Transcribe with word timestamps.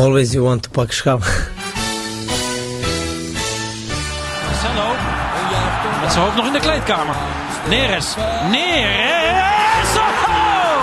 Always 0.00 0.32
you 0.32 0.42
want 0.44 0.62
to 0.62 0.70
pak 0.70 0.92
schap. 0.92 1.20
Marcelo. 4.46 4.88
Met 6.00 6.12
zijn 6.12 6.24
hoofd 6.24 6.36
nog 6.36 6.46
in 6.46 6.52
de 6.52 6.58
kleedkamer. 6.60 7.14
Neres. 7.68 8.14
Neres. 8.50 9.92
Oh! 9.96 10.82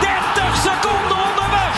30 0.00 0.56
seconden 0.56 1.16
onderweg. 1.28 1.74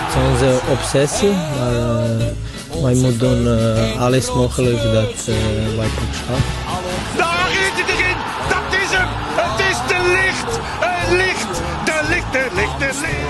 Het 0.00 0.14
is 0.14 0.20
onze 0.30 0.60
obsessie, 0.70 1.32
maar 1.58 1.74
uh, 1.74 2.82
wij 2.82 2.94
moeten 2.94 3.18
doen 3.18 3.46
uh, 3.46 4.00
alles 4.00 4.32
mogelijk 4.32 4.82
dat 4.82 5.28
uh, 5.28 5.34
wij 5.76 5.86
pak 5.86 6.63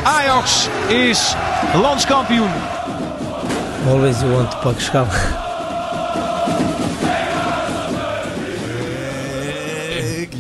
Ajax 0.05 0.69
is 0.89 1.35
landskampioen. 1.75 2.51
Always 3.89 4.21
you 4.21 4.33
want 4.33 4.51
to 4.51 4.59
pak 4.59 4.81
schap. 4.81 5.13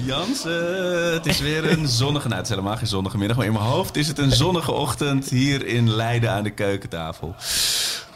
Jansen, 0.04 1.12
het 1.12 1.26
is 1.26 1.40
weer 1.40 1.70
een 1.70 1.88
zonnige, 1.88 2.26
nou 2.26 2.40
het 2.40 2.48
is 2.50 2.54
helemaal 2.54 2.76
geen 2.76 2.86
zonnige 2.86 3.18
middag, 3.18 3.36
maar 3.36 3.46
in 3.46 3.52
mijn 3.52 3.64
hoofd 3.64 3.96
is 3.96 4.08
het 4.08 4.18
een 4.18 4.32
zonnige 4.32 4.72
ochtend 4.72 5.28
hier 5.28 5.66
in 5.66 5.90
Leiden 5.90 6.30
aan 6.30 6.42
de 6.42 6.50
keukentafel. 6.50 7.34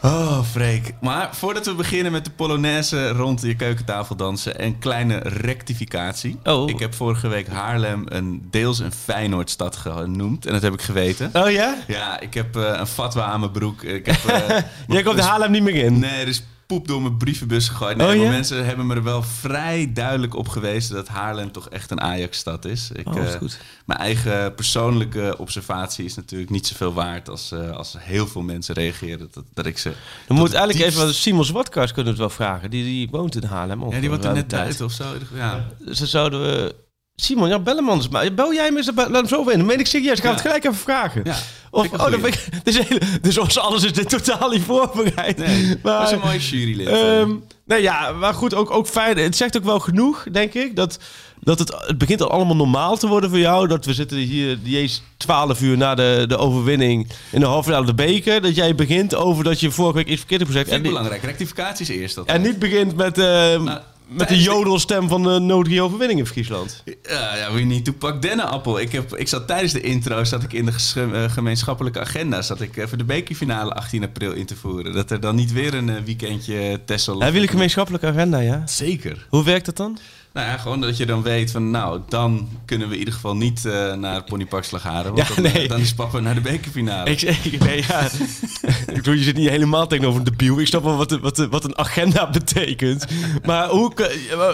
Oh, 0.02 0.42
Freek. 0.42 0.94
Maar 1.00 1.36
voordat 1.36 1.66
we 1.66 1.74
beginnen 1.74 2.12
met 2.12 2.24
de 2.24 2.30
Polonaise 2.30 3.08
rond 3.08 3.42
je 3.42 3.56
keukentafel 3.56 4.16
dansen, 4.16 4.64
een 4.64 4.78
kleine 4.78 5.16
rectificatie. 5.18 6.38
Oh. 6.44 6.68
Ik 6.68 6.78
heb 6.78 6.94
vorige 6.94 7.28
week 7.28 7.48
Haarlem 7.48 8.04
een 8.08 8.48
deels 8.50 8.78
een 8.78 8.92
Feyenoordstad 8.92 9.76
genoemd 9.76 10.46
en 10.46 10.52
dat 10.52 10.62
heb 10.62 10.72
ik 10.72 10.82
geweten. 10.82 11.30
Oh 11.32 11.50
ja? 11.50 11.76
Ja, 11.86 12.20
ik 12.20 12.34
heb 12.34 12.56
uh, 12.56 12.72
een 12.78 12.86
fatwa 12.86 13.24
aan 13.24 13.40
mijn 13.40 13.52
broek. 13.52 13.82
Ik 13.82 14.06
heb, 14.06 14.30
uh, 14.30 14.58
Jij 14.94 15.02
komt 15.02 15.16
de 15.16 15.22
Haarlem 15.22 15.50
niet 15.50 15.62
meer 15.62 15.74
in? 15.74 15.98
Nee, 15.98 16.20
er 16.20 16.28
is 16.28 16.42
poep 16.68 16.88
door 16.88 17.02
mijn 17.02 17.16
brievenbus 17.16 17.68
gegooid. 17.68 17.96
Nee, 17.96 18.16
Oh, 18.16 18.22
maar 18.22 18.30
mensen 18.32 18.64
hebben 18.66 18.86
me 18.86 18.94
er 18.94 19.02
wel 19.02 19.22
vrij 19.22 19.90
duidelijk 19.92 20.34
op 20.34 20.48
gewezen 20.48 20.94
dat 20.94 21.08
Haarlem 21.08 21.52
toch 21.52 21.68
echt 21.68 21.90
een 21.90 22.00
Ajax-stad 22.00 22.64
is. 22.64 22.90
Ik, 22.94 23.08
Oh, 23.08 23.16
is 23.24 23.34
eh. 23.34 23.40
Mijn 23.86 23.98
eigen 24.00 24.54
persoonlijke 24.54 25.34
observatie 25.38 26.04
is 26.04 26.14
natuurlijk 26.14 26.50
niet 26.50 26.66
zoveel 26.66 26.92
waard 26.92 27.28
als, 27.28 27.52
eh, 27.52 27.70
als 27.70 27.94
heel 27.98 28.26
veel 28.26 28.42
mensen 28.42 28.74
reageren 28.74 29.28
dat, 29.32 29.44
dat 29.54 29.66
ik 29.66 29.78
ze. 29.78 29.88
We 29.88 30.34
moeten 30.34 30.44
het 30.44 30.54
eigenlijk 30.54 30.84
diepst- 30.90 31.02
even 31.02 31.14
Simon 31.20 31.44
Zwartkars 31.44 31.92
kunnen 31.92 32.14
we 32.16 32.22
het 32.22 32.28
wel 32.36 32.46
vragen. 32.46 32.70
Die, 32.70 32.84
die 32.84 33.08
woont 33.10 33.34
in 33.36 33.44
Haarlem. 33.44 33.82
of 33.82 33.94
Ja, 33.94 34.00
die 34.00 34.08
wordt 34.08 34.24
er 34.24 34.32
net 34.34 34.48
tijd. 34.48 34.66
uit 34.66 34.80
of 34.80 34.92
zo. 34.92 35.04
Ja. 35.34 35.66
Ze 35.92 36.06
zouden 36.06 36.40
we... 36.40 36.74
Simon, 37.20 37.48
ja, 37.48 37.58
bel 37.58 37.76
hem 37.76 37.88
anders. 37.88 38.08
Maar 38.08 38.34
bel 38.34 38.54
jij 38.54 38.64
hem 38.64 38.76
eens, 38.76 38.90
laat 38.94 39.10
hem 39.12 39.26
zo 39.28 39.48
in. 39.48 39.56
Dan 39.58 39.66
meen 39.66 39.78
ik 39.78 39.86
serieus. 39.86 40.20
We 40.20 40.26
het 40.28 40.36
Ja. 40.36 40.42
gelijk 40.42 40.64
even 40.64 40.76
vragen. 40.76 41.20
Ja, 41.24 41.36
Of, 41.70 41.84
ik 41.84 41.92
oh, 41.92 42.10
dan 42.10 42.26
ik, 42.26 42.44
dus, 42.64 42.78
hele, 42.78 43.00
dus 43.20 43.34
zoals 43.34 43.58
alles 43.58 43.84
is 43.84 43.92
dit 43.92 44.08
totaal 44.08 44.50
niet 44.50 44.62
voorbereid. 44.62 45.36
Nee, 45.38 45.68
dat 45.68 45.82
maar, 45.82 46.02
is 46.02 46.10
een 46.10 46.18
mooie 46.24 46.38
jurylid. 46.38 46.86
Ehm, 46.88 47.30
nee, 47.64 47.82
ja, 47.82 48.12
maar 48.12 48.34
goed, 48.34 48.54
ook, 48.54 48.70
ook 48.70 48.86
fijn. 48.86 49.16
Het 49.18 49.36
zegt 49.36 49.56
ook 49.56 49.64
wel 49.64 49.78
genoeg, 49.78 50.26
denk 50.32 50.54
ik, 50.54 50.76
dat, 50.76 50.98
dat 51.40 51.58
het, 51.58 51.74
het 51.86 51.98
begint 51.98 52.22
al 52.22 52.30
allemaal 52.30 52.56
normaal 52.56 52.96
te 52.96 53.06
worden 53.06 53.30
voor 53.30 53.38
jou. 53.38 53.68
Dat 53.68 53.84
we 53.84 53.94
zitten 53.94 54.16
hier, 54.16 54.58
eens 54.64 55.02
12 55.16 55.60
uur 55.60 55.76
na 55.76 55.94
de, 55.94 56.24
de 56.28 56.36
overwinning 56.36 57.08
in 57.30 57.40
de 57.40 57.46
halve 57.46 57.68
finale 57.68 57.86
de 57.86 57.94
beker. 57.94 58.40
Dat 58.40 58.54
jij 58.54 58.74
begint 58.74 59.14
over 59.14 59.44
dat 59.44 59.60
je 59.60 59.70
vorige 59.70 59.96
week 59.96 60.06
iets 60.08 60.18
verkeerd 60.18 60.40
hebt 60.40 60.52
gezegd. 60.52 60.70
ik 60.70 60.74
En, 60.76 60.82
niet- 60.82 60.90
belangrijk. 60.90 61.22
Rectificaties 61.22 61.88
eerst. 61.88 62.14
Dat 62.14 62.26
en 62.26 62.42
niet 62.42 62.58
begint 62.58 62.96
met, 62.96 63.18
eh, 63.18 63.76
met 64.08 64.28
de 64.28 64.40
jodelstem 64.42 65.08
van 65.08 65.22
de 65.22 65.38
nodige 65.38 65.82
overwinning 65.82 66.18
in 66.18 66.26
Friesland. 66.26 66.82
Ja, 67.02 67.36
ja, 67.36 67.52
we 67.52 67.60
niet 67.60 67.84
to 67.84 67.92
pak 67.92 68.22
dennenappel. 68.22 68.80
Ik, 68.80 68.92
heb, 68.92 69.16
ik 69.16 69.28
zat 69.28 69.46
tijdens 69.46 69.72
de 69.72 69.80
intro 69.80 70.24
zat 70.24 70.42
ik 70.42 70.52
in 70.52 70.64
de 70.64 70.72
eh, 71.12 71.30
gemeenschappelijke 71.30 72.00
agenda. 72.00 72.42
Zat 72.42 72.60
ik 72.60 72.76
even 72.76 72.98
de 72.98 73.04
bekerfinale 73.04 73.72
18 73.72 74.04
april 74.04 74.32
in 74.32 74.46
te 74.46 74.56
voeren. 74.56 74.92
Dat 74.92 75.10
er 75.10 75.20
dan 75.20 75.34
niet 75.34 75.52
weer 75.52 75.74
een 75.74 75.88
eh, 75.88 76.02
weekendje 76.04 76.80
Tessel. 76.84 77.12
Hebben 77.12 77.32
jullie 77.32 77.46
een 77.46 77.54
gemeenschappelijke 77.54 78.06
agenda, 78.06 78.38
ja? 78.38 78.66
Zeker. 78.66 79.26
Hoe 79.28 79.44
werkt 79.44 79.66
dat 79.66 79.76
dan? 79.76 79.98
Nou 80.38 80.50
ja, 80.50 80.56
gewoon 80.56 80.80
dat 80.80 80.96
je 80.96 81.06
dan 81.06 81.22
weet 81.22 81.50
van, 81.50 81.70
nou, 81.70 82.00
dan 82.08 82.48
kunnen 82.64 82.86
we 82.88 82.92
in 82.92 82.98
ieder 82.98 83.14
geval 83.14 83.36
niet 83.36 83.64
eh, 83.64 83.94
naar 83.94 84.22
Ponypark 84.24 84.64
Slagharen. 84.64 85.14
Want 85.14 85.28
Ja, 85.28 85.34
dan, 85.34 85.44
eh, 85.44 85.52
nee. 85.54 85.68
dan 85.68 85.80
is 85.80 85.94
papa 85.94 86.18
naar 86.20 86.34
de 86.34 86.40
bekerfinale. 86.40 87.10
Ik, 87.10 87.22
ik, 87.22 87.64
nee, 87.64 87.84
ja. 87.88 88.00
ik 88.86 88.94
bedoel, 88.94 89.14
je 89.14 89.22
zit 89.22 89.36
niet 89.36 89.48
helemaal 89.48 89.86
tegenover 89.86 90.18
een 90.18 90.24
debiel. 90.24 90.60
Ik 90.60 90.66
snap 90.66 90.82
wel 90.82 90.96
wat, 90.96 91.10
wat, 91.20 91.36
wat 91.50 91.64
een 91.64 91.78
agenda 91.78 92.30
betekent. 92.30 93.06
Maar 93.44 93.68
hoe, 93.68 93.94
kan- 93.94 94.10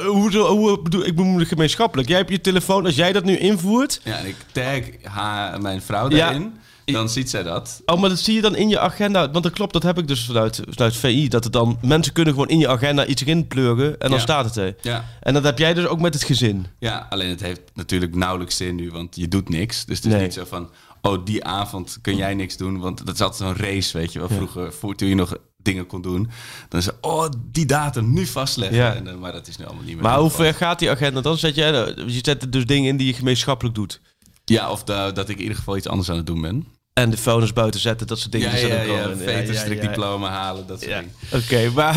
hoe, 0.07 0.37
hoe, 0.37 0.47
hoe 0.47 0.83
bedoel 0.83 1.05
ik 1.07 1.17
bedoel 1.17 1.45
gemeenschappelijk? 1.45 2.09
Jij 2.09 2.19
hebt 2.19 2.31
je 2.31 2.41
telefoon, 2.41 2.85
als 2.85 2.95
jij 2.95 3.13
dat 3.13 3.25
nu 3.25 3.37
invoert... 3.39 4.01
Ja, 4.05 4.17
en 4.17 4.27
ik 4.27 4.37
tag 4.53 4.81
haar, 5.13 5.61
mijn 5.61 5.83
vrouw 5.83 6.11
Ja. 6.11 6.39
Dan 6.85 7.09
ziet 7.09 7.31
zij 7.31 7.43
dat. 7.43 7.83
Oh, 7.87 8.01
maar 8.01 8.09
dat 8.09 8.19
zie 8.19 8.35
je 8.35 8.41
dan 8.41 8.57
in 8.57 8.69
je 8.69 8.79
agenda. 8.79 9.31
Want 9.31 9.45
dat 9.45 9.53
klopt, 9.53 9.73
dat 9.73 9.83
heb 9.83 9.99
ik 9.99 10.09
dus 10.09 10.25
vanuit, 10.25 10.61
vanuit 10.69 10.97
VI. 10.97 11.29
Dat 11.29 11.45
het 11.45 11.53
dan, 11.53 11.79
mensen 11.83 12.13
kunnen 12.13 12.33
gewoon 12.33 12.49
in 12.49 12.59
je 12.59 12.69
agenda 12.69 13.07
iets 13.07 13.23
erin 13.23 13.47
pluggen 13.47 13.87
en 13.93 14.09
dan 14.09 14.11
Ja. 14.11 14.19
staat 14.19 14.45
het 14.45 14.57
er. 14.57 14.75
Ja. 14.83 15.05
En 15.21 15.35
dat 15.35 15.45
heb 15.45 15.59
jij 15.59 15.75
dus 15.75 15.87
ook 15.87 16.01
met 16.01 16.15
het 16.15 16.23
gezin. 16.23 16.67
Ja, 16.79 17.07
alleen 17.11 17.29
het 17.31 17.41
heeft 17.41 17.61
natuurlijk 17.75 18.15
nauwelijks 18.15 18.57
zin 18.57 18.75
nu, 18.75 18.91
want 18.91 19.17
je 19.17 19.29
doet 19.29 19.49
niks. 19.49 19.85
Dus 19.85 19.97
het 19.97 20.07
is 20.07 20.13
Nee. 20.13 20.23
niet 20.23 20.35
zo 20.35 20.45
van, 20.45 20.71
oh, 21.03 21.25
die 21.25 21.45
avond 21.45 21.99
kun 22.03 22.17
jij 22.17 22.35
niks 22.35 22.57
doen. 22.57 22.79
Want 22.79 23.07
dat 23.07 23.15
is 23.15 23.21
altijd 23.21 23.43
zo'n 23.57 23.67
race, 23.67 23.99
weet 23.99 24.13
je 24.13 24.19
wel. 24.19 24.29
Vroeger, 24.29 24.73
voor, 24.73 24.95
toen 24.95 25.09
je 25.09 25.15
nog 25.15 25.37
dingen 25.57 25.87
kon 25.87 26.03
doen. 26.03 26.31
Dan 26.69 26.81
is 26.81 26.87
het, 26.87 26.95
oh, 27.01 27.27
die 27.53 27.67
datum 27.67 28.13
nu 28.13 28.27
vastleggen. 28.27 28.77
Ja. 28.79 28.95
En, 28.95 29.19
maar 29.19 29.33
dat 29.33 29.49
is 29.49 29.57
nu 29.57 29.65
allemaal 29.65 29.85
niet 29.85 29.95
meer. 29.95 30.03
Maar 30.03 30.19
hoe 30.19 30.31
ver 30.31 30.55
gaat 30.55 30.79
die 30.79 30.91
agenda 30.91 31.21
dan? 31.21 31.39
Zet 31.39 31.55
jij, 31.55 31.73
je 32.07 32.19
zet 32.23 32.43
er 32.43 32.51
dus 32.51 32.67
dingen 32.67 32.89
in 32.89 32.97
die 32.97 33.07
je 33.07 33.13
gemeenschappelijk 33.15 33.75
doet. 33.75 34.01
Ja, 34.45 34.71
of 34.71 34.85
da- 34.85 35.11
dat 35.11 35.29
ik 35.29 35.35
in 35.37 35.43
ieder 35.43 35.57
geval 35.57 35.77
iets 35.77 35.89
anders 35.89 36.11
aan 36.11 36.17
het 36.17 36.27
doen 36.27 36.41
ben. 36.41 36.67
En 36.95 37.11
de 37.11 37.17
vuilnis 37.17 37.53
buiten 37.53 37.81
zetten, 37.81 38.07
dat 38.07 38.19
soort 38.19 38.33
dingen. 38.33 38.51
Ja, 38.51 38.67
ja, 38.67 38.83
ja, 38.83 39.09
in. 39.09 39.17
veterstrikdiploma 39.17 40.29
halen, 40.31 40.67
dat 40.67 40.79
soort 40.81 40.91
Ja. 40.91 40.99
dingen. 41.01 41.15
Oké, 41.45 41.71
maar... 41.75 41.97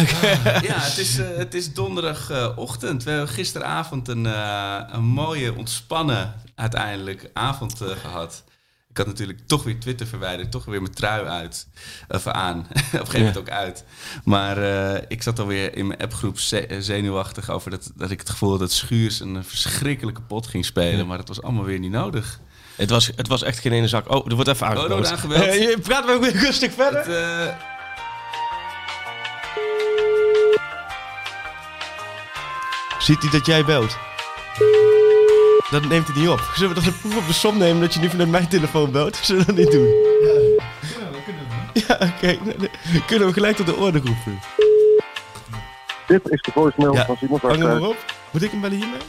Ja, 0.64 0.80
het 0.80 0.98
is, 0.98 1.18
eh, 1.18 1.26
het 1.38 1.54
is 1.54 1.74
donderdagochtend. 1.74 3.04
We 3.04 3.10
hebben 3.10 3.30
gisteravond 3.30 4.08
een, 4.08 4.26
eh, 4.26 4.80
een 4.92 5.04
mooie, 5.04 5.56
ontspannen 5.56 6.34
uiteindelijk 6.56 7.30
avond 7.34 7.82
eh, 7.82 7.88
gehad. 8.02 8.44
Ik 8.90 8.98
had 8.98 9.06
natuurlijk 9.06 9.40
toch 9.48 9.64
weer 9.64 9.80
Twitter 9.80 10.08
verwijderd, 10.08 10.52
toch 10.52 10.66
weer 10.66 10.82
mijn 10.82 10.94
trui 10.94 11.26
uit. 11.26 11.68
Of 12.08 12.28
aan. 12.28 12.60
Op 12.70 12.70
een 12.76 12.80
gegeven 13.00 13.18
moment 13.20 13.38
ook 13.38 13.50
uit. 13.50 13.84
Maar 14.24 14.58
eh, 14.58 15.04
ik 15.08 15.24
zat 15.24 15.40
alweer 15.40 15.76
in 15.76 15.88
mijn 15.88 16.00
appgroep 16.00 16.40
ze- 16.40 16.78
zenuwachtig 16.80 17.50
over 17.50 17.72
dat, 17.72 17.92
dat 17.96 18.12
ik 18.12 18.20
het 18.20 18.30
gevoel 18.30 18.50
had 18.50 18.60
dat 18.60 18.72
Schuurs 18.72 19.20
een 19.20 19.44
verschrikkelijke 19.44 20.22
pot 20.22 20.48
ging 20.48 20.66
spelen. 20.66 21.08
Maar 21.08 21.18
dat 21.18 21.28
was 21.28 21.42
allemaal 21.42 21.64
weer 21.64 21.80
niet 21.80 21.92
nodig. 21.92 22.40
Het 22.78 22.90
was, 22.90 23.10
het 23.16 23.28
was 23.28 23.44
echt 23.44 23.60
geen 23.60 23.72
ene 23.72 23.88
zak. 23.88 24.14
Oh, 24.14 24.26
er 24.28 24.36
wordt 24.36 24.50
even 24.50 24.68
aangebeld. 24.68 25.12
aangebeld. 25.12 25.44
Eh, 25.44 25.62
je 25.70 25.78
praat 25.84 26.06
maar 26.06 26.16
ook 26.16 26.22
weer 26.22 26.36
rustig 26.38 26.74
verder. 26.74 27.00
Het, 27.00 27.08
eh, 27.08 27.54
Ziet 33.00 33.22
hij 33.22 33.32
dat 33.32 33.46
jij 33.46 33.66
belt? 33.66 33.98
Dat 35.70 35.86
neemt 35.86 36.08
hij 36.08 36.18
niet 36.22 36.30
op. 36.30 36.52
Zullen 36.56 36.70
we 36.70 36.82
dat 36.82 36.86
een 36.94 37.00
proef 37.00 37.18
op 37.18 37.28
de 37.28 37.34
som 37.34 37.58
nemen 37.58 37.82
dat 37.82 37.94
je 37.94 38.00
nu 38.00 38.10
vanuit 38.10 38.30
mijn 38.30 38.48
telefoon 38.48 38.92
belt? 38.92 39.16
Zullen 39.24 39.46
we 39.46 39.54
dat 39.54 39.64
niet 39.64 39.72
doen? 39.72 39.88
Ja, 40.94 41.08
dat 41.12 41.24
kunnen 41.26 41.44
we. 41.74 41.84
Ja, 41.88 41.98
oké. 42.16 42.38
Kunnen 43.06 43.28
we 43.28 43.34
gelijk 43.34 43.56
tot 43.56 43.66
de 43.66 43.76
orde 43.76 43.98
roepen? 43.98 44.40
Dit 46.08 46.30
is 46.30 46.42
de 46.42 46.52
voicemail 46.52 46.94
Ja, 46.94 47.06
van 47.06 47.18
Simon 47.18 47.40
Hang 47.42 47.58
hem 47.58 47.80
maar 47.80 47.90
op. 47.90 48.06
Moet 48.32 48.44
ik 48.44 48.52
hem 48.52 48.62
bellen 48.62 48.78
hiermee? 48.78 49.00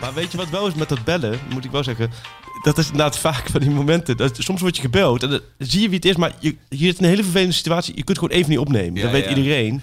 Maar 0.00 0.14
weet 0.14 0.30
je 0.30 0.36
wat 0.36 0.50
wel 0.50 0.66
is 0.66 0.74
met 0.74 0.88
dat 0.88 1.04
bellen? 1.04 1.38
Moet 1.52 1.64
ik 1.64 1.70
wel 1.70 1.84
zeggen. 1.84 2.10
Dat 2.62 2.78
is 2.78 2.84
inderdaad 2.86 3.18
vaak 3.18 3.48
van 3.50 3.60
die 3.60 3.70
momenten. 3.70 4.16
Dat, 4.16 4.36
soms 4.38 4.60
word 4.60 4.76
je 4.76 4.82
gebeld 4.82 5.22
en 5.22 5.30
dan 5.30 5.40
zie 5.58 5.80
je 5.80 5.86
wie 5.86 5.96
het 5.96 6.04
is, 6.04 6.16
maar 6.16 6.32
je, 6.38 6.56
hier 6.68 6.92
is 6.92 6.98
een 6.98 7.04
hele 7.04 7.22
vervelende 7.22 7.54
situatie. 7.54 7.96
Je 7.96 8.04
kunt 8.04 8.18
gewoon 8.18 8.36
even 8.36 8.50
niet 8.50 8.58
opnemen. 8.58 8.94
Ja, 8.94 9.02
dat 9.02 9.10
weet 9.10 9.24
ja. 9.24 9.28
iedereen. 9.34 9.82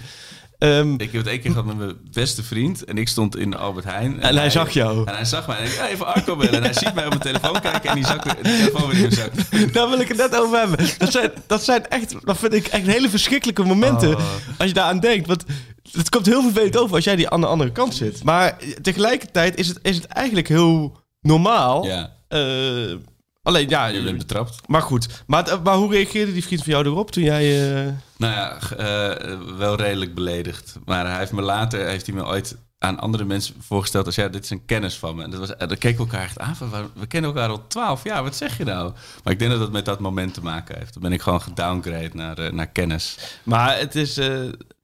Ehm, 0.61 0.93
Ik 0.93 1.11
heb 1.11 1.13
het 1.13 1.27
één 1.27 1.39
keer 1.39 1.51
gehad 1.51 1.65
met 1.65 1.77
mijn 1.77 1.95
beste 2.11 2.43
vriend. 2.43 2.83
En 2.83 2.97
ik 2.97 3.07
stond 3.07 3.37
in 3.37 3.55
Albert 3.55 3.85
Heijn. 3.85 4.19
En 4.19 4.37
hij 4.37 4.49
zag 4.49 4.69
jou. 4.69 5.07
En 5.07 5.15
hij 5.15 5.25
zag 5.25 5.47
mij. 5.47 5.57
En 5.57 5.65
ik, 5.65 5.79
even 5.91 6.05
Arco 6.05 6.35
bellen. 6.35 6.53
En 6.53 6.63
hij 6.63 6.73
ziet 6.73 6.93
mij 6.93 7.03
op 7.03 7.09
mijn 7.09 7.21
telefoon 7.21 7.61
kijken. 7.61 7.89
En 7.89 7.95
die 7.95 8.05
zak 8.05 8.23
de 8.23 8.41
telefoon 8.41 8.89
weer 8.89 8.95
in 8.95 9.01
mijn 9.01 9.11
zak. 9.11 9.31
Daar 9.73 9.89
wil 9.89 9.99
ik 9.99 10.07
het 10.07 10.17
net 10.17 10.35
over 10.35 10.59
hebben. 10.59 10.77
Dat 10.97 11.11
zijn, 11.11 11.31
dat 11.47 11.63
zijn 11.63 11.87
echt, 11.87 12.15
dat 12.25 12.37
vind 12.37 12.53
ik 12.53 12.67
echt 12.67 12.85
hele 12.85 13.09
verschrikkelijke 13.09 13.63
momenten. 13.63 14.15
Oh. 14.15 14.23
Als 14.57 14.67
je 14.67 14.73
daaraan 14.73 14.99
denkt. 14.99 15.27
Want 15.27 15.45
het 15.91 16.09
komt 16.09 16.25
heel 16.25 16.41
vervelend 16.41 16.77
over 16.77 16.95
als 16.95 17.03
jij 17.03 17.15
die 17.15 17.29
aan 17.29 17.41
de 17.41 17.47
andere 17.47 17.71
kant 17.71 17.95
zit. 17.95 18.23
Maar 18.23 18.57
tegelijkertijd 18.81 19.55
is 19.57 19.67
het, 19.67 19.79
is 19.81 19.95
het 19.95 20.05
eigenlijk 20.05 20.47
heel 20.47 20.97
normaal. 21.21 21.85
Ja, 21.85 22.13
Eh, 22.27 22.95
alleen 23.43 23.69
ja, 23.69 23.85
je 23.87 24.03
bent 24.03 24.17
betrapt. 24.17 24.59
maar 24.67 24.81
goed. 24.81 25.23
Maar, 25.27 25.43
het- 25.49 25.63
maar 25.63 25.75
hoe 25.75 25.91
reageerde 25.91 26.33
die 26.33 26.43
vriend 26.43 26.63
van 26.63 26.71
jou 26.73 26.85
erop 26.85 27.11
toen 27.11 27.23
jij... 27.23 27.71
eh, 27.85 27.91
Nou 28.17 28.33
ja, 28.33 28.57
eh, 28.77 29.37
wel 29.57 29.75
redelijk 29.75 30.15
beledigd. 30.15 30.75
Maar 30.85 31.07
hij 31.07 31.17
heeft 31.17 31.31
me 31.31 31.41
later, 31.41 31.87
heeft 31.87 32.05
hij 32.05 32.15
me 32.15 32.25
ooit 32.25 32.57
aan 32.77 32.99
andere 32.99 33.23
mensen 33.25 33.55
voorgesteld 33.59 34.05
als 34.05 34.15
ja, 34.15 34.27
dit 34.27 34.43
is 34.43 34.49
een 34.49 34.65
kennis 34.65 34.95
van 34.97 35.15
me. 35.15 35.23
En 35.23 35.29
dat 35.31 35.39
was, 35.39 35.49
dan 35.57 35.67
keken 35.77 35.97
we 35.97 36.03
elkaar 36.11 36.23
echt 36.23 36.39
aan 36.39 36.55
van, 36.55 36.69
"Waar- 36.69 36.85
we 36.93 37.05
kennen 37.07 37.29
elkaar 37.33 37.49
al 37.49 37.67
twaalf 37.67 38.03
jaar, 38.03 38.23
wat 38.23 38.35
zeg 38.35 38.57
je 38.57 38.63
nou? 38.63 38.93
Maar 39.23 39.33
ik 39.33 39.39
denk 39.39 39.51
dat 39.51 39.59
dat 39.59 39.71
met 39.71 39.85
dat 39.85 39.99
moment 39.99 40.33
te 40.33 40.41
maken 40.41 40.77
heeft. 40.77 40.93
Dan 40.93 41.01
ben 41.01 41.11
ik 41.11 41.21
gewoon 41.21 41.41
gedowngrade 41.41 42.09
naar, 42.13 42.37
eh, 42.37 42.51
naar 42.51 42.67
kennis. 42.67 43.17
Maar 43.43 43.77
het 43.77 43.95
is... 43.95 44.17
eh, 44.17 44.39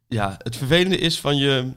ja, 0.08 0.36
het 0.44 0.56
vervelende 0.56 0.98
is 0.98 1.20
van 1.20 1.38
je... 1.38 1.72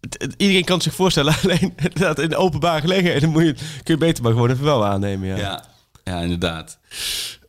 het- 0.00 0.16
het- 0.22 0.34
iedereen 0.36 0.64
kan 0.64 0.74
het 0.74 0.84
zich 0.84 0.94
voorstellen. 0.94 1.34
Alleen 1.42 1.72
inderdaad, 1.76 2.18
in 2.18 2.28
de 2.28 2.36
openbare 2.36 2.80
gelegenheden 2.80 3.28
moet 3.30 3.42
je, 3.42 3.52
kun 3.54 3.94
je 3.94 3.96
beter 3.96 4.22
maar 4.22 4.32
gewoon 4.32 4.50
even 4.50 4.64
wel 4.64 4.84
aannemen. 4.86 5.28
Ja. 5.28 5.36
Ja. 5.36 5.64
Ja, 6.04 6.20
inderdaad. 6.20 6.78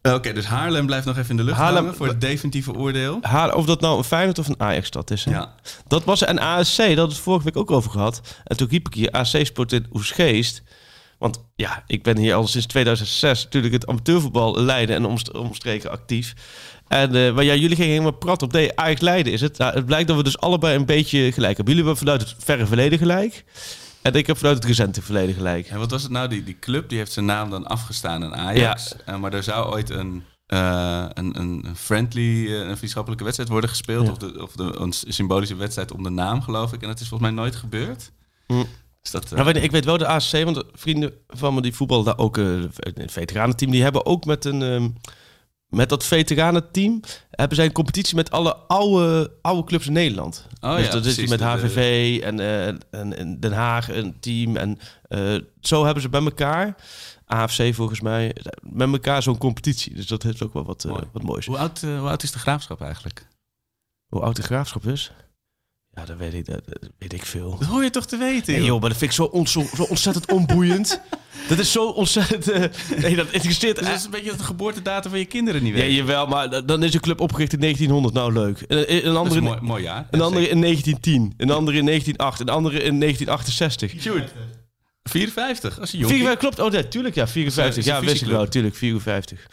Oké, 0.02 0.34
dus 0.34 0.46
Haarlem 0.46 0.86
blijft 0.86 1.06
nog 1.06 1.18
even 1.18 1.30
in 1.30 1.38
de 1.38 1.44
lucht 1.44 1.58
Haarlem- 1.58 1.82
hangen 1.84 1.96
voor 1.98 2.08
het 2.08 2.22
definitieve 2.22 2.74
oordeel. 2.74 3.18
Haar, 3.22 3.56
of 3.56 3.66
dat 3.66 3.82
nou 3.82 3.98
een 3.98 4.04
Feyenoord 4.04 4.40
of 4.40 4.48
een 4.48 4.60
Ajax-stad 4.60 5.12
is. 5.12 5.26
Hè? 5.26 5.32
Ja. 5.32 5.54
Dat 5.88 6.04
was 6.04 6.28
een 6.28 6.40
ASC, 6.40 6.78
dat 6.78 6.88
hadden 6.88 7.10
we 7.16 7.16
vorige 7.24 7.44
week 7.46 7.58
ook 7.58 7.72
over 7.72 7.92
gehad. 7.92 8.22
En 8.44 8.58
toen 8.58 8.68
riep 8.70 8.88
ik 8.88 8.94
hier 8.94 9.12
ASC 9.12 9.46
Sport 9.46 9.72
in 9.72 9.86
Oesgeest. 9.94 10.64
Want 11.18 11.44
ja, 11.56 11.84
ik 11.88 12.04
ben 12.04 12.18
hier 12.18 12.34
al 12.36 12.48
sinds 12.48 12.66
2006 12.68 13.44
natuurlijk 13.44 13.74
het 13.74 13.88
amateurvoetbal 13.88 14.62
Leiden 14.62 14.96
en 14.96 15.06
omst- 15.06 15.32
omstreken 15.34 15.92
actief. 15.92 16.34
En 16.88 17.16
eh, 17.16 17.34
maar 17.34 17.44
ja, 17.44 17.56
jullie 17.56 17.76
gingen 17.76 17.92
helemaal 17.92 18.12
prat 18.12 18.42
op. 18.42 18.52
Nee, 18.52 18.80
Ajax 18.80 19.02
Leiden 19.02 19.34
is 19.34 19.42
het. 19.42 19.58
Nou, 19.58 19.74
het 19.74 19.86
blijkt 19.86 20.08
dat 20.08 20.18
we 20.18 20.24
dus 20.24 20.40
allebei 20.40 20.76
een 20.76 20.86
beetje 20.86 21.32
gelijk 21.32 21.58
hebben. 21.58 21.76
Jullie 21.76 21.90
hebben 21.90 22.08
vanuit 22.08 22.22
het 22.22 22.36
verre 22.44 22.66
verleden 22.66 22.98
gelijk. 22.98 23.44
En 24.02 24.14
ik 24.14 24.28
heb 24.28 24.38
vanuit 24.38 24.56
het 24.56 24.66
recente 24.66 25.02
verleden 25.02 25.36
gelijk. 25.36 25.68
En 25.68 25.80
wat 25.80 25.92
was 25.92 26.04
het 26.04 26.12
nou? 26.12 26.28
Die, 26.28 26.44
die 26.44 26.60
club 26.60 26.90
die 26.90 26.98
heeft 26.98 27.12
zijn 27.12 27.26
naam 27.26 27.50
dan 27.50 27.68
afgestaan 27.68 28.24
aan 28.24 28.36
Ajax. 28.36 28.96
Eh, 29.06 29.18
maar 29.18 29.34
er 29.34 29.44
zou 29.44 29.74
ooit 29.74 29.90
een, 29.90 30.24
eh, 30.46 31.06
een, 31.14 31.40
een 31.40 31.66
friendly, 31.76 32.54
een 32.54 32.78
vriendschappelijke 32.78 33.24
wedstrijd 33.24 33.52
worden 33.52 33.70
gespeeld. 33.70 34.06
Ja. 34.06 34.12
Of, 34.12 34.18
de, 34.18 34.42
of 34.42 34.52
de, 34.52 34.76
een 34.80 34.94
symbolische 34.94 35.56
wedstrijd 35.56 35.92
om 35.92 36.04
de 36.04 36.10
naam, 36.10 36.42
geloof 36.42 36.74
ik. 36.74 36.82
En 36.82 36.88
dat 36.88 37.00
is 37.00 37.08
volgens 37.08 37.30
mij 37.30 37.40
nooit 37.40 37.56
gebeurd. 37.56 38.12
Hm. 38.48 38.64
Dus 39.02 39.12
dat, 39.12 39.32
Nou, 39.32 39.60
ik 39.60 39.72
weet 39.72 39.86
wel 39.86 39.98
de 39.98 40.08
ASC, 40.08 40.44
want 40.44 40.56
de 40.56 40.66
vrienden 40.74 41.14
van 41.28 41.54
me 41.54 41.62
die 41.62 41.74
voetballen 41.74 42.06
daar 42.06 42.18
ook, 42.18 42.38
eh, 42.38 42.46
het 42.76 43.12
veteranenteam, 43.12 43.72
die 43.72 43.84
hebben 43.84 44.06
ook 44.06 44.26
met 44.26 44.46
een 44.46 44.62
ehm, 44.62 44.90
met 45.76 45.90
dat 45.90 46.06
veteranenteam 46.06 47.00
hebben 47.30 47.56
zij 47.56 47.66
een 47.66 47.72
competitie 47.72 48.16
met 48.16 48.32
alle 48.32 48.56
oude, 48.56 49.32
oude 49.42 49.64
clubs 49.64 49.88
in 49.88 49.94
Nederland. 49.94 50.48
Oh 50.62 50.76
dus 50.76 50.86
ja, 50.86 50.92
dat 50.92 51.06
is 51.06 51.28
met 51.28 51.42
HVV 51.42 52.20
en, 52.24 52.40
eh, 52.40 52.68
en, 52.68 53.18
en 53.18 53.40
Den 53.40 53.54
Haag 53.54 53.90
een 53.90 54.20
team 54.20 54.58
en 54.58 54.80
eh, 55.08 55.36
zo 55.60 55.86
hebben 55.86 56.02
ze 56.02 56.10
bij 56.10 56.24
elkaar. 56.24 56.76
AFC 57.26 57.74
volgens 57.74 58.02
mij, 58.02 58.36
met 58.62 58.92
elkaar 58.92 59.24
zo'n 59.24 59.38
competitie. 59.38 59.94
Dus 59.94 60.08
dat 60.08 60.24
heeft 60.24 60.44
ook 60.44 60.54
wel 60.54 60.66
wat, 60.66 60.84
eh, 60.84 60.92
Mooi. 60.92 61.04
wat 61.12 61.24
moois. 61.24 61.46
hoe, 61.46 61.58
oud, 61.58 61.84
eh, 61.84 62.00
hoe 62.00 62.10
oud 62.10 62.24
is 62.24 62.32
de 62.32 62.40
graafschap 62.40 62.82
eigenlijk? 62.82 63.28
Hoe 64.08 64.22
oud 64.22 64.36
de 64.36 64.44
graafschap 64.44 64.86
is? 64.86 65.12
Ja, 65.96 66.06
dat 66.06 66.18
weet 66.18 66.34
ik, 66.34 66.46
dat, 66.46 66.62
weet 67.00 67.14
ik 67.14 67.26
veel. 67.26 67.58
Dat 67.60 67.68
hoor 67.68 67.84
je 67.84 67.90
toch 67.90 68.06
te 68.06 68.18
weten, 68.18 68.52
Nee, 68.54 68.56
joh. 68.62 68.68
joh, 68.70 68.80
maar 68.80 68.90
dat 68.90 68.98
vind 68.98 69.12
ik 69.12 69.18
zo, 69.18 69.24
on- 69.24 69.48
zo, 69.48 69.66
zo 69.76 69.84
ontzettend 69.84 70.32
onboeiend. 70.32 71.02
dat 71.50 71.60
is 71.60 71.72
zo 71.72 71.86
ontzettend... 71.90 72.50
eh, 72.50 72.64
nee, 72.98 73.16
dat 73.16 73.32
interesseert... 73.32 73.76
Dus 73.78 73.88
dat 73.88 73.96
is 73.98 74.06
een 74.06 74.12
beetje 74.12 74.36
de 74.36 74.44
geboortedatum 74.44 75.10
van 75.12 75.20
je 75.20 75.26
kinderen 75.26 75.64
niet 75.64 75.74
ja, 75.74 75.80
weten. 75.80 75.94
jawel, 75.96 76.28
maar 76.28 76.50
da- 76.50 76.62
dan 76.62 76.84
is 76.84 76.94
een 76.94 77.00
club 77.00 77.20
opgericht 77.20 77.54
in 77.54 77.60
1900. 77.60 78.14
Nou, 78.14 78.34
leuk. 78.34 78.64
Een, 78.68 78.78
een 78.78 78.86
dat 78.88 79.12
is 79.14 79.18
andere, 79.18 79.36
een 79.38 79.44
mooi, 79.44 79.60
mooi 79.62 79.84
jaar. 79.84 80.08
een 80.12 80.20
Ja, 80.20 80.26
andere 80.26 80.50
in 80.50 80.62
1910. 80.62 81.34
Een 81.38 81.52
andere 81.52 81.78
in 81.78 81.86
1908. 81.86 82.40
Een 82.40 82.50
andere 82.50 82.76
in 82.84 83.00
1968. 83.00 84.02
Sjoerd, 84.02 84.32
54, 85.04 85.80
als 85.80 85.92
je 85.92 85.98
jong 85.98 86.12
54, 86.12 86.50
klopt. 86.50 86.68
Oh, 86.68 86.72
nee, 86.74 86.88
tuurlijk. 86.88 87.16
Ja, 87.16 87.28
54. 87.28 87.78
Is 87.78 87.86
een 87.90 87.94
Ja, 87.94 88.00
wist 88.02 88.22
ik 88.22 88.28
wel. 88.28 88.48
Tuurlijk, 88.48 88.76
54. 88.76 89.48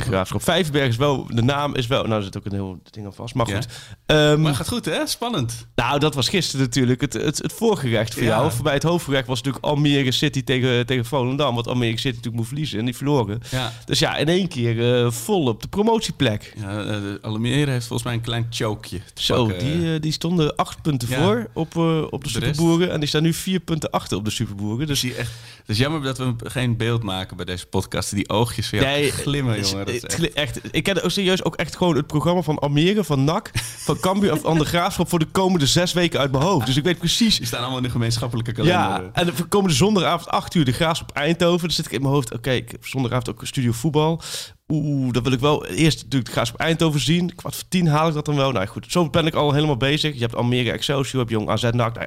Graafschap. 0.00 0.42
Vijverberg 0.42 0.88
is 0.88 0.96
wel... 0.96 1.26
De 1.34 1.42
naam 1.42 1.74
is 1.74 1.86
wel... 1.86 2.02
Nou, 2.02 2.14
er 2.14 2.22
zit 2.22 2.36
ook 2.36 2.44
een 2.44 2.52
heel 2.52 2.78
ding 2.90 3.06
aan 3.06 3.12
vast. 3.14 3.34
Maar 3.34 3.48
Ja. 3.48 3.54
goed. 3.54 3.66
Ehm, 4.06 4.40
Maar 4.40 4.54
gaat 4.54 4.68
goed, 4.68 4.84
hè? 4.84 5.06
Spannend. 5.06 5.66
Nou, 5.74 5.98
dat 5.98 6.14
was 6.14 6.28
gisteren 6.28 6.64
natuurlijk 6.66 7.00
het, 7.00 7.12
het, 7.12 7.38
het 7.38 7.52
voorgerecht 7.52 8.14
voor 8.14 8.22
Ja. 8.22 8.28
jou. 8.28 8.52
Voor 8.52 8.64
mij 8.64 8.74
het 8.74 8.82
hoofdgerecht 8.82 9.26
was 9.26 9.36
natuurlijk 9.42 9.64
Almere 9.64 10.10
City 10.12 10.44
tegen, 10.44 10.86
tegen 10.86 11.04
Volendam. 11.04 11.54
Want 11.54 11.66
Almere 11.68 11.90
City 11.96 12.06
natuurlijk 12.08 12.36
moet 12.36 12.46
verliezen 12.46 12.78
en 12.78 12.84
die 12.84 12.96
verloren. 12.96 13.40
Ja. 13.50 13.72
Dus 13.84 13.98
ja, 13.98 14.16
in 14.16 14.28
één 14.28 14.48
keer 14.48 15.02
eh, 15.04 15.10
vol 15.10 15.46
op 15.46 15.62
de 15.62 15.68
promotieplek. 15.68 16.52
Ja, 16.60 16.84
eh, 16.84 16.96
Almere 17.22 17.70
heeft 17.70 17.86
volgens 17.86 18.02
mij 18.08 18.12
een 18.16 18.20
klein 18.24 18.46
chokeje. 18.50 19.00
Zo, 19.14 19.46
pakken. 19.46 19.64
die, 19.80 19.94
eh, 19.94 20.00
die 20.00 20.12
stonden 20.12 20.56
acht 20.56 20.82
punten 20.82 21.08
voor 21.08 21.48
op, 21.54 21.76
op 21.76 22.24
de, 22.24 22.32
De 22.32 22.38
rest? 22.38 22.54
Superboeren. 22.54 22.90
En 22.92 23.00
die 23.00 23.08
staan 23.08 23.22
nu 23.22 23.32
vier 23.32 23.60
punten 23.60 23.90
achter 23.90 24.16
op 24.16 24.24
de 24.24 24.30
Superboeren. 24.30 24.86
Dus 24.86 25.00
je 25.00 25.14
echt. 25.14 25.30
Het 25.58 25.76
is 25.76 25.78
jammer 25.78 26.02
dat 26.02 26.18
we 26.18 26.34
geen 26.44 26.76
beeld 26.76 27.02
maken 27.02 27.36
bij 27.36 27.44
deze 27.44 27.66
podcast. 27.66 28.14
Die 28.14 28.28
oogjes 28.28 28.70
Nee, 28.70 29.10
glimmen, 29.10 29.60
jongen. 29.60 29.87
Dat 29.92 30.10
is 30.12 30.16
het 30.26 30.32
echt- 30.32 30.58
ik 30.70 30.82
ken 30.82 31.02
ook 31.02 31.10
serieus 31.10 31.44
ook 31.44 31.56
echt 31.56 31.76
gewoon 31.76 31.96
het 31.96 32.06
programma 32.06 32.42
van 32.42 32.58
Almere, 32.58 33.04
van 33.04 33.24
NAC, 33.24 33.50
van 33.78 34.00
Cambuur 34.00 34.30
en 34.30 34.40
van 34.40 34.58
de 34.58 34.64
Graafschap 34.64 35.08
voor 35.08 35.18
de 35.18 35.24
komende 35.32 35.66
zes 35.66 35.92
weken 35.92 36.20
uit 36.20 36.32
mijn 36.32 36.44
hoofd. 36.44 36.66
Dus 36.66 36.76
ik 36.76 36.84
weet 36.84 36.98
precies 36.98 37.36
Die 37.36 37.46
staan 37.46 37.60
allemaal 37.60 37.76
in 37.76 37.82
de 37.82 37.90
gemeenschappelijke 37.90 38.52
kalender. 38.52 38.80
Ja, 38.80 39.10
en 39.12 39.26
de 39.26 39.32
komende 39.48 39.74
zondagavond 39.76 40.28
8 40.28 40.54
uur 40.54 40.64
de 40.64 40.72
Graafschap 40.72 41.10
Eindhoven. 41.12 41.60
Dan 41.66 41.70
zit 41.76 41.86
ik 41.86 41.92
in 41.92 42.00
mijn 42.02 42.12
hoofd, 42.14 42.32
oké, 42.34 42.50
ik 42.50 42.70
heb 42.70 42.86
zondagavond 42.86 43.30
ook 43.30 43.46
studio 43.46 43.72
voetbal. 43.72 44.22
Oeh, 44.68 45.12
dat 45.12 45.22
wil 45.22 45.32
ik 45.32 45.40
wel 45.40 45.66
eerst 45.66 45.96
natuurlijk 45.96 46.24
de 46.26 46.32
Graafschap 46.32 46.60
Eindhoven 46.60 47.00
zien. 47.00 47.34
Kwart 47.34 47.54
voor 47.54 47.64
tien 47.68 47.86
haal 47.88 48.08
ik 48.08 48.14
dat 48.14 48.24
dan 48.24 48.36
wel. 48.36 48.52
Nou 48.52 48.66
goed, 48.66 48.86
zo 48.88 49.10
ben 49.10 49.26
ik 49.26 49.34
al 49.34 49.52
helemaal 49.52 49.76
bezig. 49.76 50.14
Je 50.14 50.20
hebt 50.20 50.34
Almere 50.34 50.70
Excelsior, 50.72 51.12
je 51.12 51.18
hebt 51.18 51.30
Jong 51.30 51.48
AZ 51.48 51.62
NAC. 51.62 51.94
Nou, 51.94 52.06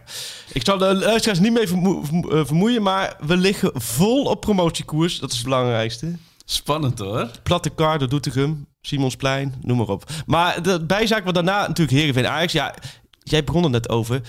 ik 0.54 0.66
zal 0.66 0.77
de 0.77 0.94
luisteraars 0.95 1.39
niet 1.39 1.54
mee 1.54 1.63
eh, 1.63 2.45
vermoeien, 2.45 2.81
maar 2.81 3.16
we 3.25 3.38
liggen 3.38 3.72
vol 3.74 4.24
op 4.24 4.42
promotiekoers. 4.42 5.19
Dat 5.19 5.30
is 5.30 5.36
het 5.36 5.45
belangrijkste. 5.45 6.16
Spannend 6.51 7.00
hoor. 7.00 7.30
Platte 7.44 7.69
Kar, 7.69 8.07
Doetinchem, 8.09 8.68
Simonsplein, 8.81 9.53
noem 9.62 9.77
maar 9.77 9.88
op. 9.88 10.09
Maar 10.25 10.63
de 10.63 10.86
bijzaak 10.86 11.24
wat 11.25 11.33
daarna 11.33 11.59
natuurlijk 11.68 11.98
Heerenveen 11.98 12.27
Ajax. 12.27 12.53
Ja, 12.53 12.74
jij 13.24 13.44
begon 13.44 13.63
er 13.63 13.69
net 13.69 13.89
over. 13.89 14.21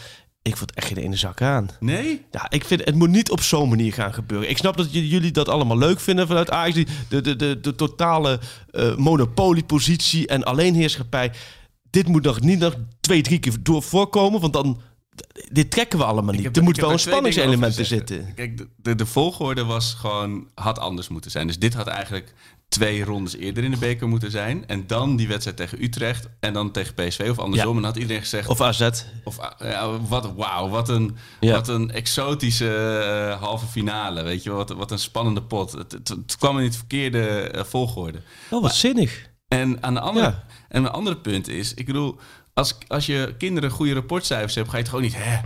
Ik 0.43 0.57
vond 0.57 0.75
echt 0.75 0.87
geen 0.87 0.97
ene 0.97 1.17
zak 1.17 1.43
aan. 1.43 1.69
Nee? 1.81 2.25
Ja, 2.31 2.51
ik 2.51 2.65
vind 2.65 2.85
het 2.85 2.95
moet 2.95 3.09
niet 3.11 3.31
op 3.31 3.41
zo'n 3.41 3.69
manier 3.69 3.93
gaan 3.93 4.15
gebeuren. 4.15 4.51
Ik 4.51 4.59
snap 4.59 4.77
dat 4.77 4.93
jullie 4.93 5.31
dat 5.31 5.49
allemaal 5.49 5.79
leuk 5.79 6.01
vinden 6.01 6.27
vanuit 6.27 6.51
Ajax. 6.51 6.75
Die- 6.75 6.87
De, 7.09 7.21
de, 7.21 7.37
de, 7.37 7.61
de 7.61 7.75
totale 7.75 8.41
eh, 8.71 8.97
monopoliepositie 8.97 10.27
en 10.27 10.45
alleenheerschappij. 10.45 11.33
Dit 11.91 12.09
moet 12.09 12.23
nog 12.25 12.41
niet 12.41 12.59
nog 12.59 12.75
twee, 13.01 13.23
drie 13.23 13.39
keer 13.39 13.53
door 13.61 13.83
voorkomen, 13.83 14.41
want 14.41 14.53
dan... 14.53 14.81
Dit 15.51 15.71
trekken 15.71 15.99
we 15.99 16.05
allemaal 16.05 16.35
niet. 16.35 16.45
heb- 16.45 16.57
er 16.57 16.63
moet 16.63 16.77
wel 16.77 16.93
een 16.93 16.99
spanningselement 16.99 17.79
in 17.79 17.85
zitten. 17.85 18.35
Kijk, 18.35 18.57
de, 18.57 18.69
de, 18.77 18.95
de 18.95 19.07
volgorde 19.07 19.65
was 19.65 19.95
gewoon, 19.95 20.49
had 20.55 20.79
anders 20.79 21.09
moeten 21.09 21.31
zijn. 21.31 21.47
Dus 21.47 21.59
dit 21.59 21.75
had 21.75 21.87
eigenlijk 21.87 22.35
twee 22.69 23.05
rondes 23.05 23.37
eerder 23.37 23.65
in 23.65 23.71
de 23.71 23.77
beker 23.77 24.09
moeten 24.09 24.31
zijn. 24.31 24.67
En 24.67 24.87
dan 24.87 25.17
die 25.17 25.29
wedstrijd 25.29 25.57
tegen 25.57 25.83
Utrecht. 25.83 26.29
En 26.41 26.53
dan 26.53 26.71
tegen 26.71 26.95
PSV 26.95 27.27
of 27.31 27.39
andersom. 27.39 27.69
Ja. 27.71 27.77
En 27.77 27.83
dan 27.83 27.85
had 27.85 27.97
iedereen 27.97 28.23
gezegd... 28.23 28.49
Of 28.49 28.61
AZ. 28.61 28.89
Of, 29.25 29.37
ja, 29.59 29.99
wat, 30.01 30.33
wauw, 30.37 30.69
wat 30.69 30.89
een, 30.89 31.17
Ja. 31.41 31.53
wat 31.53 31.69
een 31.69 31.91
exotische 31.91 32.75
eh, 32.77 33.41
halve 33.43 33.67
finale. 33.67 34.23
Weet 34.23 34.43
je, 34.43 34.51
wat, 34.51 34.71
wat 34.71 34.91
een 34.91 34.99
spannende 34.99 35.43
pot. 35.43 35.73
Het, 35.73 35.93
het, 35.93 36.09
het 36.09 36.37
kwam 36.39 36.59
in 36.59 36.65
het 36.65 36.77
verkeerde 36.77 37.27
eh, 37.29 37.65
volgorde. 37.65 38.21
Oh, 38.51 38.63
wat 38.63 38.75
zinnig. 38.75 39.31
En 39.49 39.83
aan 39.83 39.95
de 39.95 40.01
andere, 40.01 40.35
en 40.69 40.85
een 40.85 40.91
andere 40.91 41.17
punt 41.17 41.49
is, 41.49 41.75
ik 41.75 41.87
bedoel, 41.87 42.19
als, 42.55 42.75
als 42.89 43.07
je 43.07 43.35
kinderen 43.39 43.71
goede 43.71 43.93
rapportcijfers 43.95 44.55
hebt, 44.55 44.67
ga 44.69 44.73
je 44.77 44.81
het 44.83 44.89
gewoon 44.91 45.05
niet, 45.05 45.17
hè, 45.17 45.39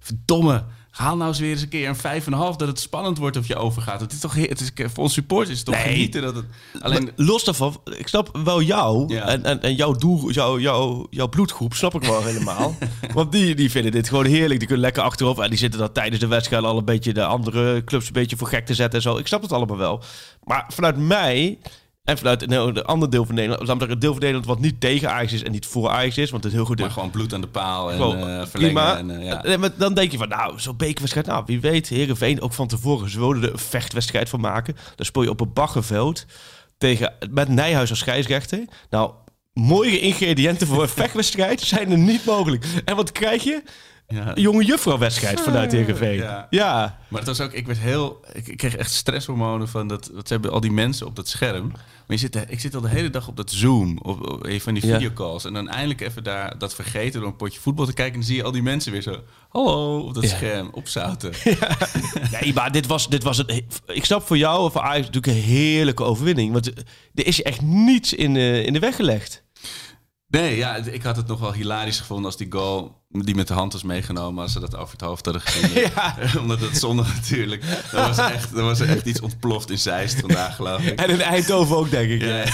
verdomme, 0.00 0.64
haal 0.90 1.16
nou 1.16 1.28
eens 1.28 1.38
weer 1.38 1.50
eens 1.50 1.62
een 1.62 1.68
keer 1.68 1.88
een 1.88 1.96
vijf 1.96 2.26
en 2.26 2.32
een 2.32 2.38
half 2.38 2.56
dat 2.56 2.68
het 2.68 2.80
spannend 2.80 3.18
wordt 3.18 3.36
of 3.36 3.46
je 3.46 3.56
overgaat. 3.56 4.00
Het 4.00 4.12
is 4.12 4.18
toch, 4.20 4.34
he- 4.34 4.42
het 4.48 4.60
is, 4.60 4.70
voor 4.74 5.02
ons 5.04 5.12
supporters 5.12 5.50
is 5.50 5.56
het 5.56 5.66
toch 5.66 5.74
Nee. 5.74 5.84
genieten 5.92 6.22
dat 6.22 6.34
het, 6.34 6.44
alleen, 6.80 7.02
Maar 7.02 7.12
los 7.16 7.44
daarvan, 7.44 7.80
ik 7.96 8.08
snap 8.08 8.38
wel 8.44 8.62
jou 8.62 9.14
Ja. 9.14 9.26
en, 9.26 9.44
en, 9.44 9.62
en 9.62 9.74
jouw, 9.74 9.92
doel, 9.92 10.30
jouw, 10.30 10.58
jouw, 10.58 11.06
jouw 11.10 11.28
bloedgroep, 11.28 11.74
snap 11.74 11.94
ik 11.94 12.02
wel 12.04 12.22
helemaal. 12.32 12.74
Want 13.12 13.32
die, 13.32 13.54
die 13.54 13.70
vinden 13.70 13.92
dit 13.92 14.08
gewoon 14.08 14.24
heerlijk. 14.24 14.58
Die 14.58 14.68
kunnen 14.68 14.84
lekker 14.84 15.02
achterop 15.02 15.40
en 15.40 15.48
die 15.50 15.58
zitten 15.58 15.80
dan 15.80 15.92
tijdens 15.92 16.20
de 16.20 16.26
wedstrijd 16.26 16.64
al 16.64 16.78
een 16.78 16.84
beetje 16.84 17.12
de 17.12 17.24
andere 17.24 17.84
clubs 17.84 18.06
een 18.06 18.12
beetje 18.12 18.36
voor 18.36 18.48
gek 18.48 18.66
te 18.66 18.74
zetten 18.74 18.96
en 18.98 19.02
zo. 19.10 19.16
Ik 19.16 19.26
snap 19.26 19.42
het 19.42 19.52
allemaal 19.52 19.76
wel. 19.78 20.02
Maar 20.44 20.64
vanuit 20.68 20.96
mij 20.96 21.58
en 22.04 22.18
vanuit 22.18 22.46
nou, 22.46 22.72
de 22.72 22.84
andere 22.84 23.10
deel 23.10 23.24
van 23.26 23.34
Nederland, 23.34 23.66
zeggen, 23.66 23.88
het 23.88 24.00
deel 24.00 24.12
van 24.12 24.20
Nederland 24.20 24.46
wat 24.46 24.60
niet 24.60 24.80
tegen 24.80 25.10
Ajax 25.10 25.32
is 25.32 25.42
en 25.42 25.52
niet 25.52 25.66
voor 25.66 25.88
Ajax 25.88 26.18
is, 26.18 26.30
want 26.30 26.42
het 26.42 26.52
is 26.52 26.58
heel 26.58 26.68
goed 26.68 26.80
maar 26.80 26.90
gewoon 26.90 27.10
bloed 27.10 27.34
aan 27.34 27.40
de 27.40 27.46
paal 27.46 27.90
en 27.90 27.96
Gewoon, 27.96 28.18
verlengen. 28.18 28.48
prima. 28.50 28.96
En, 28.96 29.10
eh, 29.10 29.26
ja. 29.26 29.44
En 29.44 29.74
dan 29.76 29.94
denk 29.94 30.12
je 30.12 30.18
van, 30.18 30.28
nou, 30.28 30.60
zo'n 30.60 30.76
bekerwedstrijd, 30.76 31.26
nou, 31.26 31.42
wie 31.46 31.60
weet, 31.60 31.88
Heerenveen 31.88 32.40
ook 32.40 32.52
van 32.52 32.68
tevoren. 32.68 33.10
Ze 33.10 33.18
wilden 33.18 33.42
er 33.42 33.52
een 33.52 33.58
vechtwedstrijd 33.58 34.28
van 34.28 34.40
maken. 34.40 34.76
Dan 34.96 35.06
speel 35.06 35.22
je 35.22 35.30
op 35.30 35.40
een 35.40 35.52
baggerveld 35.52 36.26
tegen, 36.78 37.14
met 37.30 37.48
Nijhuis 37.48 37.90
als 37.90 37.98
scheidsrechter. 37.98 38.64
Nou, 38.90 39.12
mooie 39.52 40.00
ingrediënten 40.00 40.66
voor 40.66 40.82
een 40.82 40.88
vechtwedstrijd 41.02 41.60
zijn 41.60 41.90
er 41.90 41.98
niet 41.98 42.24
mogelijk. 42.24 42.64
En 42.84 42.96
wat 42.96 43.12
krijg 43.12 43.42
je? 43.42 43.62
Ja. 44.12 44.36
Een 44.36 44.42
jonge 44.42 44.64
juffrouwwedstrijd 44.64 45.40
vanuit 45.40 45.72
Heerenveen. 45.72 46.16
Ja. 46.16 46.46
Ja. 46.50 46.98
Maar 47.08 47.18
het 47.20 47.28
was 47.28 47.40
ook, 47.40 47.52
ik 47.52 47.66
werd 47.66 47.78
heel, 47.78 48.20
ik, 48.32 48.46
ik 48.48 48.56
kreeg 48.56 48.76
echt 48.76 48.92
stresshormonen 48.92 49.68
van 49.68 49.88
dat, 49.88 50.10
wat 50.12 50.26
ze 50.26 50.32
hebben 50.32 50.52
al 50.52 50.60
die 50.60 50.72
mensen 50.72 51.06
op 51.06 51.16
dat 51.16 51.28
scherm. 51.28 51.68
Maar 51.70 51.80
je 52.06 52.16
zit, 52.16 52.32
de- 52.32 52.44
ik 52.48 52.60
zit 52.60 52.74
al 52.74 52.80
de 52.80 52.88
hele 52.88 53.10
dag 53.10 53.28
op 53.28 53.36
dat 53.36 53.50
Zoom, 53.50 53.98
op, 54.02 54.30
op 54.32 54.46
een 54.46 54.60
van 54.60 54.74
die 54.74 54.86
Ja. 54.86 54.92
videocalls. 54.94 55.44
En 55.44 55.52
dan 55.52 55.68
eindelijk 55.68 56.00
even 56.00 56.24
daar 56.24 56.58
dat 56.58 56.74
vergeten 56.74 57.20
door 57.20 57.28
een 57.30 57.36
potje 57.36 57.60
voetbal 57.60 57.86
te 57.86 57.92
kijken. 57.92 58.12
En 58.14 58.18
dan 58.20 58.28
zie 58.28 58.36
je 58.36 58.42
al 58.44 58.52
die 58.52 58.62
mensen 58.62 58.92
weer 58.92 59.02
zo, 59.02 59.20
hallo, 59.48 59.98
op 59.98 60.14
dat 60.14 60.22
Ja. 60.22 60.28
scherm, 60.36 60.68
opzouten. 60.72 61.32
Nee, 62.40 62.52
maar 62.54 62.72
dit 62.72 62.86
was, 62.86 63.08
dit 63.08 63.22
was 63.22 63.36
het. 63.36 63.62
Ik 63.86 64.04
snap 64.04 64.26
voor 64.26 64.36
jou 64.38 64.60
of 64.64 64.72
voor 64.72 64.80
Ajax 64.80 65.06
natuurlijk 65.06 65.26
een 65.26 65.42
heerlijke 65.42 66.02
overwinning. 66.02 66.52
Want 66.52 66.66
er 67.14 67.26
is 67.26 67.36
je 67.36 67.42
echt 67.42 67.60
niets 67.60 68.12
in, 68.12 68.36
eh, 68.36 68.64
in 68.66 68.72
de 68.72 68.78
weg 68.78 68.96
gelegd. 68.96 69.42
Nee, 70.28 70.56
ja, 70.56 70.76
ik 70.76 71.02
had 71.02 71.16
het 71.16 71.26
nog 71.26 71.40
wel 71.40 71.52
hilarisch 71.52 71.98
gevonden 71.98 72.26
als 72.26 72.36
die 72.36 72.52
goal 72.52 73.01
die 73.12 73.34
met 73.34 73.48
de 73.48 73.54
hand 73.54 73.72
was 73.72 73.82
meegenomen 73.82 74.42
als 74.42 74.52
ze 74.52 74.60
dat 74.60 74.76
over 74.76 74.92
het 74.92 75.00
hoofd 75.00 75.24
hadden 75.24 75.42
gezien. 75.44 75.90
Omdat 76.42 76.60
het 76.60 76.78
zondag 76.78 77.14
natuurlijk. 77.14 77.62
Er 77.92 77.96
was, 78.00 78.18
echt, 78.18 78.52
er 78.56 78.62
was 78.62 78.80
echt 78.80 79.06
iets 79.06 79.20
ontploft 79.20 79.70
in 79.70 79.78
Zeist 79.78 80.20
vandaag, 80.20 80.56
geloof 80.56 80.80
ik. 80.82 81.00
En 81.00 81.10
in 81.10 81.20
Eindhoven 81.20 81.76
ook, 81.76 81.90
denk 81.90 82.10
ik. 82.10 82.20
Ja, 82.22 82.44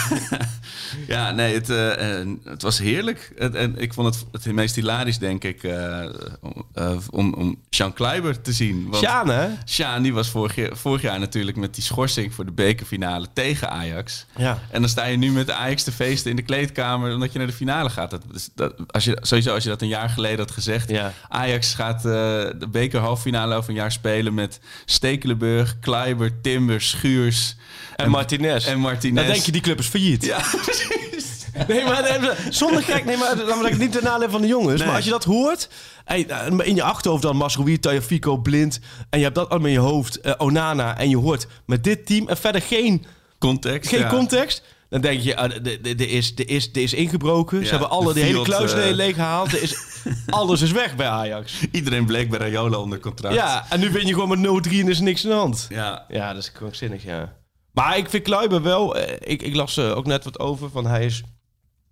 ja 1.07 1.31
nee, 1.39 1.55
het, 1.55 1.71
eh, 1.71 2.21
eh, 2.21 2.29
het 2.45 2.63
was 2.63 2.79
heerlijk. 2.79 3.33
Het- 3.37 3.55
En 3.55 3.79
ik 3.79 3.93
vond 3.95 4.15
het 4.15 4.45
het 4.45 4.55
meest 4.55 4.75
hilarisch, 4.75 5.19
denk 5.19 5.45
ik, 5.45 5.63
eh, 5.63 6.05
om, 6.41 6.67
om, 7.11 7.35
om 7.35 7.59
Sean 7.71 7.93
Kleiber 7.93 8.41
te 8.41 8.53
zien. 8.53 8.87
Want 8.91 9.05
Sjaan, 9.05 9.29
hè? 9.29 9.49
Sjaan, 9.67 10.03
die 10.03 10.13
was 10.15 10.29
vorig 10.29 10.55
jaar, 10.55 10.77
vorig 10.77 11.03
jaar 11.03 11.19
natuurlijk 11.19 11.57
met 11.57 11.75
die 11.75 11.85
schorsing 11.85 12.35
voor 12.35 12.45
de 12.45 12.53
bekerfinale 12.53 13.27
tegen 13.33 13.71
Ajax. 13.71 14.27
Ja. 14.37 14.59
En 14.71 14.81
dan 14.81 14.91
sta 14.91 15.05
je 15.05 15.17
nu 15.17 15.31
met 15.31 15.47
de 15.47 15.53
Ajax 15.55 15.83
te 15.83 15.93
feesten 15.93 16.31
in 16.31 16.37
de 16.37 16.43
kleedkamer 16.43 17.15
omdat 17.15 17.33
je 17.33 17.39
naar 17.39 17.47
de 17.47 17.53
finale 17.53 17.91
gaat. 17.91 18.11
Dat, 18.11 18.23
is- 18.35 18.49
dat, 18.55 18.75
als 18.87 19.05
je, 19.05 19.19
sowieso 19.21 19.55
als 19.55 19.63
je 19.63 19.69
dat 19.69 19.83
een 19.83 19.89
jaar 19.89 20.09
geleden 20.09 20.39
gezegd. 20.51 20.91
Ja. 20.91 21.13
Ajax 21.29 21.75
gaat 21.75 21.97
eh, 21.97 22.13
de 22.59 22.69
beker 22.71 23.01
halffinale 23.01 23.55
over 23.55 23.71
een 23.71 23.77
jaar 23.77 23.93
spelen 23.93 24.35
met 24.35 24.61
Stekelenburg, 24.85 25.79
Kleiber, 25.81 26.41
Timber, 26.41 26.81
Schuurs 26.81 27.57
En 27.97 28.11
Martinez. 28.11 28.67
en 28.67 28.79
Martinez. 28.79 29.17
Dan 29.17 29.33
denk 29.33 29.45
je, 29.45 29.53
die 29.53 29.61
club 29.61 29.79
is 29.79 29.87
failliet. 29.87 30.25
Ja, 30.25 30.41
Nee, 31.67 31.85
maar 31.85 32.37
zonder 32.51 32.83
gek, 32.83 33.05
nee, 33.05 33.17
maar 33.17 33.37
we 33.37 33.59
zeggen, 33.63 33.79
niet 33.79 33.93
de 33.93 34.03
nadeel 34.03 34.31
van 34.31 34.41
de 34.41 34.47
jongens. 34.47 34.79
Nee. 34.79 34.87
Maar 34.87 34.97
als 34.97 35.05
je 35.05 35.11
dat 35.11 35.25
hoort, 35.25 35.69
hey, 36.05 36.27
in 36.59 36.75
je 36.75 36.83
achterhoofd 36.83 37.23
dan 37.23 37.37
Masrowi, 37.37 37.79
Tajafico, 37.79 38.37
Blind, 38.37 38.81
en 39.11 39.19
je 39.19 39.25
hebt 39.25 39.37
dat 39.37 39.49
allemaal 39.49 39.69
in 39.69 39.73
je 39.73 39.79
hoofd, 39.79 40.21
eh, 40.21 40.33
Onana, 40.39 40.99
en 40.99 41.09
je 41.09 41.17
hoort 41.17 41.47
met 41.67 41.85
dit 41.85 42.07
team 42.07 42.29
en 42.29 42.37
verder 42.37 42.63
geen, 42.63 43.05
context. 43.39 43.91
geen 43.91 43.99
ja. 43.99 44.09
context, 44.09 44.63
dan 44.89 45.01
denk 45.01 45.21
je, 45.21 45.37
ah, 45.37 45.51
de- 45.63 45.81
de- 45.81 46.09
is, 46.09 46.35
de 46.35 46.45
is, 46.45 46.73
de 46.73 46.83
is 46.83 46.93
ingebroken. 46.95 47.59
Ja, 47.59 47.65
Ze 47.65 47.71
hebben 47.71 47.91
alle, 47.91 48.07
de 48.13 48.21
de 48.21 48.27
hele 48.27 48.43
kluis 48.43 48.73
eh, 48.73 48.91
leeg 48.95 49.15
gehaald. 49.15 49.53
Er 49.53 49.63
is, 49.63 49.77
alles 50.27 50.61
is 50.63 50.71
weg 50.73 50.97
bij 50.97 51.07
Ajax. 51.09 51.53
Iedereen 51.73 52.07
bleek 52.07 52.31
bij 52.31 52.39
Rayola 52.39 52.77
onder 52.79 53.01
contract. 53.01 53.35
Ja, 53.35 53.67
en 53.71 53.81
nu 53.81 53.91
win 53.91 54.07
je 54.07 54.15
gewoon 54.15 54.41
met 54.41 54.67
0-3 54.69 54.71
en 54.71 54.89
is 54.89 54.99
er 54.99 55.05
niks 55.05 55.25
aan 55.25 55.31
de 55.31 55.37
hand. 55.37 55.67
Ja. 55.69 56.05
Ja, 56.09 56.33
dat 56.33 56.43
is 56.43 56.53
krankzinnig, 56.53 57.03
ja. 57.05 57.37
Maar 57.73 57.97
ik 57.97 58.11
vind 58.11 58.23
Kluiber 58.23 58.63
wel... 58.63 58.97
eh, 58.97 59.17
ik, 59.33 59.43
ik 59.43 59.55
las 59.55 59.77
er 59.77 59.95
ook 59.95 60.07
net 60.07 60.25
wat 60.25 60.39
over 60.39 60.71
van 60.71 60.87
hij 60.87 61.05
is... 61.05 61.23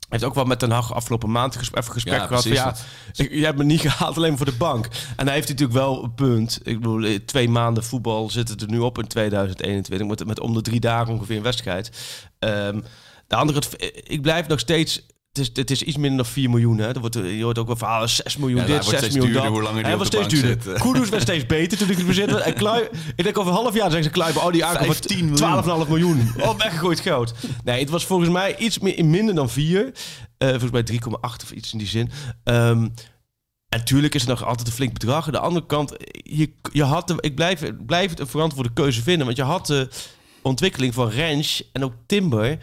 Hij 0.09 0.19
heeft 0.19 0.25
ook 0.25 0.35
wel 0.35 0.45
met 0.45 0.61
Den 0.61 0.71
Haag 0.71 0.95
afgelopen 0.95 1.31
maand 1.31 1.57
even 1.57 1.93
gesprek 1.93 2.19
Ja, 2.19 2.27
gehad. 2.27 2.43
Precies. 2.43 2.59
ja, 2.61 2.75
ik, 3.25 3.31
jij 3.31 3.45
hebt 3.45 3.59
me 3.59 3.65
niet 3.65 3.81
gehaald 3.91 4.17
alleen 4.17 4.37
voor 4.37 4.47
de 4.47 4.53
bank. 4.53 4.89
En 5.17 5.27
hij 5.27 5.35
heeft 5.35 5.49
natuurlijk 5.49 5.79
wel 5.79 6.05
een 6.05 6.15
punt. 6.15 6.61
Ik 6.63 6.81
bedoel, 6.81 7.05
eh, 7.05 7.15
twee 7.15 7.49
maanden 7.49 7.85
voetbal 7.85 8.31
zitten 8.31 8.59
er 8.59 8.69
nu 8.69 8.79
op 8.79 8.99
in 8.99 9.07
2021. 9.07 10.07
Met, 10.07 10.27
met 10.27 10.41
om 10.41 10.55
de 10.55 10.63
drie 10.63 10.81
dagen 10.81 11.13
ongeveer 11.13 11.37
een 11.37 11.43
wedstrijd. 11.43 11.91
Ehm, 12.39 12.81
de 13.27 13.37
andere, 13.37 13.63
ik 14.03 14.23
blijf 14.23 14.47
nog 14.47 14.59
steeds... 14.59 15.07
Het 15.37 15.49
is, 15.49 15.50
het 15.55 15.71
is 15.71 15.83
iets 15.83 15.97
minder 15.97 16.16
dan 16.16 16.33
4 16.33 16.50
miljoen. 16.50 16.78
Hè. 16.78 16.95
Er 16.95 17.00
wordt, 17.00 17.14
je 17.14 17.43
hoort 17.43 17.59
ook 17.59 17.66
wel 17.66 17.76
verhalen, 17.76 18.09
6 18.09 18.37
miljoen 18.37 18.61
Ja, 18.61 18.66
dit, 18.66 18.75
wordt 18.75 18.88
6 18.88 18.99
steeds 18.99 19.14
miljoen 19.14 19.33
dat. 19.33 19.47
hoe 19.47 19.62
langer 19.62 19.85
hij 19.85 19.97
was 19.97 20.07
steeds 20.07 20.28
duurder. 20.28 20.81
Kudus 20.81 21.09
werd 21.09 21.23
steeds 21.23 21.47
beter 21.47 21.78
toen 21.78 21.90
ik 21.90 21.97
het 21.97 22.07
bezit. 22.07 22.35
En 22.35 22.55
Kluiber, 22.55 22.90
ik 23.16 23.25
denk 23.25 23.38
over 23.38 23.52
een 23.52 23.59
half 23.59 23.75
jaar 23.75 23.90
zeggen 23.90 24.05
ze 24.05 24.11
Kluiber, 24.11 24.43
oh 24.43 24.52
die 24.52 24.64
aankomt 24.64 24.87
15 24.87 25.31
miljoen. 25.31 25.85
12,5 25.85 25.88
miljoen. 25.88 26.33
Oh, 26.40 26.57
weggegooid 26.59 27.00
geld. 27.00 27.35
Nee, 27.64 27.81
het 27.81 27.90
was 27.90 28.05
volgens 28.05 28.31
mij 28.31 28.57
iets 28.57 28.78
meer, 28.78 29.05
minder 29.05 29.35
dan 29.35 29.50
4. 29.50 29.93
Eh 30.38 30.49
volgens 30.49 30.71
mij 30.71 30.85
3,8 30.93 31.00
of 31.21 31.50
iets 31.50 31.73
in 31.73 31.78
die 31.78 31.88
zin. 31.88 32.11
Ehm, 32.45 32.88
en 33.69 33.78
natuurlijk 33.78 34.14
is 34.14 34.21
het 34.21 34.31
nog 34.31 34.45
altijd 34.45 34.66
een 34.66 34.73
flink 34.73 34.93
bedrag. 34.93 35.26
Aan 35.26 35.33
de 35.33 35.38
andere 35.38 35.66
kant, 35.66 35.97
je, 36.23 36.52
je 36.73 36.83
had 36.83 37.09
de, 37.09 37.16
ik 37.21 37.35
blijf, 37.35 37.62
blijf 37.87 38.11
het 38.11 38.21
een 38.21 38.26
verantwoorde 38.26 38.73
keuze 38.73 39.02
vinden. 39.02 39.26
Want 39.26 39.38
je 39.38 39.45
had 39.45 39.66
de 39.66 39.88
ontwikkeling 40.43 40.95
van 40.95 41.09
Rens 41.09 41.71
en 41.73 41.85
ook 41.85 41.93
Timber. 42.07 42.59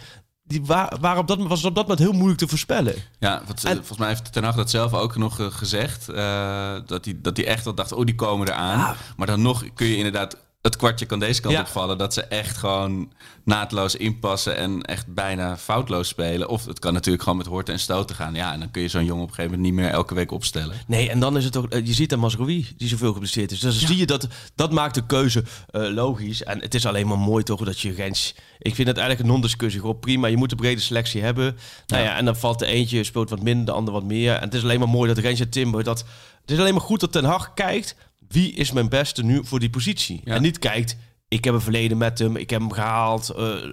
Die 0.45 0.65
wa- 0.65 0.91
waren 0.99 1.19
op 1.21 1.27
dat, 1.27 1.37
was 1.47 1.63
op 1.65 1.75
dat 1.75 1.83
moment 1.83 1.99
heel 1.99 2.11
moeilijk 2.11 2.39
te 2.39 2.47
voorspellen. 2.47 2.95
Ja, 3.19 3.41
wat, 3.47 3.63
En- 3.63 3.75
volgens 3.75 3.97
mij 3.97 4.07
heeft 4.07 4.33
Ten 4.33 4.43
Hag 4.43 4.55
dat 4.55 4.69
zelf 4.69 4.93
ook 4.93 5.15
nog 5.15 5.39
eh, 5.39 5.45
gezegd. 5.49 6.09
eh, 6.09 6.75
dat 6.85 7.05
hij 7.05 7.17
dat 7.21 7.37
hij 7.37 7.45
echt 7.47 7.63
wel 7.63 7.73
dacht, 7.75 7.91
oh, 7.91 8.05
die 8.05 8.15
komen 8.15 8.47
eraan. 8.47 8.95
Maar 9.17 9.27
dan 9.27 9.41
nog 9.41 9.63
kun 9.73 9.87
je 9.87 9.95
inderdaad... 9.97 10.37
Het 10.63 10.75
kwartje 10.75 11.05
kan 11.05 11.19
deze 11.19 11.41
kant 11.41 11.53
Ja. 11.53 11.61
opvallen. 11.61 11.97
Dat 11.97 12.13
ze 12.13 12.21
echt 12.23 12.57
gewoon 12.57 13.11
naadloos 13.45 13.95
inpassen 13.95 14.57
en 14.57 14.81
echt 14.81 15.13
bijna 15.13 15.57
foutloos 15.57 16.07
spelen. 16.07 16.49
Of 16.49 16.65
het 16.65 16.79
kan 16.79 16.93
natuurlijk 16.93 17.23
gewoon 17.23 17.37
met 17.37 17.47
horten 17.47 17.73
en 17.73 17.79
stoten 17.79 18.15
gaan. 18.15 18.33
Ja, 18.33 18.53
en 18.53 18.59
dan 18.59 18.71
kun 18.71 18.81
je 18.81 18.87
zo'n 18.87 19.05
jongen 19.05 19.23
op 19.23 19.29
een 19.29 19.35
gegeven 19.35 19.57
moment 19.57 19.73
niet 19.75 19.83
meer 19.83 19.91
elke 19.93 20.13
week 20.15 20.31
opstellen. 20.31 20.75
Nee, 20.87 21.09
en 21.09 21.19
dan 21.19 21.37
is 21.37 21.45
het 21.45 21.57
ook... 21.57 21.69
eh, 21.69 21.85
Je 21.85 21.93
ziet 21.93 22.13
aan 22.13 22.19
Masrowi, 22.19 22.67
die 22.77 22.87
zoveel 22.87 23.13
geblesseerd 23.13 23.51
is. 23.51 23.59
Dus 23.59 23.77
dan 23.79 23.87
zie 23.87 23.97
je 23.97 24.05
dat... 24.05 24.27
Dat 24.55 24.71
maakt 24.71 24.95
de 24.95 25.05
keuze 25.05 25.43
eh, 25.69 25.81
logisch. 25.93 26.43
En 26.43 26.59
het 26.61 26.73
is 26.75 26.85
alleen 26.85 27.07
maar 27.07 27.19
mooi 27.19 27.43
toch 27.43 27.63
dat 27.63 27.79
je 27.79 27.91
Rens... 27.91 28.35
Ik 28.59 28.75
vind 28.75 28.87
het 28.87 28.97
eigenlijk 28.97 29.27
een 29.27 29.33
non-discussie. 29.33 29.81
Gewoon 29.81 29.99
prima, 29.99 30.27
je 30.27 30.37
moet 30.37 30.51
een 30.51 30.57
brede 30.57 30.81
selectie 30.81 31.21
hebben. 31.21 31.57
Nou 31.87 32.03
ja, 32.03 32.17
en 32.17 32.25
dan 32.25 32.35
valt 32.35 32.59
de 32.59 32.65
eentje, 32.65 33.03
speelt 33.03 33.29
wat 33.29 33.41
minder, 33.43 33.65
de 33.65 33.71
ander 33.71 33.93
wat 33.93 34.03
meer. 34.03 34.33
En 34.33 34.41
het 34.43 34.53
is 34.53 34.63
alleen 34.63 34.79
maar 34.79 34.89
mooi 34.89 35.13
dat 35.13 35.23
Rens 35.23 35.39
en 35.39 35.49
Timber... 35.49 35.83
Dat, 35.83 35.99
het 36.41 36.51
is 36.51 36.59
alleen 36.59 36.73
maar 36.73 36.83
goed 36.83 36.99
dat 36.99 37.11
Ten 37.11 37.23
Hag 37.25 37.53
kijkt... 37.53 37.95
Wie 38.33 38.53
is 38.53 38.71
mijn 38.71 38.89
beste 38.89 39.23
nu 39.23 39.41
voor 39.45 39.59
die 39.59 39.69
positie? 39.69 40.21
Ja. 40.23 40.35
En 40.35 40.41
niet 40.41 40.59
kijkt... 40.59 40.97
Ik 41.27 41.43
heb 41.43 41.53
een 41.53 41.61
verleden 41.61 41.97
met 41.97 42.19
hem, 42.19 42.35
ik 42.35 42.49
heb 42.49 42.59
hem 42.59 42.71
gehaald. 42.71 43.29
eh, 43.29 43.63
eh, 43.63 43.69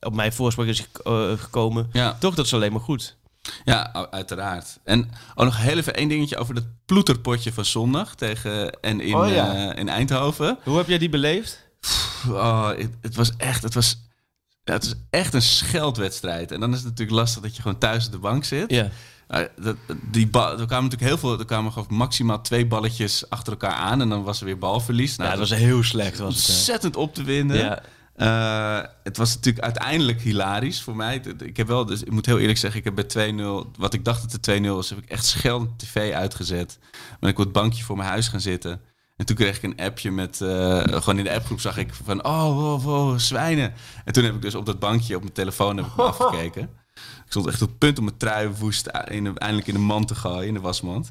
op 0.00 0.14
mijn 0.14 0.32
voorspraak 0.32 0.66
is 0.66 0.78
hij 0.78 0.86
eh, 1.04 1.38
gekomen. 1.38 1.88
Ja. 1.92 2.16
Toch, 2.20 2.34
dat 2.34 2.44
is 2.46 2.54
alleen 2.54 2.72
maar 2.72 2.80
goed. 2.80 3.16
Ja, 3.64 4.08
uiteraard. 4.10 4.78
En 4.84 5.10
ook 5.34 5.44
nog 5.44 5.58
heel 5.58 5.76
even 5.76 5.94
één 5.94 6.08
dingetje 6.08 6.36
over 6.36 6.54
dat 6.54 6.64
ploeterpotje 6.84 7.52
van 7.52 7.64
zondag 7.64 8.14
tegen 8.14 8.80
en 8.80 9.00
in, 9.00 9.14
Oh 9.14 9.28
ja. 9.28 9.74
in 9.74 9.88
Eindhoven. 9.88 10.58
Hoe 10.64 10.76
heb 10.76 10.88
jij 10.88 10.98
die 10.98 11.08
beleefd? 11.08 11.68
Oh, 12.28 12.68
het, 12.68 12.90
het 13.00 13.14
was 13.14 13.36
echt, 13.36 13.62
het 13.62 13.74
was, 13.74 14.00
ja, 14.64 14.72
het 14.72 14.84
is 14.84 14.94
echt 15.10 15.34
een 15.34 15.42
scheldwedstrijd. 15.42 16.52
En 16.52 16.60
dan 16.60 16.70
is 16.70 16.78
het 16.78 16.88
natuurlijk 16.88 17.16
lastig 17.18 17.42
dat 17.42 17.56
je 17.56 17.62
gewoon 17.62 17.78
thuis 17.78 18.06
op 18.06 18.12
de 18.12 18.18
bank 18.18 18.44
zit. 18.44 18.70
Ja. 18.70 18.88
Uh, 19.28 19.40
dat, 19.62 19.76
die 20.10 20.24
er 20.24 20.30
kwamen 20.30 20.66
natuurlijk 20.66 21.00
heel 21.00 21.18
veel, 21.18 21.38
er 21.38 21.44
kwamen 21.44 21.72
geloof 21.72 21.86
ik 21.86 21.92
maximaal 21.92 22.40
twee 22.40 22.66
balletjes 22.66 23.30
achter 23.30 23.52
elkaar 23.52 23.74
aan 23.74 24.00
en 24.00 24.08
dan 24.08 24.22
was 24.22 24.40
er 24.40 24.46
weer 24.46 24.58
balverlies. 24.58 25.16
Nou, 25.16 25.30
Ja, 25.30 25.36
dat 25.36 25.48
was 25.48 25.58
heel 25.58 25.82
slecht. 25.82 26.18
Was 26.18 26.34
het, 26.34 26.48
ontzettend 26.48 26.96
op 26.96 27.14
te 27.14 27.22
winden. 27.22 27.56
Ja. 27.56 27.82
Eh, 28.14 28.88
het 29.02 29.16
was 29.16 29.34
natuurlijk 29.34 29.64
uiteindelijk 29.64 30.20
hilarisch 30.20 30.82
voor 30.82 30.96
mij. 30.96 31.22
Ik 31.38 31.56
heb 31.56 31.66
wel, 31.66 31.84
dus 31.84 32.02
ik 32.02 32.10
moet 32.10 32.26
heel 32.26 32.38
eerlijk 32.38 32.58
zeggen, 32.58 32.78
ik 32.78 32.84
heb 32.84 32.94
bij 32.94 33.32
2-0, 33.32 33.70
wat 33.78 33.94
ik 33.94 34.04
dacht 34.04 34.22
dat 34.22 34.32
het 34.32 34.62
2-0 34.62 34.74
was, 34.74 34.88
heb 34.88 34.98
ik 34.98 35.08
echt 35.08 35.24
scheldend 35.24 35.78
tv 35.78 36.12
uitgezet. 36.12 36.78
Ben 37.20 37.30
ik 37.30 37.38
op 37.38 37.44
het 37.44 37.52
bankje 37.52 37.84
voor 37.84 37.96
mijn 37.96 38.08
huis 38.08 38.28
gaan 38.28 38.40
zitten. 38.40 38.80
En 39.16 39.26
toen 39.26 39.36
kreeg 39.36 39.56
ik 39.56 39.62
een 39.62 39.76
appje 39.76 40.10
met, 40.10 40.40
eh, 40.40 40.82
gewoon 40.82 41.18
in 41.18 41.24
de 41.24 41.34
appgroep 41.34 41.60
zag 41.60 41.76
ik 41.76 41.94
van, 42.04 42.24
oh, 42.24 42.56
wow, 42.56 42.82
wow, 42.82 43.18
zwijnen. 43.18 43.72
En 44.04 44.12
toen 44.12 44.24
heb 44.24 44.34
ik 44.34 44.42
dus 44.42 44.54
op 44.54 44.66
dat 44.66 44.78
bankje 44.78 45.14
op 45.14 45.20
mijn 45.20 45.34
telefoon 45.34 45.76
heb 45.76 45.86
ik 45.86 45.96
me 45.96 46.02
afgekeken. 46.14 46.70
Ik 47.24 47.30
stond 47.40 47.46
echt 47.46 47.62
op 47.62 47.68
het 47.68 47.78
punt 47.78 47.98
om 47.98 48.04
mijn 48.04 48.16
trui 48.16 48.48
woest 48.58 48.88
in 49.08 49.24
de, 49.24 49.32
eindelijk 49.34 49.66
in 49.68 49.74
de 49.74 49.80
mand 49.80 50.08
te 50.08 50.14
gooien, 50.14 50.46
in 50.48 50.54
de 50.54 50.60
wasmand. 50.60 51.10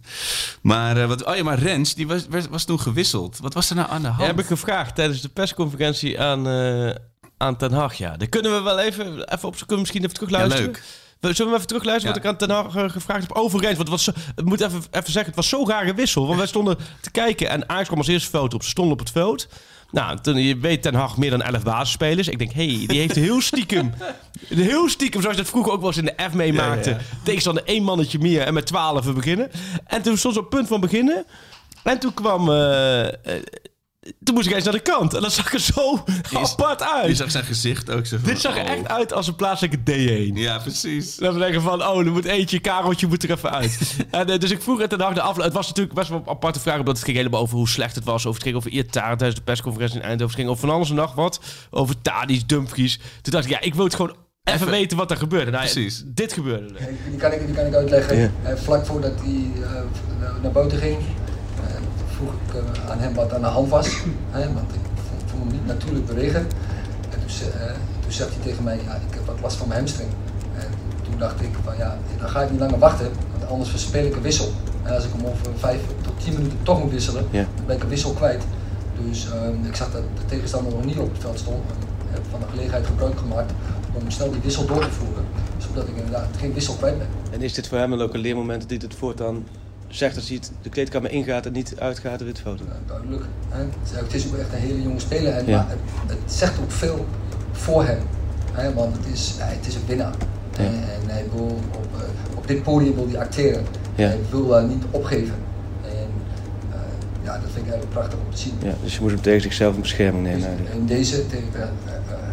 Maar, 0.61 0.97
eh, 0.97 1.07
wat, 1.07 1.25
oh 1.25 1.35
ja, 1.35 1.43
maar 1.43 1.59
Rens, 1.59 1.95
die 1.95 2.07
was, 2.07 2.25
was, 2.49 2.63
toen 2.63 2.79
gewisseld. 2.79 3.37
Wat 3.41 3.53
was 3.53 3.69
er 3.69 3.75
nou 3.75 3.89
aan 3.89 4.01
de 4.01 4.07
hand? 4.07 4.19
Ja, 4.21 4.25
heb 4.27 4.39
ik 4.39 4.45
gevraagd 4.45 4.95
tijdens 4.95 5.21
de 5.21 5.29
persconferentie 5.29 6.19
aan, 6.21 6.47
eh, 6.47 6.95
aan 7.37 7.57
Ten 7.57 7.71
Hag. 7.71 7.93
Ja, 7.93 8.17
daar 8.17 8.27
kunnen 8.27 8.51
we 8.53 8.61
wel 8.61 8.79
even, 8.79 9.05
even 9.05 9.47
op 9.47 9.53
kunnen 9.55 9.67
we 9.67 9.75
misschien 9.75 10.01
even 10.01 10.13
terugluisteren. 10.13 10.65
Ja, 10.65 10.71
leuk. 10.71 10.83
We- 11.19 11.33
Zullen 11.33 11.51
we 11.51 11.55
even 11.57 11.67
terugluisteren 11.67 12.15
Ja. 12.15 12.21
wat 12.21 12.31
ik 12.37 12.41
aan 12.41 12.47
Ten 12.47 12.55
Hag 12.57 12.75
eh, 12.85 12.91
gevraagd 12.91 13.21
heb 13.21 13.31
over 13.31 13.59
Rens? 13.61 13.77
Want 13.77 13.89
het 13.89 14.05
was 14.05 14.15
ik 14.35 14.43
moet 14.45 14.61
even, 14.61 14.77
even 14.91 15.11
zeggen, 15.11 15.25
het 15.25 15.35
was 15.35 15.49
zo'n 15.49 15.67
rare 15.69 15.93
wissel. 15.93 16.25
Want 16.25 16.37
wij 16.37 16.47
stonden 16.47 16.77
te 17.01 17.11
kijken 17.11 17.49
en 17.49 17.69
Ajax 17.69 17.85
kwam 17.87 17.97
als 17.99 18.07
eerste 18.07 18.29
veld 18.29 18.53
op. 18.53 18.63
Ze 18.63 18.69
stonden 18.69 18.93
op 18.93 18.99
het 18.99 19.11
veld. 19.11 19.47
Nou, 19.93 20.19
toen, 20.21 20.35
je 20.37 20.57
weet 20.57 20.81
Ten 20.81 20.93
Hag 20.93 21.17
meer 21.17 21.29
dan 21.29 21.41
11 21.41 21.63
basisspelers. 21.63 22.27
Ik 22.27 22.37
denk, 22.39 22.51
hé, 22.51 22.75
hey, 22.75 22.85
die 22.87 22.99
heeft 22.99 23.15
heel 23.15 23.41
stiekem, 23.41 23.93
heel 24.47 24.89
stiekem, 24.89 25.21
zoals 25.21 25.35
je 25.35 25.41
dat 25.41 25.51
vroeger 25.51 25.71
ook 25.71 25.79
wel 25.79 25.89
eens 25.89 25.97
in 25.97 26.05
de 26.05 26.29
F 26.29 26.33
meemaakte. 26.33 26.89
Ja, 26.89 26.95
ja. 26.95 27.01
Tegenstander 27.23 27.63
één 27.63 27.83
mannetje 27.83 28.19
meer 28.19 28.41
en 28.41 28.53
met 28.53 28.65
12 28.65 29.05
we 29.05 29.13
beginnen. 29.13 29.51
En 29.85 30.01
toen 30.01 30.17
stond 30.17 30.33
ze 30.33 30.39
op 30.39 30.49
punt 30.49 30.67
van 30.67 30.79
beginnen. 30.79 31.25
En 31.83 31.99
toen 31.99 32.13
kwam... 32.13 32.49
eh, 32.49 33.07
eh, 33.07 33.13
toen 34.23 34.35
moest 34.35 34.47
ik 34.47 34.53
eens 34.53 34.63
naar 34.63 34.73
de 34.73 34.79
kant. 34.79 35.13
En 35.13 35.21
dat 35.21 35.33
zag 35.33 35.53
er 35.53 35.59
zo 35.59 36.03
apart 36.33 36.79
Je 36.79 36.91
uit. 36.91 37.17
zag 37.17 37.31
zijn 37.31 37.43
gezicht 37.43 37.91
ook 37.91 38.05
zo 38.05 38.17
van, 38.17 38.29
Dit 38.29 38.41
zag 38.41 38.57
er 38.57 38.63
oh. 38.63 38.69
echt 38.71 38.87
uit 38.87 39.13
als 39.13 39.27
een 39.27 39.35
plaatselijke 39.35 39.77
D1. 39.77 40.33
Ja, 40.33 40.57
precies. 40.59 41.15
Dan 41.15 41.33
we 41.33 41.39
denken 41.39 41.61
van, 41.61 41.83
oh, 41.87 41.99
er 41.99 42.11
moet 42.11 42.25
eentje, 42.25 42.59
Kareltje 42.59 43.07
moet 43.07 43.23
er 43.23 43.31
even 43.31 43.51
uit. 43.51 43.79
en, 44.11 44.29
eh, 44.29 44.39
dus 44.39 44.51
ik 44.51 44.61
vroeg 44.61 44.79
het 44.79 44.89
de 44.89 44.97
dag 44.97 45.13
de 45.13 45.21
afloop. 45.21 45.45
Het 45.45 45.53
was 45.53 45.67
natuurlijk 45.67 45.95
best 45.95 46.09
wel 46.09 46.19
een 46.19 46.27
aparte 46.29 46.59
vraag, 46.59 46.79
omdat 46.79 46.95
het 46.95 47.05
ging 47.05 47.17
helemaal 47.17 47.41
over 47.41 47.57
hoe 47.57 47.69
slecht 47.69 47.95
het 47.95 48.03
was. 48.03 48.21
Over 48.25 48.33
het 48.33 48.43
ging 48.43 48.55
over 48.55 48.71
Iataren 48.71 49.17
tijdens 49.17 49.39
de 49.39 49.45
persconferentie 49.45 49.97
in 49.97 50.03
Eindhoven. 50.03 50.27
Het 50.27 50.35
ging 50.35 50.49
over 50.49 50.67
van 50.67 50.75
alles 50.75 50.89
en 50.89 50.95
nog 50.95 51.13
wat. 51.15 51.39
Over 51.69 52.01
Tadis, 52.01 52.45
Dumfries. 52.45 52.99
Toen 53.21 53.33
dacht 53.33 53.45
ik, 53.45 53.51
ja, 53.51 53.61
ik 53.61 53.75
wil 53.75 53.83
het 53.85 53.95
gewoon 53.95 54.15
even, 54.43 54.59
Even- 54.59 54.71
weten 54.71 54.97
wat 54.97 55.11
er 55.11 55.17
gebeurde. 55.17 55.51
Nou, 55.51 55.63
Precies. 55.63 56.03
Dit 56.05 56.33
gebeurde 56.33 56.73
er. 56.77 56.87
Die 57.09 57.17
kan 57.19 57.31
ik, 57.31 57.45
die 57.45 57.55
kan 57.55 57.65
ik 57.65 57.73
uitleggen. 57.73 58.33
Eh, 58.43 58.55
vlak 58.55 58.85
voordat 58.85 59.13
hij 59.23 59.51
eh, 59.63 59.71
naar- 60.41 60.51
buiten 60.51 60.77
ging, 60.77 60.97
vroeg 62.23 62.63
ik 62.63 62.75
eh, 62.83 62.91
aan 62.91 62.99
hem 62.99 63.13
wat 63.13 63.33
aan 63.33 63.41
de 63.41 63.47
hand 63.47 63.69
was. 63.69 63.87
Hè, 64.31 64.53
want 64.53 64.73
ik 64.73 64.81
vond, 65.09 65.21
vond 65.25 65.43
hem 65.43 65.51
niet 65.51 65.65
natuurlijk 65.65 66.05
bewegen. 66.05 66.39
En 67.09 67.19
toen, 67.19 67.51
eh, 67.59 67.73
toen 67.99 68.11
zegt 68.11 68.29
hij 68.29 68.43
tegen 68.43 68.63
mij, 68.63 68.79
ja, 68.85 68.95
ik 68.95 69.13
heb 69.13 69.25
wat 69.25 69.39
last 69.41 69.57
van 69.57 69.67
mijn 69.67 69.79
hamstring. 69.79 70.09
En 70.57 70.67
toen 71.03 71.17
dacht 71.17 71.41
ik, 71.41 71.49
van, 71.63 71.77
ja, 71.77 71.97
dan 72.19 72.29
ga 72.29 72.41
ik 72.41 72.51
niet 72.51 72.59
langer 72.59 72.79
wachten, 72.79 73.09
want 73.31 73.51
anders 73.51 73.69
verspeel 73.69 74.05
ik 74.05 74.15
een 74.15 74.21
wissel. 74.21 74.51
En 74.83 74.95
als 74.95 75.05
ik 75.05 75.11
hem 75.15 75.25
over 75.25 75.47
vijf 75.55 75.81
tot 76.01 76.13
tien 76.23 76.33
minuten 76.33 76.57
toch 76.63 76.83
moet 76.83 76.91
wisselen, 76.91 77.25
dan 77.31 77.65
ben 77.65 77.75
ik 77.75 77.83
een 77.83 77.89
wissel 77.89 78.11
kwijt. 78.11 78.43
Dus 79.05 79.27
ehm, 79.31 79.65
ik 79.65 79.75
zag 79.75 79.91
dat 79.91 80.01
de 80.01 80.25
tegenstander 80.25 80.73
nog 80.73 80.85
niet 80.85 80.97
op 80.97 81.11
het 81.11 81.21
veld 81.21 81.39
stond. 81.39 81.57
Ik 81.57 82.09
heb 82.09 82.23
van 82.29 82.39
de 82.39 82.45
gelegenheid 82.49 82.85
gebruik 82.85 83.17
gemaakt 83.17 83.51
om 83.93 84.11
snel 84.11 84.31
die 84.31 84.41
wissel 84.41 84.65
door 84.65 84.81
te 84.81 84.91
voeren. 84.91 85.25
Zodat 85.57 85.87
ik 85.87 85.95
inderdaad 85.95 86.27
geen 86.37 86.53
wissel 86.53 86.73
kwijt 86.73 86.97
ben. 86.97 87.07
En 87.31 87.41
is 87.41 87.53
dit 87.53 87.67
voor 87.67 87.77
hem 87.77 87.93
ook 87.93 88.13
een 88.13 88.19
leermoment 88.19 88.61
dat 88.61 88.69
hij 88.69 88.79
het 88.81 88.95
voortaan 88.95 89.43
zegt 89.95 90.15
als 90.15 90.29
hij 90.29 90.39
de 90.61 90.69
kleedkamer 90.69 91.11
ingaat 91.11 91.45
en 91.45 91.51
niet 91.51 91.73
uitgaat, 91.79 92.19
de 92.19 92.25
witfoto. 92.25 92.63
Ja, 92.67 92.79
duidelijk. 92.87 93.23
Hè? 93.49 93.63
Het, 93.97 94.13
is, 94.13 94.27
ook 94.27 94.37
echt 94.37 94.53
een 94.53 94.59
hele 94.59 94.81
jonge 94.81 94.99
speler. 94.99 95.33
En, 95.33 95.45
Ja. 95.45 95.57
maar 95.57 95.69
het, 95.69 95.79
het 96.07 96.31
zegt 96.31 96.59
ook 96.59 96.71
veel 96.71 97.05
voor 97.51 97.85
hem. 97.85 97.99
Hè? 98.51 98.73
Want 98.73 98.97
het 98.97 99.05
is, 99.13 99.35
het 99.37 99.67
is 99.67 99.75
een 99.75 99.85
winnaar. 99.87 100.13
Ja. 100.57 100.63
En, 100.63 100.73
en 100.73 101.09
hij 101.09 101.25
wil 101.35 101.45
op, 101.75 101.87
eh, 101.97 102.37
op 102.37 102.47
dit 102.47 102.63
podium 102.63 102.95
wil 102.95 103.07
hij 103.07 103.19
acteren. 103.19 103.65
Ja. 103.95 104.07
Hij 104.07 104.19
wil 104.29 104.47
daar 104.47 104.63
niet 104.63 104.83
opgeven. 104.91 105.35
En 105.83 106.09
eh, 106.71 106.77
ja, 107.23 107.33
dat 107.33 107.49
vind 107.53 107.65
ik 107.65 107.71
eigenlijk 107.71 107.89
prachtig 107.89 108.19
om 108.25 108.31
te 108.33 108.37
zien. 108.37 108.53
Ja, 108.63 108.73
dus 108.83 108.95
je 108.95 109.01
moet 109.01 109.11
hem 109.11 109.21
tegen 109.21 109.41
zichzelf 109.41 109.75
in 109.75 109.81
bescherming 109.81 110.23
nemen 110.23 110.57
Dus 110.57 110.75
in 110.75 110.85
deze 110.85 111.27
tegen 111.27 111.53
eh, 111.55 111.69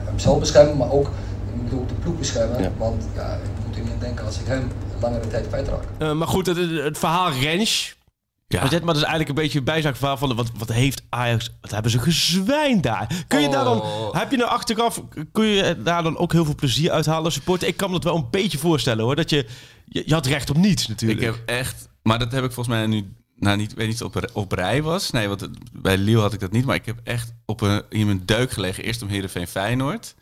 hemzelf 0.05 0.39
beschermen, 0.39 0.77
maar 0.77 0.93
ook 0.93 1.11
ik 1.55 1.65
bedoel, 1.65 1.87
de 1.87 1.95
ploeg 1.95 2.19
beschermen. 2.19 2.73
Want 2.79 3.05
ja, 3.15 3.35
ik 3.35 3.67
moet 3.67 3.77
er 3.77 3.83
niet 3.83 3.93
aan 3.93 3.99
denken 3.99 4.27
als 4.27 4.39
ik 4.39 4.47
hem 4.47 4.63
langere 5.01 5.27
tijd 5.29 5.49
kwijtraak. 5.49 5.83
Eh, 5.99 6.13
maar 6.13 6.29
goed, 6.29 6.47
het, 6.47 6.57
het 6.71 6.99
verhaal 6.99 7.33
Rens. 7.33 7.99
Ja. 8.47 8.61
Maar 8.61 8.71
dit 8.71 8.79
maar 8.83 8.95
dat 8.95 9.03
is 9.03 9.09
eigenlijk 9.09 9.29
een 9.39 9.45
beetje 9.45 9.59
een 9.59 9.65
bijzaakverhaal 9.65 10.17
van 10.17 10.35
wat, 10.37 10.51
wat 10.59 10.69
heeft 10.73 11.03
Ajax, 11.09 11.51
wat 11.61 11.71
hebben 11.71 11.91
ze 11.91 11.99
gezwijnd 11.99 12.83
daar. 12.83 13.25
Kun 13.29 13.41
je 13.41 13.49
daar 13.49 13.65
dan, 13.65 13.81
Oh. 13.81 14.15
heb 14.15 14.31
je 14.31 14.37
nou 14.37 14.51
achteraf, 14.51 15.03
kun 15.33 15.45
je 15.45 15.83
daar 15.83 16.03
dan 16.03 16.17
ook 16.19 16.33
heel 16.33 16.45
veel 16.45 16.55
plezier 16.55 16.91
uithalen 16.91 17.25
als 17.25 17.35
supporter? 17.35 17.69
Ik 17.69 17.77
kan 17.77 17.89
me 17.89 17.95
dat 17.95 18.05
wel 18.05 18.17
een 18.17 18.31
beetje 18.31 18.59
voorstellen 18.59 19.05
hoor, 19.05 19.17
dat 19.17 19.31
je, 19.31 19.47
je, 19.87 20.03
je 20.07 20.15
had 20.15 20.27
recht 20.27 20.51
op 20.51 20.57
niets 20.57 20.87
natuurlijk. 20.89 21.21
Ik 21.21 21.27
heb 21.27 21.41
echt, 21.47 21.89
maar 22.03 22.19
dat 22.19 22.33
heb 22.33 22.45
ik 22.45 22.53
volgens 22.53 22.77
mij 22.77 22.87
nu, 22.87 23.13
nou 23.37 23.57
niet, 23.57 23.75
weet 23.75 23.89
niet 23.89 24.03
of 24.03 24.15
het 24.15 24.25
op, 24.33 24.37
op 24.37 24.53
rij 24.53 24.83
was. 24.83 25.11
Nee, 25.11 25.29
want 25.29 25.41
het- 25.41 25.59
bij 25.73 25.97
Lille 25.99 26.21
had 26.21 26.33
ik 26.33 26.41
dat 26.41 26.53
niet, 26.53 26.65
maar 26.65 26.75
ik 26.77 26.87
heb 26.87 27.01
echt 27.05 27.33
op 27.47 27.61
een, 27.61 27.83
in 27.89 28.07
mijn 28.07 28.23
deuk 28.25 28.51
gelegen. 28.51 28.85
Eerst 28.85 29.03
om 29.03 29.09
Heerenveen 29.09 29.47
Feyenoord. 29.49 30.15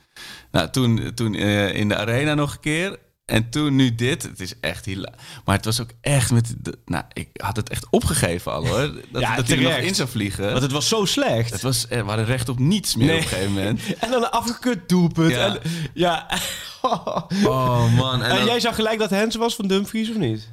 Nou, 0.51 0.71
toen, 0.71 1.11
toen 1.15 1.35
eh, 1.35 1.75
in 1.75 1.89
de 1.89 1.97
arena 1.97 2.35
nog 2.35 2.53
een 2.53 2.61
keer. 2.61 2.99
En 3.29 3.51
toen 3.51 3.77
nu 3.77 3.95
dit. 3.95 4.23
Het 4.23 4.41
is 4.41 4.53
echt 4.61 4.85
hila- 4.85 5.13
Maar 5.45 5.57
het 5.57 5.65
was 5.65 5.81
ook 5.81 5.91
echt 6.01 6.31
met... 6.31 6.55
De, 6.59 6.79
nou, 6.85 7.05
ik 7.13 7.29
had 7.33 7.57
het 7.57 7.69
echt 7.69 7.87
opgegeven 7.91 8.53
al 8.53 8.67
hoor. 8.67 8.81
Dat, 9.13 9.21
Ja, 9.23 9.37
dat 9.37 9.47
hij 9.49 9.57
er 9.57 9.63
nog 9.63 9.77
in 9.77 9.95
zou 9.95 10.09
vliegen. 10.09 10.51
Want 10.51 10.63
het 10.63 10.73
was 10.73 10.89
zo 10.89 11.05
slecht. 11.05 11.51
het 11.51 11.63
was, 11.63 11.87
er 11.89 12.05
waren 12.05 12.25
recht 12.25 12.49
op 12.49 12.59
niets 12.59 12.97
meer 12.97 13.07
Nee. 13.07 13.17
op 13.17 13.23
een 13.23 13.29
gegeven 13.29 13.53
moment. 13.53 13.81
En 14.01 14.11
dan 14.11 14.23
een 14.23 14.31
afgekut 14.31 14.89
doelpunt. 14.89 15.31
Ja. 15.31 15.47
En, 15.47 15.61
ja. 15.95 16.27
Oh 16.83 17.95
man. 17.97 18.23
En, 18.23 18.37
dan- 18.37 18.45
jij 18.47 18.61
zag 18.61 18.75
gelijk 18.75 18.99
dat 18.99 19.11
Hens 19.11 19.37
was 19.37 19.55
van 19.55 19.67
Dumfries 19.69 20.11
of 20.11 20.17
niet? 20.17 20.49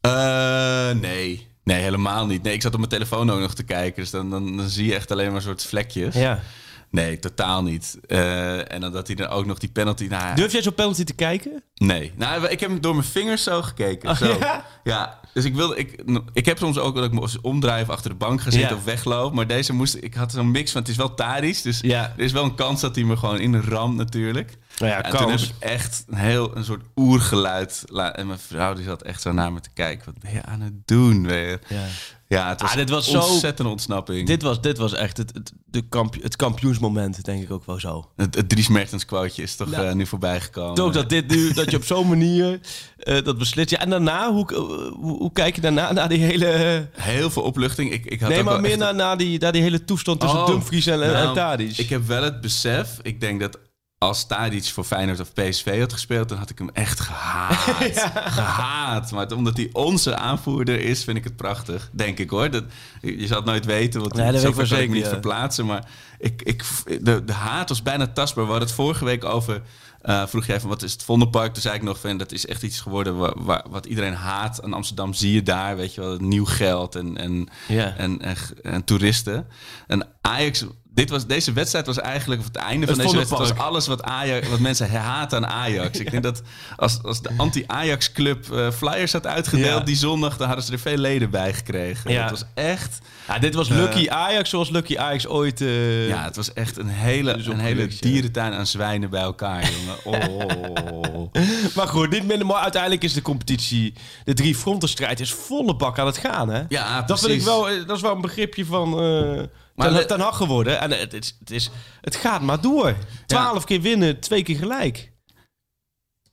Eh, 0.00 0.90
nee. 0.90 1.46
Nee, 1.64 1.82
helemaal 1.82 2.26
niet. 2.26 2.42
Nee, 2.42 2.52
ik 2.54 2.62
zat 2.62 2.72
op 2.72 2.78
mijn 2.78 2.90
telefoon 2.90 3.30
ook 3.30 3.40
nog 3.40 3.54
te 3.54 3.62
kijken. 3.62 4.02
Dus 4.02 4.10
dan, 4.10 4.30
dan, 4.30 4.56
dan 4.56 4.68
zie 4.68 4.86
je 4.86 4.94
echt 4.94 5.10
alleen 5.10 5.32
maar 5.32 5.42
soort 5.42 5.64
vlekjes. 5.64 6.14
Ja. 6.14 6.40
Nee, 6.90 7.18
totaal 7.18 7.62
niet. 7.62 7.98
Eh, 8.06 8.72
en 8.72 8.80
dan 8.80 8.92
dat 8.92 9.06
hij 9.06 9.16
dan 9.16 9.28
ook 9.28 9.46
nog 9.46 9.58
die 9.58 9.68
penalty... 9.70 10.06
Nou, 10.06 10.36
Durf 10.36 10.52
jij 10.52 10.62
zo'n 10.62 10.74
penalty 10.74 11.04
te 11.04 11.12
kijken? 11.14 11.62
Nee. 11.74 12.12
Nou, 12.16 12.46
ik 12.46 12.60
heb 12.60 12.70
hem 12.70 12.80
door 12.80 12.94
mijn 12.94 13.06
vingers 13.06 13.42
zo 13.42 13.62
gekeken. 13.62 14.10
Oh, 14.10 14.16
zo. 14.16 14.36
ja? 14.40 14.64
Ja, 14.84 15.20
dus 15.32 15.44
ik 15.44 15.54
wilde... 15.54 15.76
Ik, 15.76 16.02
ik 16.32 16.46
heb 16.46 16.58
soms 16.58 16.78
ook 16.78 16.94
dat 16.94 17.04
ik 17.04 17.12
me 17.12 17.28
omdraai 17.42 17.82
of 17.82 17.88
achter 17.90 18.10
de 18.10 18.16
bank 18.16 18.40
ga 18.40 18.50
zitten 18.50 18.70
Ja. 18.70 18.76
of 18.76 18.84
wegloop. 18.84 19.32
Maar 19.34 19.46
deze 19.46 19.72
moest... 19.72 19.96
Ik 20.00 20.14
had 20.14 20.32
zo'n 20.32 20.50
mix 20.50 20.72
van... 20.72 20.80
Het 20.80 20.90
is 20.90 20.96
wel 20.96 21.14
Tadic, 21.14 21.62
dus 21.62 21.78
Ja. 21.80 22.12
er 22.16 22.24
is 22.24 22.32
wel 22.32 22.44
een 22.44 22.54
kans 22.54 22.80
dat 22.80 22.94
hij 22.94 23.04
me 23.04 23.16
gewoon 23.16 23.38
in 23.40 23.52
de 23.52 23.60
ram 23.60 23.96
natuurlijk. 23.96 24.56
Nou 24.78 24.90
ja, 24.92 25.02
en 25.02 25.10
toen 25.16 25.30
heb 25.30 25.40
ik 25.40 25.50
echt 25.58 26.04
een 26.08 26.16
heel 26.16 26.56
een 26.56 26.64
soort 26.64 26.82
oergeluid. 26.96 27.84
En 28.12 28.26
mijn 28.26 28.38
vrouw 28.38 28.74
die 28.74 28.84
zat 28.84 29.02
echt 29.02 29.22
zo 29.22 29.32
naar 29.32 29.52
me 29.52 29.60
te 29.60 29.70
kijken. 29.74 30.04
Wat 30.04 30.22
ben 30.22 30.32
je 30.32 30.42
aan 30.42 30.60
het 30.60 30.86
doen 30.86 31.26
weer? 31.26 31.58
Ja. 31.68 31.84
Ja, 32.28 32.48
het 32.48 32.60
was, 32.60 32.70
Ah, 32.70 32.76
dit 32.76 32.90
was 32.90 33.10
zo- 33.10 33.20
ontzettende 33.20 33.70
ontsnapping. 33.70 34.26
Dit 34.26 34.42
was, 34.42 34.60
dit 34.60 34.78
was 34.78 34.92
echt 34.92 35.16
het, 35.16 35.30
het, 35.34 35.52
de 35.64 35.82
kamp, 35.88 36.22
het 36.22 36.36
kampioensmoment, 36.36 37.24
denk 37.24 37.42
ik 37.42 37.50
ook 37.50 37.66
wel 37.66 37.80
zo. 37.80 38.10
Het, 38.16 38.34
het 38.34 38.48
Dries 38.48 38.68
Mertens 38.68 39.04
quoteje 39.04 39.42
is 39.42 39.56
toch 39.56 39.70
Nou, 39.70 39.86
eh, 39.86 39.94
nu 39.94 40.06
voorbij 40.06 40.40
gekomen. 40.40 40.82
Ook 40.84 40.92
dat 40.92 41.08
dit 41.08 41.28
nu, 41.28 41.52
dat 41.52 41.70
je 41.70 41.76
op 41.76 41.84
zo'n 41.84 42.08
manier 42.08 42.60
eh, 42.98 43.24
dat 43.24 43.38
beslist. 43.38 43.70
Ja, 43.70 43.78
en 43.78 43.90
daarna, 43.90 44.32
hoe, 44.32 44.54
hoe, 44.54 45.16
hoe 45.18 45.32
kijk 45.32 45.54
je 45.54 45.60
daarna 45.60 45.92
naar 45.92 46.08
die 46.08 46.18
hele... 46.18 46.88
Heel 46.92 47.30
veel 47.30 47.42
opluchting. 47.42 47.92
Ik, 47.92 48.04
ik 48.04 48.20
had 48.20 48.28
Nee, 48.28 48.38
ook 48.38 48.44
maar 48.44 48.60
meer 48.60 48.78
naar, 48.78 48.94
naar, 48.94 49.16
die, 49.16 49.38
naar 49.40 49.52
die 49.52 49.62
hele 49.62 49.84
toestand 49.84 50.20
tussen 50.20 50.38
Oh, 50.40 50.46
Dumfries 50.46 50.86
en, 50.86 51.02
en 51.02 51.12
nou, 51.12 51.34
Tadic. 51.34 51.78
Ik 51.78 51.88
heb 51.88 52.06
wel 52.06 52.22
het 52.22 52.40
besef. 52.40 52.98
Ik 53.02 53.20
denk 53.20 53.40
dat 53.40 53.58
als 53.98 54.26
Tadic 54.26 54.64
voor 54.64 54.84
Feyenoord 54.84 55.20
of 55.20 55.32
PSV 55.32 55.78
had 55.78 55.92
gespeeld, 55.92 56.28
dan 56.28 56.38
had 56.38 56.50
ik 56.50 56.58
hem 56.58 56.70
echt 56.72 57.00
gehaat. 57.00 57.56
Gehaat. 58.32 59.10
Maar 59.10 59.32
omdat 59.32 59.56
hij 59.56 59.68
onze 59.72 60.16
aanvoerder 60.16 60.80
is, 60.80 61.04
vind 61.04 61.16
ik 61.16 61.24
het 61.24 61.36
prachtig. 61.36 61.90
Denk 61.92 62.18
ik 62.18 62.30
hoor. 62.30 62.50
Dat, 62.50 62.64
je 63.00 63.26
zal 63.26 63.36
het 63.36 63.46
nooit 63.46 63.64
weten, 63.64 64.00
want 64.00 64.14
Nee, 64.14 64.32
dat 64.32 64.42
kan 64.68 64.78
ik 64.78 64.88
me 64.88 64.94
niet 64.94 65.04
ja. 65.04 65.08
verplaatsen. 65.10 65.66
Maar 65.66 65.88
ik, 66.18 66.42
ik, 66.42 66.64
de, 67.04 67.24
de 67.24 67.32
haat 67.32 67.68
was 67.68 67.82
bijna 67.82 68.06
tastbaar. 68.06 68.44
We 68.44 68.50
hadden 68.50 68.68
het 68.68 68.76
vorige 68.78 69.04
week 69.04 69.24
over... 69.24 69.62
eh, 70.02 70.26
vroeg 70.26 70.46
jij 70.46 70.60
van 70.60 70.68
wat 70.68 70.82
is 70.82 70.92
het 70.92 71.02
Vondelpark? 71.02 71.52
Toen 71.52 71.62
zei 71.62 71.74
ik 71.74 71.82
nog 71.82 72.00
van 72.00 72.16
dat 72.16 72.32
is 72.32 72.46
echt 72.46 72.62
iets 72.62 72.80
geworden 72.80 73.16
wa- 73.16 73.34
wa- 73.36 73.64
wat 73.70 73.86
iedereen 73.86 74.14
haat. 74.14 74.62
Aan 74.62 74.72
Amsterdam 74.72 75.14
zie 75.14 75.32
je 75.32 75.42
daar, 75.42 75.76
weet 75.76 75.94
je 75.94 76.00
wel, 76.00 76.16
nieuw 76.16 76.44
geld 76.46 76.94
en, 76.94 77.16
en, 77.16 77.48
Ja. 77.68 77.96
en, 77.96 78.20
en, 78.22 78.36
en 78.62 78.84
toeristen. 78.84 79.46
En 79.86 80.06
Ajax, 80.20 80.64
dit 80.96 81.10
was, 81.10 81.26
deze 81.26 81.52
wedstrijd 81.52 81.86
was 81.86 81.98
eigenlijk, 81.98 82.40
of 82.40 82.46
het 82.46 82.56
einde 82.56 82.86
van 82.86 82.94
deze 82.98 83.16
wedstrijd, 83.16 83.48
was 83.48 83.58
alles 83.58 83.86
wat, 83.86 84.02
Ajax, 84.02 84.48
wat 84.48 84.58
mensen 84.58 84.90
haten 84.90 85.38
aan 85.46 85.46
Ajax. 85.52 85.98
Ik 85.98 86.10
denk 86.10 86.22
dat 86.22 86.42
als, 86.76 86.98
als 87.02 87.22
de 87.22 87.30
anti-Ajax 87.36 88.12
club 88.12 88.52
eh, 88.52 88.70
flyers 88.70 89.12
had 89.12 89.26
uitgedeeld 89.26 89.78
Ja. 89.78 89.84
die 89.84 89.96
zondag, 89.96 90.36
dan 90.36 90.46
hadden 90.46 90.64
ze 90.64 90.72
er 90.72 90.78
veel 90.78 90.96
leden 90.96 91.30
bij 91.30 91.52
gekregen. 91.52 92.10
Ja. 92.12 92.22
Het 92.22 92.30
was 92.30 92.44
echt, 92.54 92.98
ja, 93.28 93.38
dit 93.38 93.54
was 93.54 93.68
Lucky 93.68 94.08
Ajax 94.08 94.50
zoals 94.50 94.70
Lucky 94.70 94.96
Ajax 94.98 95.26
ooit... 95.26 95.60
eh, 95.60 96.08
ja, 96.08 96.24
het 96.24 96.36
was 96.36 96.52
echt 96.52 96.76
een 96.78 96.88
hele, 96.88 97.32
op 97.34 97.46
een 97.46 97.58
hele 97.60 97.88
dierentuin 98.00 98.52
aan 98.52 98.66
zwijnen 98.66 99.10
bij 99.10 99.22
elkaar, 99.22 99.70
jongen. 99.70 100.04
Oh. 100.04 101.32
Maar 101.76 101.88
goed, 101.88 102.10
niet 102.10 102.26
minder 102.26 102.46
mooi. 102.46 102.60
Uiteindelijk 102.62 103.02
is 103.04 103.12
de 103.12 103.22
competitie, 103.22 103.92
de 104.24 104.34
drie 104.34 104.54
frontenstrijd 104.54 105.20
is 105.20 105.32
volle 105.32 105.76
bak 105.76 105.98
aan 105.98 106.06
het 106.06 106.18
gaan, 106.18 106.48
hè? 106.48 106.62
Ja, 106.68 107.02
dat 107.02 107.20
vind 107.20 107.32
ik 107.32 107.42
precies. 107.42 107.44
wel, 107.44 107.68
eh, 107.68 107.86
dat 107.86 107.96
is 107.96 108.02
wel 108.02 108.14
een 108.14 108.20
begripje 108.20 108.64
van 108.64 109.00
eh 109.00 109.42
Maar 109.76 109.90
ten, 109.90 110.06
ten 110.06 110.20
Hag 110.20 110.36
geworden. 110.36 110.80
En 110.80 110.90
het, 110.90 111.12
is, 111.14 111.36
het, 111.40 111.50
is, 111.50 111.70
het 112.00 112.16
gaat 112.16 112.42
maar 112.42 112.60
door. 112.60 112.96
Twaalf 113.26 113.64
keer 113.64 113.80
winnen, 113.80 114.20
twee 114.20 114.42
keer 114.42 114.56
gelijk. 114.56 115.12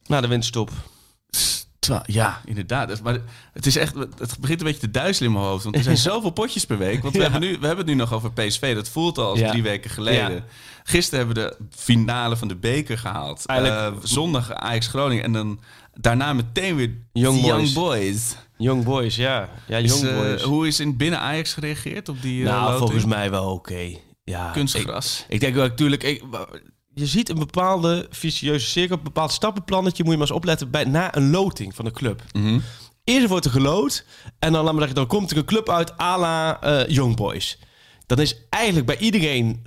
Na 0.05 0.21
de 0.21 0.27
winststop. 0.27 0.71
Ja, 2.05 2.41
inderdaad. 2.45 2.89
Het- 2.89 3.03
Maar 3.03 3.17
het 3.53 3.65
is 3.65 3.75
echt, 3.75 3.95
het 3.95 4.37
begint 4.39 4.59
een 4.59 4.65
beetje 4.65 4.79
te 4.81 4.91
duizelen 4.91 5.31
in 5.31 5.37
mijn 5.37 5.49
hoofd. 5.49 5.63
Want 5.63 5.75
er 5.75 5.83
zijn 5.83 5.97
zoveel 6.11 6.29
potjes 6.29 6.65
per 6.65 6.77
week. 6.77 7.01
Want 7.01 7.13
we, 7.13 7.21
Ja. 7.21 7.29
hebben, 7.29 7.49
nu, 7.49 7.57
we 7.59 7.65
hebben 7.67 7.85
het 7.85 7.95
nu 7.95 8.01
nog 8.01 8.13
over 8.13 8.31
PSV. 8.33 8.75
Dat 8.75 8.89
voelt 8.89 9.17
al 9.17 9.29
als 9.29 9.39
Ja. 9.39 9.49
drie 9.49 9.63
weken 9.63 9.89
geleden. 9.89 10.33
Ja. 10.35 10.43
Gisteren 10.83 11.25
hebben 11.25 11.43
we 11.43 11.55
de 11.57 11.77
finale 11.77 12.37
van 12.37 12.47
de 12.47 12.55
beker 12.55 12.97
gehaald. 12.97 13.45
Eigenlijk- 13.45 13.95
Eh, 13.95 13.99
zondag 14.03 14.53
Ajax 14.53 14.87
Groningen. 14.87 15.23
En 15.23 15.33
dan 15.33 15.59
daarna 15.93 16.33
meteen 16.33 16.75
weer 16.75 16.91
Young 17.13 17.45
Young 17.45 17.59
Boys. 17.59 17.73
Boys. 17.73 18.35
Young 18.57 18.83
Boys, 18.83 19.15
ja. 19.15 19.49
Ja, 19.67 19.77
Is, 19.77 19.99
Young 20.01 20.13
eh, 20.13 20.17
Boys. 20.17 20.41
hoe 20.41 20.67
is 20.67 20.79
in 20.79 20.97
binnen 20.97 21.19
Ajax 21.19 21.53
gereageerd 21.53 22.09
op 22.09 22.21
die 22.21 22.45
eh, 22.45 22.49
nou, 22.49 22.61
loting? 22.61 22.79
volgens 22.79 23.05
mij 23.05 23.29
wel 23.29 23.51
oké. 23.51 23.97
Ja, 24.23 24.51
Kunstgras. 24.51 25.23
Ik, 25.27 25.33
ik 25.33 25.39
denk 25.39 25.55
wel 25.55 25.67
natuurlijk... 25.67 26.03
Ik, 26.03 26.23
je 26.93 27.05
ziet 27.05 27.29
een 27.29 27.39
bepaalde 27.39 28.07
vicieuze 28.09 28.67
cirkel, 28.67 28.97
een 28.97 29.03
bepaald 29.03 29.31
stappenplannetje. 29.31 30.03
Moet 30.03 30.11
je 30.11 30.17
maar 30.17 30.27
eens 30.27 30.37
opletten 30.37 30.71
bij, 30.71 30.83
na 30.83 31.15
een 31.15 31.29
loting 31.29 31.75
van 31.75 31.85
de 31.85 31.91
club. 31.91 32.23
Mhm. 32.31 32.59
Eerst 33.03 33.27
wordt 33.27 33.45
er 33.45 33.51
geloot. 33.51 34.05
En 34.39 34.53
dan, 34.53 34.63
laat 34.63 34.73
me 34.73 34.79
zeggen, 34.79 34.95
dan 34.95 35.07
komt 35.07 35.31
er 35.31 35.37
een 35.37 35.45
club 35.45 35.69
uit 35.69 35.99
à 35.99 36.17
la 36.17 36.61
eh, 36.61 36.87
Young 36.87 37.15
Boys. 37.15 37.59
Dan 38.05 38.19
is 38.19 38.35
eigenlijk 38.49 38.85
bij 38.85 38.97
iedereen, 38.97 39.65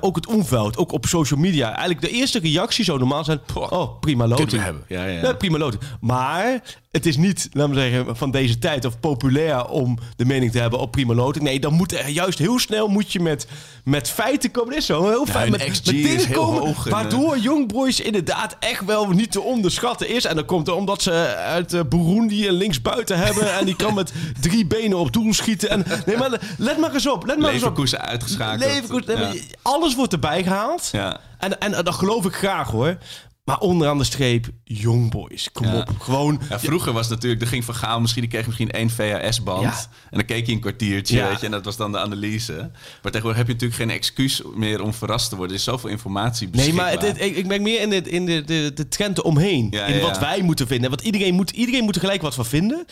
ook 0.00 0.16
het 0.16 0.26
omveld, 0.26 0.76
ook 0.76 0.92
op 0.92 1.06
social 1.06 1.40
media... 1.40 1.66
eigenlijk 1.66 2.00
de 2.00 2.10
eerste 2.10 2.38
reactie 2.38 2.84
zou 2.84 2.98
normaal 2.98 3.24
zijn... 3.24 3.40
Oh, 3.54 4.00
prima 4.00 4.26
loting. 4.26 4.62
Hebben. 4.62 4.84
Ja, 4.88 5.04
ja. 5.04 5.22
Ja, 5.22 5.32
prima 5.32 5.58
loting. 5.58 5.82
Maar 6.00 6.62
het 6.92 7.06
is 7.06 7.16
niet, 7.16 7.48
laten 7.52 7.74
we 7.74 7.80
zeggen, 7.80 8.16
van 8.16 8.30
deze 8.30 8.58
tijd 8.58 8.84
of 8.84 9.00
populair 9.00 9.66
om 9.66 9.98
de 10.16 10.24
mening 10.24 10.52
te 10.52 10.58
hebben 10.58 10.78
op 10.78 10.90
prima 10.90 11.14
loting. 11.14 11.44
Nee, 11.44 11.60
dan 11.60 11.72
moet 11.72 11.92
er 11.92 12.08
juist 12.08 12.38
heel 12.38 12.58
snel 12.58 12.88
moet 12.88 13.12
je 13.12 13.20
met, 13.20 13.46
met 13.84 14.10
feiten 14.10 14.50
komen. 14.50 14.70
Dit 14.70 14.78
is 14.78 14.86
zo 14.86 15.08
heel 15.08 15.26
fijn. 15.26 15.50
Met, 15.50 15.66
met 15.66 15.84
dingen 15.84 16.30
komen 16.30 16.60
hoog 16.60 16.84
waardoor 16.88 17.38
Young 17.38 17.72
Boys 17.72 18.00
inderdaad 18.00 18.56
echt 18.60 18.84
wel 18.84 19.08
niet 19.08 19.32
te 19.32 19.40
onderschatten 19.40 20.08
is. 20.08 20.24
En 20.24 20.34
dan 20.34 20.44
komt 20.44 20.66
het 20.66 20.76
omdat 20.76 21.02
ze 21.02 21.36
uit 21.36 21.72
eh, 21.72 21.80
Burundi 21.88 22.48
een 22.48 22.54
linksbuiten 22.54 23.18
hebben 23.18 23.54
en 23.54 23.64
die 23.64 23.76
kan 23.76 23.94
met 23.94 24.12
drie 24.40 24.66
benen 24.66 24.98
op 24.98 25.12
doel 25.12 25.34
schieten. 25.34 25.68
En, 25.70 25.84
nee, 26.06 26.16
maar 26.16 26.40
let 26.58 26.78
maar 26.78 26.94
eens 26.94 27.08
op. 27.08 27.26
Let 27.26 27.38
maar 27.38 27.52
eens 27.52 27.62
op. 27.62 27.78
Uitgeschakeld. 27.78 28.70
Leverkusen, 28.70 29.18
Ja. 29.18 29.32
Alles 29.62 29.94
wordt 29.94 30.12
erbij 30.12 30.42
gehaald. 30.42 30.88
Ja. 30.92 31.20
En, 31.38 31.60
en 31.60 31.84
dat 31.84 31.94
geloof 31.94 32.24
ik 32.24 32.34
graag 32.34 32.70
hoor. 32.70 32.96
Maar 33.44 33.58
onderaan 33.58 33.98
de 33.98 34.04
streep, 34.04 34.46
Young 34.64 35.10
Boys. 35.10 35.52
Kom 35.52 35.66
Ja. 35.66 35.78
op. 35.78 35.88
Gewoon. 35.98 36.40
Ja, 36.48 36.60
vroeger 36.60 36.92
was 36.92 37.08
natuurlijk, 37.08 37.42
er 37.42 37.46
ging 37.48 37.64
Van 37.64 37.74
Gaal 37.74 38.00
misschien, 38.00 38.22
die 38.22 38.30
kreeg 38.30 38.46
misschien 38.46 38.70
één 38.70 38.90
VHS-band. 38.90 39.62
Ja. 39.62 39.72
En 40.10 40.18
dan 40.18 40.24
keek 40.24 40.46
je 40.46 40.52
een 40.52 40.60
kwartiertje, 40.60 41.22
weet 41.28 41.40
je, 41.40 41.46
en 41.46 41.52
dat 41.52 41.64
was 41.64 41.76
dan 41.76 41.92
de 41.92 41.98
analyse. 41.98 42.52
Maar 42.52 43.12
tegenwoordig 43.12 43.36
heb 43.36 43.46
je 43.46 43.52
natuurlijk 43.52 43.80
geen 43.80 43.90
excuus 43.90 44.42
meer 44.54 44.82
om 44.82 44.94
verrast 44.94 45.28
te 45.28 45.36
worden. 45.36 45.54
Er 45.54 45.58
is 45.60 45.66
zoveel 45.68 45.90
informatie 45.90 46.48
Nee, 46.52 46.72
maar 46.72 46.84
beschikbaar. 46.84 47.08
het, 47.08 47.18
het- 47.20 47.30
ik, 47.30 47.36
ik 47.36 47.48
ben 47.48 47.62
meer 47.62 47.80
in, 47.80 47.90
de, 47.90 47.96
in 48.10 48.26
de, 48.26 48.42
de, 48.44 48.70
de 48.74 48.88
trend 48.88 49.22
omheen. 49.22 49.70
In 49.70 50.00
wat 50.00 50.18
wij 50.18 50.42
moeten 50.42 50.66
vinden. 50.66 50.90
Want 50.90 51.02
iedereen 51.02 51.34
moet, 51.34 51.50
iedereen 51.50 51.84
moet 51.84 51.94
er 51.94 52.00
gelijk 52.00 52.22
wat 52.22 52.34
van 52.34 52.46
vinden. 52.46 52.84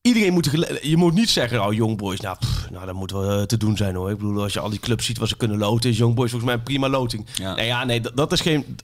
Iedereen 0.00 0.32
moet 0.32 0.50
je 0.82 0.96
moet 0.96 1.14
niet 1.14 1.30
zeggen, 1.30 1.66
oh, 1.66 1.72
Young 1.72 1.96
Boys, 1.96 2.20
nou, 2.20 2.36
pff, 2.38 2.70
nou 2.70 2.86
dat 2.86 2.94
moet 2.94 3.10
wel 3.12 3.30
eh, 3.30 3.42
te 3.42 3.56
doen 3.56 3.76
zijn 3.76 3.94
hoor. 3.94 4.10
Ik 4.10 4.16
bedoel, 4.18 4.42
als 4.42 4.52
je 4.52 4.60
al 4.60 4.70
die 4.70 4.78
clubs 4.80 5.06
ziet 5.06 5.18
waar 5.18 5.28
ze 5.28 5.36
kunnen 5.36 5.58
loten, 5.58 5.90
is 5.90 5.98
Young 5.98 6.14
Boys 6.14 6.30
volgens 6.30 6.50
mij 6.50 6.58
een 6.60 6.66
prima 6.66 6.88
loting. 6.88 7.26
Ja. 7.34 7.54
Nee, 7.54 7.66
ja, 7.66 7.84
nee, 7.84 8.00
dat, 8.00 8.16
dat 8.16 8.32
is 8.32 8.40
geen... 8.40 8.76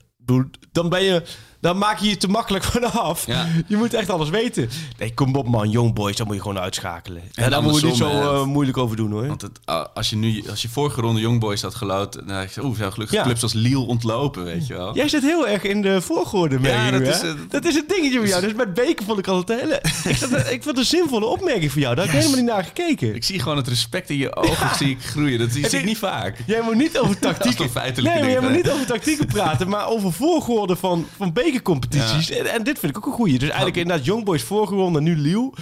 Dan 0.74 0.90
ben 0.92 1.22
Dan 1.60 1.78
maak 1.78 1.98
je 1.98 2.08
je 2.08 2.16
te 2.16 2.28
makkelijk 2.28 2.64
vanaf. 2.74 3.26
Ja. 3.26 3.46
Je 3.66 3.76
moet 3.76 3.94
echt 3.94 4.10
alles 4.10 4.28
weten. 4.30 4.68
Nee, 4.98 5.14
kom 5.14 5.34
op 5.36 5.48
man, 5.48 5.70
Young 5.70 5.94
Boys, 5.94 6.16
dan 6.16 6.26
moet 6.26 6.36
je 6.36 6.42
gewoon 6.42 6.58
uitschakelen. 6.58 7.22
En, 7.34 7.44
En 7.44 7.50
daar 7.50 7.62
moet 7.62 7.80
je 7.80 7.86
niet 7.86 7.96
zo 7.96 8.08
eh, 8.08 8.44
moeilijk 8.44 8.76
over 8.78 8.96
doen 8.96 9.10
hoor. 9.10 9.26
Want 9.26 9.42
het, 9.42 9.60
ah, 9.64 9.84
als 9.94 10.10
je 10.10 10.16
nu, 10.16 10.42
als 10.50 10.62
je 10.62 10.68
vorige 10.68 11.00
ronde 11.00 11.20
Youngboys 11.20 11.62
had 11.62 11.74
geloot, 11.74 12.12
dan 12.26 12.36
had 12.36 12.54
je, 12.54 12.64
oeh, 12.64 12.76
zijn 12.76 12.92
gelukkig 12.92 13.16
Ja. 13.16 13.22
clubs 13.22 13.42
als 13.42 13.52
Lille 13.52 13.78
ontlopen, 13.78 14.44
weet 14.44 14.66
je 14.66 14.74
wel. 14.74 14.94
Jij 14.94 15.08
zit 15.08 15.22
heel 15.22 15.48
erg 15.48 15.62
in 15.62 15.82
de 15.82 16.00
voorgorde 16.00 16.58
mee. 16.60 16.72
Ja, 16.72 16.90
dat 16.90 17.00
hè? 17.00 17.08
is, 17.10 17.20
dat 17.48 17.64
is 17.64 17.74
het 17.74 17.88
dingetje 17.88 18.18
voor 18.18 18.26
jou. 18.28 18.40
Dus 18.42 18.54
met 18.54 18.74
Beker 18.74 19.04
vond 19.04 19.18
ik 19.18 19.26
altijd 19.26 19.60
hele... 19.60 19.74
ik, 20.12 20.16
vond 20.16 20.30
het- 20.30 20.46
ik 20.50 20.62
vond 20.62 20.64
het 20.64 20.78
een 20.78 20.84
zinvolle 20.98 21.26
opmerking 21.26 21.72
voor 21.72 21.80
jou. 21.80 21.94
Daar 21.94 22.04
heb 22.04 22.14
ik 22.14 22.20
helemaal 22.20 22.42
niet 22.44 22.50
naar 22.52 22.64
gekeken. 22.64 23.14
Ik 23.14 23.24
zie 23.24 23.38
gewoon 23.40 23.56
het 23.56 23.68
respect 23.68 24.10
in 24.10 24.16
je 24.16 24.36
ogen 24.36 24.76
zie 24.76 24.90
ik 24.90 25.02
groeien. 25.04 25.38
Dat 25.38 25.50
zie 25.50 25.68
ik 25.78 25.84
niet 25.84 25.98
vaak. 25.98 26.36
Jij 26.46 26.60
moet 26.62 26.74
niet 26.74 26.98
over 26.98 27.18
tactieken... 27.28 27.70
Nee, 28.02 28.20
maar 28.20 28.30
jij 28.30 28.40
moet 28.40 28.50
niet 28.52 28.70
over 28.70 28.86
tactieken 28.86 29.26
praten, 29.26 29.68
maar 29.68 29.88
over 29.88 30.12
voorgewoorden 30.12 30.76
van, 30.76 31.06
van 31.16 31.32
bekercompetities. 31.52 32.30
En, 32.30 32.46
en 32.52 32.62
dit 32.64 32.78
vind 32.78 32.92
ik 32.92 32.98
ook 32.98 33.06
een 33.06 33.12
goeie. 33.18 33.38
Dus 33.38 33.48
eigenlijk 33.48 33.76
inderdaad 33.78 34.04
Young 34.06 34.24
Boys 34.24 34.42
voorgewonnen, 34.42 35.02
nu 35.02 35.16
Liel. 35.16 35.54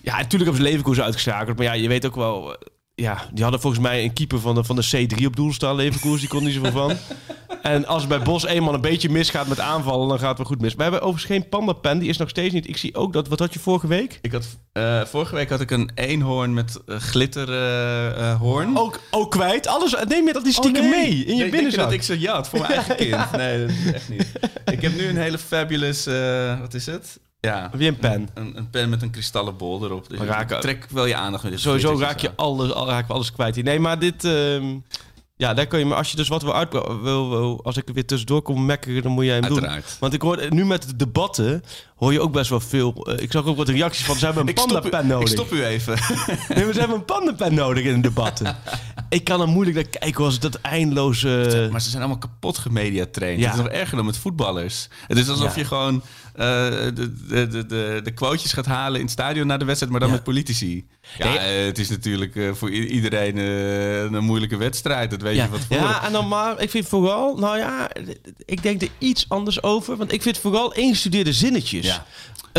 Ja, 0.00 0.12
natuurlijk 0.16 0.50
hebben 0.50 0.56
ze 0.56 0.62
Leverkusen 0.70 1.04
uitgeschakeld. 1.04 1.56
Maar 1.56 1.66
ja, 1.66 1.72
je 1.72 1.88
weet 1.88 2.06
ook 2.06 2.14
wel... 2.14 2.52
eh, 2.52 2.58
Ja, 2.94 3.28
die 3.32 3.42
hadden 3.42 3.60
volgens 3.60 3.82
mij 3.82 4.04
een 4.04 4.12
keeper 4.12 4.40
van 4.40 4.54
de, 4.54 4.64
van 4.64 4.76
de 4.76 5.06
C3 5.18 5.24
op 5.24 5.36
doel 5.36 5.52
staan, 5.52 5.74
Leverkusen. 5.76 6.18
Die 6.20 6.28
kon 6.28 6.44
niet 6.44 6.54
zoveel 6.54 6.70
van. 6.72 6.92
En 7.62 7.86
als 7.86 8.00
het 8.00 8.08
bij 8.08 8.22
Bos 8.22 8.44
eenmaal 8.46 8.74
een 8.74 8.80
beetje 8.80 9.08
misgaat 9.10 9.46
met 9.46 9.60
aanvallen, 9.60 10.08
dan 10.08 10.18
gaat 10.18 10.28
het 10.28 10.38
wel 10.38 10.46
goed 10.46 10.60
mis. 10.60 10.74
We 10.74 10.82
hebben 10.82 11.00
overigens 11.00 11.32
geen 11.32 11.48
pandapen, 11.48 11.98
die 11.98 12.08
is 12.08 12.16
nog 12.16 12.28
steeds 12.28 12.54
niet. 12.54 12.68
Ik 12.68 12.76
zie 12.76 12.94
ook 12.94 13.12
dat, 13.12 13.28
wat 13.28 13.38
had 13.38 13.52
je 13.52 13.58
vorige 13.60 13.86
week? 13.86 14.18
Ik 14.22 14.32
had, 14.32 14.46
eh, 14.72 15.04
vorige 15.04 15.34
week 15.34 15.50
had 15.50 15.60
ik 15.60 15.70
een 15.70 15.90
eenhoorn 15.94 16.54
met 16.54 16.78
uh, 16.86 16.96
glitterhoorn. 16.96 18.78
Ook, 18.78 19.00
ook 19.10 19.30
kwijt. 19.30 19.66
Alles, 19.66 19.94
neem 20.08 20.26
je 20.26 20.32
dat 20.32 20.44
die 20.44 20.52
stiekem 20.52 20.84
Oh, 20.84 20.90
nee. 20.90 21.00
mee 21.00 21.10
in 21.10 21.16
je 21.16 21.24
Nee, 21.24 21.36
denk 21.36 21.44
je 21.44 21.50
binnenzak? 21.50 21.84
dat 21.84 21.92
ik 21.92 22.02
ze 22.02 22.18
jat 22.18 22.48
voor 22.48 22.58
mijn 22.60 22.72
eigen 22.72 22.96
kind. 22.96 23.30
Nee, 23.36 23.60
dat 23.60 23.70
is 23.70 23.92
echt 23.92 24.08
niet. 24.08 24.32
Ik 24.64 24.82
heb 24.82 24.96
nu 24.96 25.08
een 25.08 25.16
hele 25.16 25.38
fabulous, 25.38 26.06
eh, 26.06 26.60
wat 26.60 26.74
is 26.74 26.86
het? 26.86 27.20
Ja, 27.40 27.70
Weer 27.72 27.88
een 27.88 27.96
pen. 27.96 28.28
een, 28.34 28.56
een 28.56 28.70
pen 28.70 28.88
met 28.88 29.02
een 29.02 29.10
kristallen 29.10 29.56
bol 29.56 29.84
erop. 29.84 30.08
Dus 30.08 30.18
Raak- 30.20 30.60
trek 30.60 30.86
wel 30.90 31.06
je 31.06 31.14
aandacht 31.14 31.42
met 31.42 31.52
dit 31.52 31.60
Sowieso 31.60 31.88
glittertjes 31.96 32.22
raak 32.22 32.36
je 32.36 32.42
alles, 32.42 32.72
al 32.72 32.86
raak 32.88 33.08
alles 33.10 33.32
kwijt 33.32 33.54
hier. 33.54 33.64
Nee, 33.64 33.78
maar 33.80 33.98
dit... 33.98 34.24
ehm, 34.24 34.76
ja, 35.38 35.54
daar 35.54 35.66
kun 35.66 35.78
je... 35.78 35.84
Maar 35.84 35.96
als 35.96 36.10
je 36.10 36.16
dus 36.16 36.28
wat 36.28 36.42
wil 36.42 36.54
uit... 36.54 36.72
Wil, 37.02 37.30
wil, 37.30 37.60
als 37.64 37.76
ik 37.76 37.88
er 37.88 37.94
weer 37.94 38.06
tussendoor 38.06 38.42
kom 38.42 38.66
mekkeren, 38.66 39.02
dan 39.02 39.12
moet 39.12 39.24
jij 39.24 39.34
hem 39.34 39.42
doen. 39.42 39.52
Uiteraard. 39.60 39.96
Want 40.00 40.12
ik 40.14 40.22
hoor 40.22 40.46
nu 40.50 40.64
met 40.64 40.82
de 40.88 40.96
debatten... 40.96 41.64
hoor 41.96 42.12
je 42.12 42.20
ook 42.20 42.32
best 42.32 42.50
wel 42.50 42.60
veel... 42.60 42.94
eh, 43.06 43.22
ik 43.22 43.32
zag 43.32 43.44
ook 43.44 43.56
wat 43.56 43.68
reacties 43.68 44.04
van... 44.04 44.16
Ze 44.16 44.24
hebben 44.24 44.48
een 44.48 44.54
pandapen 44.66 45.06
nodig. 45.06 45.28
ik 45.28 45.34
stop 45.34 45.52
u 45.52 45.64
even. 45.64 45.94
Nee, 46.54 46.64
maar 46.64 46.72
ze 46.72 46.78
hebben 46.78 46.96
een 46.96 47.04
pandapen 47.04 47.54
nodig 47.54 47.84
in 47.84 47.94
de 47.94 48.00
debatten. 48.08 48.56
ik 49.08 49.24
kan 49.24 49.40
er 49.40 49.48
moeilijk 49.48 49.76
naar 49.76 50.00
kijken 50.00 50.24
als 50.24 50.38
dat 50.38 50.54
eindeloze... 50.54 51.68
Maar 51.70 51.80
ze 51.80 51.88
zijn 51.90 52.02
allemaal 52.02 52.20
kapot 52.20 52.58
gemediatraind. 52.58 53.38
Ja. 53.40 53.44
Het 53.50 53.54
is 53.58 53.62
nog 53.64 53.72
erger 53.72 53.96
dan 53.96 54.06
met 54.06 54.16
voetballers. 54.18 54.88
Het 55.06 55.18
is 55.18 55.28
alsof 55.28 55.54
Ja. 55.54 55.60
je 55.60 55.64
gewoon 55.66 55.94
eh, 55.94 56.02
de, 56.38 56.92
de, 57.28 57.46
de, 57.48 57.66
de, 57.66 58.00
de 58.04 58.10
quotejes 58.14 58.52
gaat 58.52 58.66
halen 58.66 58.96
in 58.96 59.02
het 59.02 59.10
stadion 59.12 59.46
na 59.46 59.56
de 59.56 59.64
wedstrijd, 59.64 59.90
maar 59.92 60.00
dan 60.00 60.08
Ja. 60.10 60.14
met 60.14 60.24
politici. 60.24 60.86
Ja, 61.18 61.28
Nee. 61.28 61.38
eh, 61.38 61.66
het 61.66 61.78
is 61.78 61.88
natuurlijk 61.88 62.36
eh, 62.36 62.52
voor 62.52 62.70
iedereen 62.70 63.38
eh, 63.38 64.00
een 64.02 64.24
moeilijke 64.24 64.56
wedstrijd. 64.56 65.10
Dat 65.10 65.22
weet 65.22 65.36
je 65.36 65.48
wat 65.48 65.60
voor. 65.60 65.76
ja, 65.76 66.04
en 66.04 66.12
dan 66.12 66.28
maar, 66.28 66.60
ik 66.60 66.70
vind 66.70 66.88
vooral, 66.88 67.36
nou 67.36 67.58
ja, 67.58 67.90
ik 68.44 68.62
denk 68.62 68.82
er 68.82 68.88
iets 68.98 69.24
anders 69.28 69.62
over. 69.62 69.96
Want 69.96 70.12
ik 70.12 70.22
vind 70.22 70.38
vooral 70.38 70.74
ingestudeerde 70.74 71.32
zinnetjes. 71.32 71.86
Ja. 71.86 72.06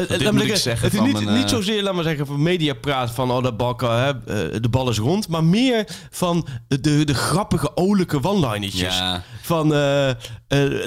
Eh, 0.03 0.07
dit 0.09 0.23
namelijk, 0.23 0.47
moet 0.47 0.57
ik 0.57 0.61
zeggen 0.61 0.85
het 0.85 0.93
is 0.93 1.01
niet, 1.01 1.29
niet 1.29 1.43
eh, 1.43 1.47
zozeer, 1.47 1.83
laat 1.83 1.93
maar 1.93 2.03
zeggen, 2.03 2.25
van 2.25 2.43
mediapraat 2.43 3.11
van 3.11 3.31
oh, 3.31 3.43
de, 3.43 3.53
balken, 3.53 3.99
hè, 3.99 4.09
eh, 4.09 4.61
de 4.61 4.69
bal 4.69 4.89
is 4.89 4.97
rond. 4.97 5.27
Maar 5.27 5.43
meer 5.43 5.87
van 6.09 6.47
de, 6.67 7.03
de, 7.03 7.13
grappige, 7.13 7.77
olijke 7.77 8.23
one-linertjes. 8.23 8.97
Ja. 8.97 9.23
Van, 9.41 9.73
eh, 9.73 10.09
eh, 10.09 10.17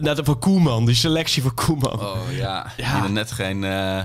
nou, 0.01 0.25
van 0.25 0.39
Koeman, 0.39 0.87
die 0.87 0.95
selectie 0.95 1.43
van 1.43 1.55
Koeman. 1.55 2.01
Oh 2.01 2.17
ja, 2.31 2.73
Ja. 2.77 3.01
die 3.01 3.11
net 3.11 3.33
geen, 3.33 3.65
eh, 3.65 4.01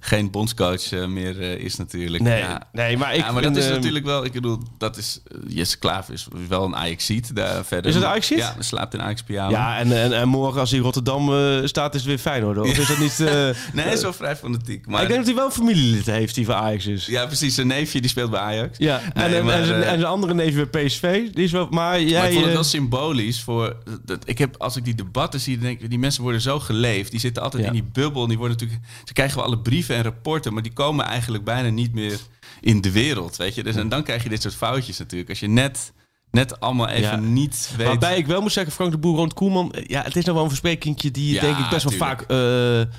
geen 0.00 0.30
bondscoach 0.30 0.92
eh, 0.92 1.06
meer 1.06 1.40
eh, 1.40 1.54
is 1.64 1.76
natuurlijk. 1.76 2.22
nee, 2.22 2.38
ja. 2.38 2.68
nee, 2.72 2.96
maar 2.96 3.14
ik 3.14 3.20
ja, 3.20 3.32
maar 3.32 3.42
dat 3.42 3.56
is 3.56 3.64
ehm, 3.64 3.74
natuurlijk 3.74 4.04
wel, 4.04 4.24
ik 4.24 4.32
bedoel, 4.32 4.58
dat 4.78 4.96
is, 4.96 5.20
eh, 5.26 5.38
Jesse 5.48 5.78
Klaver 5.78 6.14
is 6.14 6.26
wel 6.48 6.64
een 6.64 6.76
Ajaxiet 6.76 7.36
daar 7.36 7.64
verder. 7.64 7.90
Is 7.90 7.94
het 7.96 8.04
Ajaxiet? 8.04 8.38
Ja, 8.38 8.52
hij 8.54 8.62
slaapt 8.62 8.94
in 8.94 9.02
Ajax 9.02 9.22
pyjama. 9.22 9.50
Ja, 9.50 9.78
en, 9.78 10.02
en, 10.02 10.12
en 10.12 10.28
morgen 10.28 10.60
als 10.60 10.68
hij 10.70 10.78
in 10.78 10.84
Rotterdam 10.84 11.30
staat, 11.66 11.94
is 11.94 12.00
het 12.00 12.08
weer 12.08 12.18
fijn 12.18 12.42
hoor. 12.42 12.56
Of 12.56 12.78
is 12.78 12.88
dat 12.88 12.98
niet... 12.98 13.18
Nee, 13.72 13.84
hij 13.84 13.92
is 13.92 14.02
wel 14.02 14.12
vrij 14.12 14.36
fanatiek. 14.36 14.86
Maar 14.86 15.02
ik 15.02 15.08
denk 15.08 15.18
dat 15.18 15.28
hij 15.28 15.36
wel 15.36 15.46
een 15.46 15.52
familielid 15.52 16.06
heeft 16.06 16.34
die 16.34 16.44
van 16.44 16.54
Ajax 16.54 16.86
is. 16.86 17.06
Ja, 17.06 17.26
precies. 17.26 17.54
Zijn 17.54 17.66
neefje 17.66 18.00
die 18.00 18.10
speelt 18.10 18.30
bij 18.30 18.40
Ajax. 18.40 18.78
Ja, 18.78 19.00
en, 19.14 19.30
Nee, 19.30 19.38
en, 19.38 19.44
maar, 19.44 19.54
en, 19.60 19.66
zijn, 19.66 19.82
en 19.82 19.98
zijn 19.98 20.04
andere 20.04 20.34
neefje 20.34 20.68
bij 20.68 20.84
PSV, 20.84 21.30
die 21.32 21.44
is 21.44 21.52
wel... 21.52 21.66
Maar 21.70 22.02
jij... 22.02 22.18
maar 22.18 22.28
ik 22.28 22.32
vond 22.32 22.44
het 22.44 22.54
wel 22.54 22.64
symbolisch 22.64 23.40
voor. 23.40 23.76
Dat, 24.04 24.22
ik 24.28 24.38
heb, 24.38 24.54
als 24.58 24.76
ik 24.76 24.84
die 24.84 24.94
debatten 24.94 25.40
zie, 25.40 25.58
denk 25.58 25.80
ik, 25.80 25.90
die 25.90 25.98
mensen 25.98 26.22
worden 26.22 26.40
zo 26.40 26.60
geleefd. 26.60 27.10
Die 27.10 27.20
zitten 27.20 27.42
altijd 27.42 27.62
Ja. 27.62 27.68
in 27.68 27.74
die 27.74 27.88
bubbel. 27.92 28.22
en 28.22 28.28
Die 28.28 28.38
worden 28.38 28.56
natuurlijk, 28.58 28.86
ze 29.04 29.12
krijgen 29.12 29.36
wel 29.36 29.46
alle 29.46 29.58
brieven 29.58 29.89
en 29.96 30.02
rapporten, 30.02 30.52
maar 30.52 30.62
die 30.62 30.72
komen 30.72 31.04
eigenlijk 31.06 31.44
bijna 31.44 31.68
niet 31.68 31.94
meer 31.94 32.18
in 32.60 32.80
de 32.80 32.90
wereld. 32.92 33.36
Weet 33.36 33.54
je? 33.54 33.62
Dus, 33.62 33.76
en 33.76 33.88
dan 33.88 34.02
krijg 34.02 34.22
je 34.22 34.28
dit 34.28 34.42
soort 34.42 34.54
foutjes 34.54 34.98
natuurlijk. 34.98 35.30
Als 35.30 35.40
je 35.40 35.48
net, 35.48 35.92
net 36.30 36.60
allemaal 36.60 36.88
even 36.88 37.02
Ja. 37.10 37.16
niet 37.16 37.70
weet. 37.76 37.86
Waarbij 37.86 38.16
ik 38.18 38.26
wel 38.26 38.40
moet 38.40 38.52
zeggen, 38.52 38.72
Frank 38.72 38.90
de 38.90 38.98
Boer 38.98 39.16
rond 39.16 39.34
Koeman... 39.34 39.72
eh, 39.72 39.84
Ja, 39.86 40.02
het 40.02 40.16
is 40.16 40.22
nou 40.22 40.34
wel 40.34 40.42
een 40.42 40.48
versprekingje 40.50 41.10
die 41.10 41.34
Ja, 41.34 41.40
denk 41.40 41.58
ik 41.58 41.68
best 41.70 41.84
wel 41.84 41.98
vaak... 41.98 42.20
eh, 42.20 42.28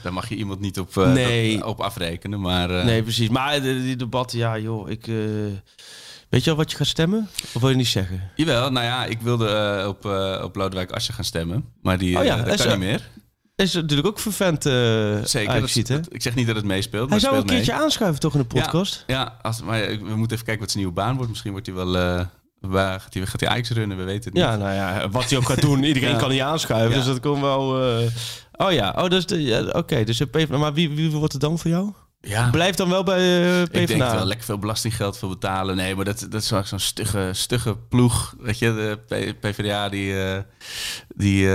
Daar 0.04 0.14
mag 0.14 0.30
je 0.30 0.36
iemand 0.36 0.60
niet 0.60 0.80
op, 0.80 0.98
eh, 0.98 1.12
Nee. 1.14 1.58
op, 1.58 1.70
op 1.70 1.82
afrekenen. 1.82 2.42
Maar 2.42 2.70
nee, 2.86 3.04
precies. 3.04 3.30
Maar 3.30 3.62
de- 3.62 3.82
die 3.82 3.96
debatten, 3.96 4.38
ja 4.40 4.58
joh, 4.60 4.90
ik... 4.90 5.06
weet 6.30 6.44
je 6.44 6.50
al 6.52 6.56
wat 6.56 6.72
je 6.72 6.78
gaat 6.78 6.88
stemmen? 6.88 7.30
Of 7.54 7.62
wil 7.62 7.70
je 7.70 7.76
niet 7.76 7.88
zeggen? 7.88 8.22
jawel, 8.36 8.72
nou 8.72 8.86
ja, 8.86 9.06
ik 9.06 9.22
wilde 9.22 9.84
op, 9.88 10.06
op 10.44 10.56
Lodewijk 10.56 10.92
Asscher 10.92 11.14
gaan 11.14 11.24
stemmen. 11.24 11.66
Maar 11.82 11.98
die 11.98 12.18
Oh 12.18 12.24
ja, 12.24 12.36
dat 12.42 12.56
kan 12.64 12.68
niet 12.68 12.78
meer. 12.78 13.10
Is 13.62 13.74
natuurlijk 13.74 14.08
ook 14.08 14.20
vervent 14.20 14.66
uh, 14.66 14.74
Zeker. 15.24 15.60
Dat, 15.62 15.70
ziet, 15.70 15.88
hè? 15.88 15.96
dat- 16.00 16.14
ik 16.14 16.22
zeg 16.22 16.36
niet 16.36 16.48
dat 16.48 16.56
het 16.56 16.66
meespeelt, 16.66 17.02
Hij 17.02 17.10
maar 17.10 17.20
zou 17.20 17.36
een 17.36 17.46
mee. 17.46 17.56
keertje 17.56 17.74
aanschuiven 17.74 18.20
toch 18.20 18.34
in 18.34 18.40
de 18.40 18.46
podcast? 18.46 19.04
Ja, 19.08 19.38
als, 19.42 19.62
maar 19.62 19.80
we 19.88 20.16
moeten 20.16 20.32
even 20.32 20.46
kijken 20.46 20.60
wat 20.60 20.72
zijn 20.72 20.84
nieuwe 20.84 20.92
baan 21.00 21.14
wordt. 21.16 21.30
Misschien 21.30 21.52
wordt 21.52 21.66
hij 21.66 21.76
wel... 21.76 21.98
eh, 21.98 22.26
waar 22.60 23.00
gaat 23.00 23.14
hij, 23.14 23.26
gaat 23.26 23.40
hij 23.40 23.50
Ajax 23.50 23.70
runnen? 23.70 23.98
We 23.98 24.04
weten 24.04 24.24
het 24.24 24.34
niet. 24.34 24.44
Ja, 24.44 24.56
nou 24.56 24.74
ja, 24.74 25.10
wat 25.10 25.30
hij 25.30 25.38
ook 25.38 25.46
gaat 25.46 25.62
doen, 25.62 25.84
iedereen 25.94 26.10
Ja. 26.10 26.18
kan 26.18 26.30
niet 26.30 26.42
aanschuiven. 26.42 26.90
Ja. 26.92 26.98
Dus 26.98 27.06
dat 27.06 27.20
komt 27.20 27.42
wel... 27.42 27.84
eh, 28.00 28.08
Oh 28.56 28.72
ja, 28.72 28.94
oh, 28.98 29.10
dus 29.10 29.26
de, 29.26 29.42
ja, 29.44 29.62
oké. 29.64 30.04
dus 30.04 30.18
PvdA, 30.32 30.58
maar 30.58 30.74
wie, 30.74 30.90
wie 30.90 31.12
wordt 31.12 31.34
het 31.34 31.42
dan 31.42 31.60
voor 31.60 31.72
jou? 31.72 31.94
Ja. 32.22 32.50
Blijf 32.50 32.76
dan 32.76 32.90
wel 32.90 33.04
bij 33.04 33.18
eh 33.18 33.62
Ik 33.62 33.72
denk 33.74 33.88
PvdA. 33.88 34.16
wel 34.16 34.26
lekker 34.26 34.46
veel 34.46 34.58
belastinggeld 34.58 35.18
voor 35.18 35.30
betalen. 35.30 35.76
Nee, 35.76 35.96
maar 35.96 36.06
dat, 36.06 36.26
dat 36.30 36.42
is 36.42 36.50
wel 36.50 36.64
zo'n 36.64 36.80
stugge, 36.80 37.30
stugge 37.34 37.78
ploeg. 37.78 38.36
Weet 38.40 38.60
je, 38.60 38.98
de 39.08 39.34
PvdA 39.40 39.90
die, 39.90 40.14
die, 41.16 41.48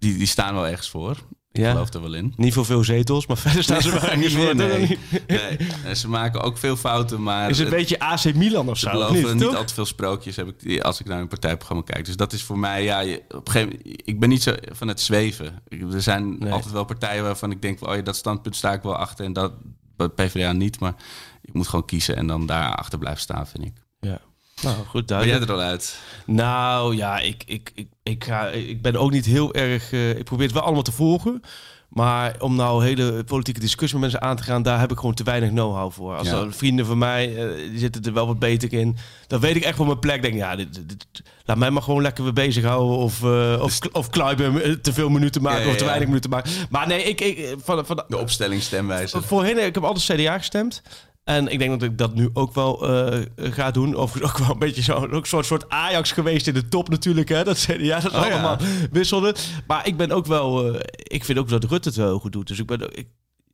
die, 0.00 0.16
die 0.16 0.26
staan 0.26 0.54
wel 0.54 0.66
ergens 0.68 0.88
voor. 0.90 1.16
Ik 1.52 1.60
Ja. 1.60 1.70
geloof 1.70 1.92
er 1.94 2.00
wel 2.02 2.14
in. 2.14 2.32
Niet 2.36 2.52
voor 2.54 2.64
veel 2.64 2.84
zetels, 2.84 3.26
maar 3.26 3.36
verder 3.46 3.62
staan 3.62 3.82
ze 3.82 3.90
wel 3.90 4.02
ergens 4.02 4.34
voor. 4.34 4.54
nee, 4.66 4.98
nee. 5.26 5.94
Ze 5.94 6.08
maken 6.08 6.40
ook 6.40 6.58
veel 6.58 6.76
fouten, 6.76 7.22
maar... 7.22 7.50
Is 7.50 7.58
het 7.58 7.66
een 7.66 7.74
beetje 7.74 7.98
AC 7.98 8.34
Milan 8.34 8.68
of 8.68 8.78
zo? 8.78 8.90
beloven 8.90 9.14
niet, 9.36 9.46
niet, 9.46 9.54
al 9.56 9.64
te 9.64 9.74
veel 9.74 9.84
sprookjes 9.86 10.36
heb 10.36 10.48
ik, 10.48 10.60
die- 10.60 10.82
als 10.84 11.00
ik 11.00 11.06
naar 11.06 11.18
hun 11.18 11.28
partijprogramma 11.28 11.82
kijk. 11.82 12.04
Dus 12.04 12.16
dat 12.16 12.32
is 12.32 12.42
voor 12.42 12.58
mij, 12.58 12.84
ja, 12.84 13.00
je, 13.00 13.22
op 13.28 13.46
een 13.46 13.52
gegeven 13.52 13.76
moment, 13.82 14.00
ik 14.08 14.20
ben 14.20 14.28
niet 14.28 14.42
zo 14.42 14.52
van 14.72 14.88
het 14.88 15.00
zweven. 15.00 15.62
Ik- 15.68 15.92
er 15.92 16.02
zijn 16.02 16.38
Nee. 16.38 16.52
altijd 16.52 16.72
wel 16.72 16.84
partijen 16.84 17.22
waarvan 17.22 17.50
ik 17.50 17.62
denk, 17.62 17.86
oh 17.86 17.94
ja, 17.94 18.02
dat 18.02 18.16
standpunt 18.16 18.56
sta 18.56 18.72
ik 18.72 18.82
wel 18.82 18.96
achter 18.96 19.24
en 19.24 19.32
dat 19.32 19.52
bij 19.96 20.08
PvdA 20.08 20.52
niet. 20.52 20.80
Maar 20.80 20.94
ik 21.42 21.54
moet 21.54 21.68
gewoon 21.68 21.84
kiezen 21.84 22.16
en 22.16 22.26
dan 22.26 22.46
daar 22.46 22.74
achter 22.74 22.98
blijven 22.98 23.20
staan, 23.22 23.46
vind 23.46 23.64
ik. 23.64 23.72
Ja. 24.00 24.20
Nou, 24.62 24.76
goed, 24.86 25.06
Ben 25.06 25.26
jij 25.26 25.40
er 25.40 25.52
al 25.52 25.60
uit? 25.60 25.98
Nou 26.26 26.96
ja, 26.96 27.18
ik, 27.18 27.42
ik, 27.46 27.70
ik, 27.74 27.88
ik, 28.02 28.24
ga, 28.24 28.46
ik 28.48 28.82
ben 28.82 28.96
ook 28.96 29.10
niet 29.10 29.26
heel 29.26 29.54
erg... 29.54 29.92
eh, 29.92 30.10
ik 30.18 30.24
probeer 30.24 30.44
het 30.46 30.54
wel 30.54 30.62
allemaal 30.64 30.82
te 30.82 30.92
volgen. 30.92 31.42
Maar 31.88 32.34
om 32.38 32.54
nou 32.56 32.84
hele 32.84 33.24
politieke 33.24 33.60
discussie 33.60 33.98
met 33.98 34.10
mensen 34.10 34.28
aan 34.28 34.36
te 34.36 34.42
gaan... 34.42 34.62
daar 34.62 34.80
heb 34.80 34.90
ik 34.90 34.98
gewoon 34.98 35.14
te 35.14 35.22
weinig 35.22 35.50
know-how 35.50 35.92
voor. 35.92 36.16
Als 36.16 36.28
Ja. 36.28 36.46
vrienden 36.50 36.86
van 36.86 36.98
mij, 36.98 37.36
eh, 37.36 37.70
die 37.70 37.78
zitten 37.78 38.02
er 38.02 38.12
wel 38.12 38.26
wat 38.26 38.38
beter 38.38 38.72
in... 38.72 38.96
dan 39.26 39.40
weet 39.40 39.56
ik 39.56 39.62
echt 39.64 39.76
wel 39.78 39.86
mijn 39.86 39.98
plek. 39.98 40.22
denk 40.22 40.34
ja, 40.34 40.56
dit, 40.56 40.74
dit- 40.74 40.88
dit- 40.88 41.22
laat 41.44 41.56
mij 41.56 41.70
maar 41.70 41.82
gewoon 41.82 42.02
lekker 42.02 42.24
weer 42.24 42.32
bezighouden... 42.32 42.96
of, 42.96 43.22
eh 43.24 43.58
of, 43.62 43.78
of 43.92 44.10
Kluiber 44.10 44.62
eh, 44.62 44.72
te 44.72 44.92
veel 44.92 45.08
minuten 45.08 45.42
maken 45.42 45.58
Ja, 45.60 45.64
ja, 45.66 45.70
of 45.72 45.76
te 45.76 45.84
weinig 45.84 46.06
minuten 46.08 46.30
maken. 46.30 46.50
Maar 46.70 46.86
nee, 46.86 47.02
ik... 47.02 47.20
ik 47.20 47.54
van, 47.64 47.86
van, 47.86 48.04
De 48.08 48.18
opstelling 48.18 48.62
stemwijze. 48.62 49.22
Voorheen, 49.22 49.66
ik 49.66 49.74
heb 49.74 49.84
altijd 49.84 50.20
CDA 50.20 50.38
gestemd. 50.38 50.82
En 51.30 51.48
ik 51.48 51.58
denk 51.58 51.70
dat 51.80 51.90
ik 51.90 51.98
dat 51.98 52.14
nu 52.14 52.30
ook 52.32 52.54
wel 52.54 52.88
eh, 52.88 53.20
ga 53.36 53.70
doen. 53.70 53.94
Of 53.94 54.22
ook 54.22 54.38
wel 54.38 54.50
een 54.50 54.58
beetje 54.58 54.82
zo, 54.82 54.92
ook 54.94 55.12
een 55.12 55.24
soort, 55.26 55.46
soort 55.46 55.68
Ajax 55.68 56.12
geweest 56.12 56.46
in 56.46 56.54
de 56.54 56.68
top 56.68 56.88
natuurlijk. 56.88 57.28
Hè? 57.28 57.44
Dat 57.44 57.58
CDA 57.58 58.00
dat 58.00 58.12
Oh, 58.14 58.26
ja. 58.26 58.30
allemaal 58.30 58.58
wisselde. 58.90 59.34
Maar 59.66 59.86
ik 59.86 59.96
ben 59.96 60.10
ook 60.10 60.26
wel... 60.26 60.74
eh, 60.74 60.80
ik 60.92 61.24
vind 61.24 61.38
ook 61.38 61.48
dat 61.48 61.64
Rutte 61.64 61.88
het 61.88 61.98
wel 61.98 62.18
goed 62.18 62.32
doet. 62.32 62.48
Dus 62.48 62.58
ik, 62.58 62.66
ben, 62.66 62.96
ik, 62.96 63.08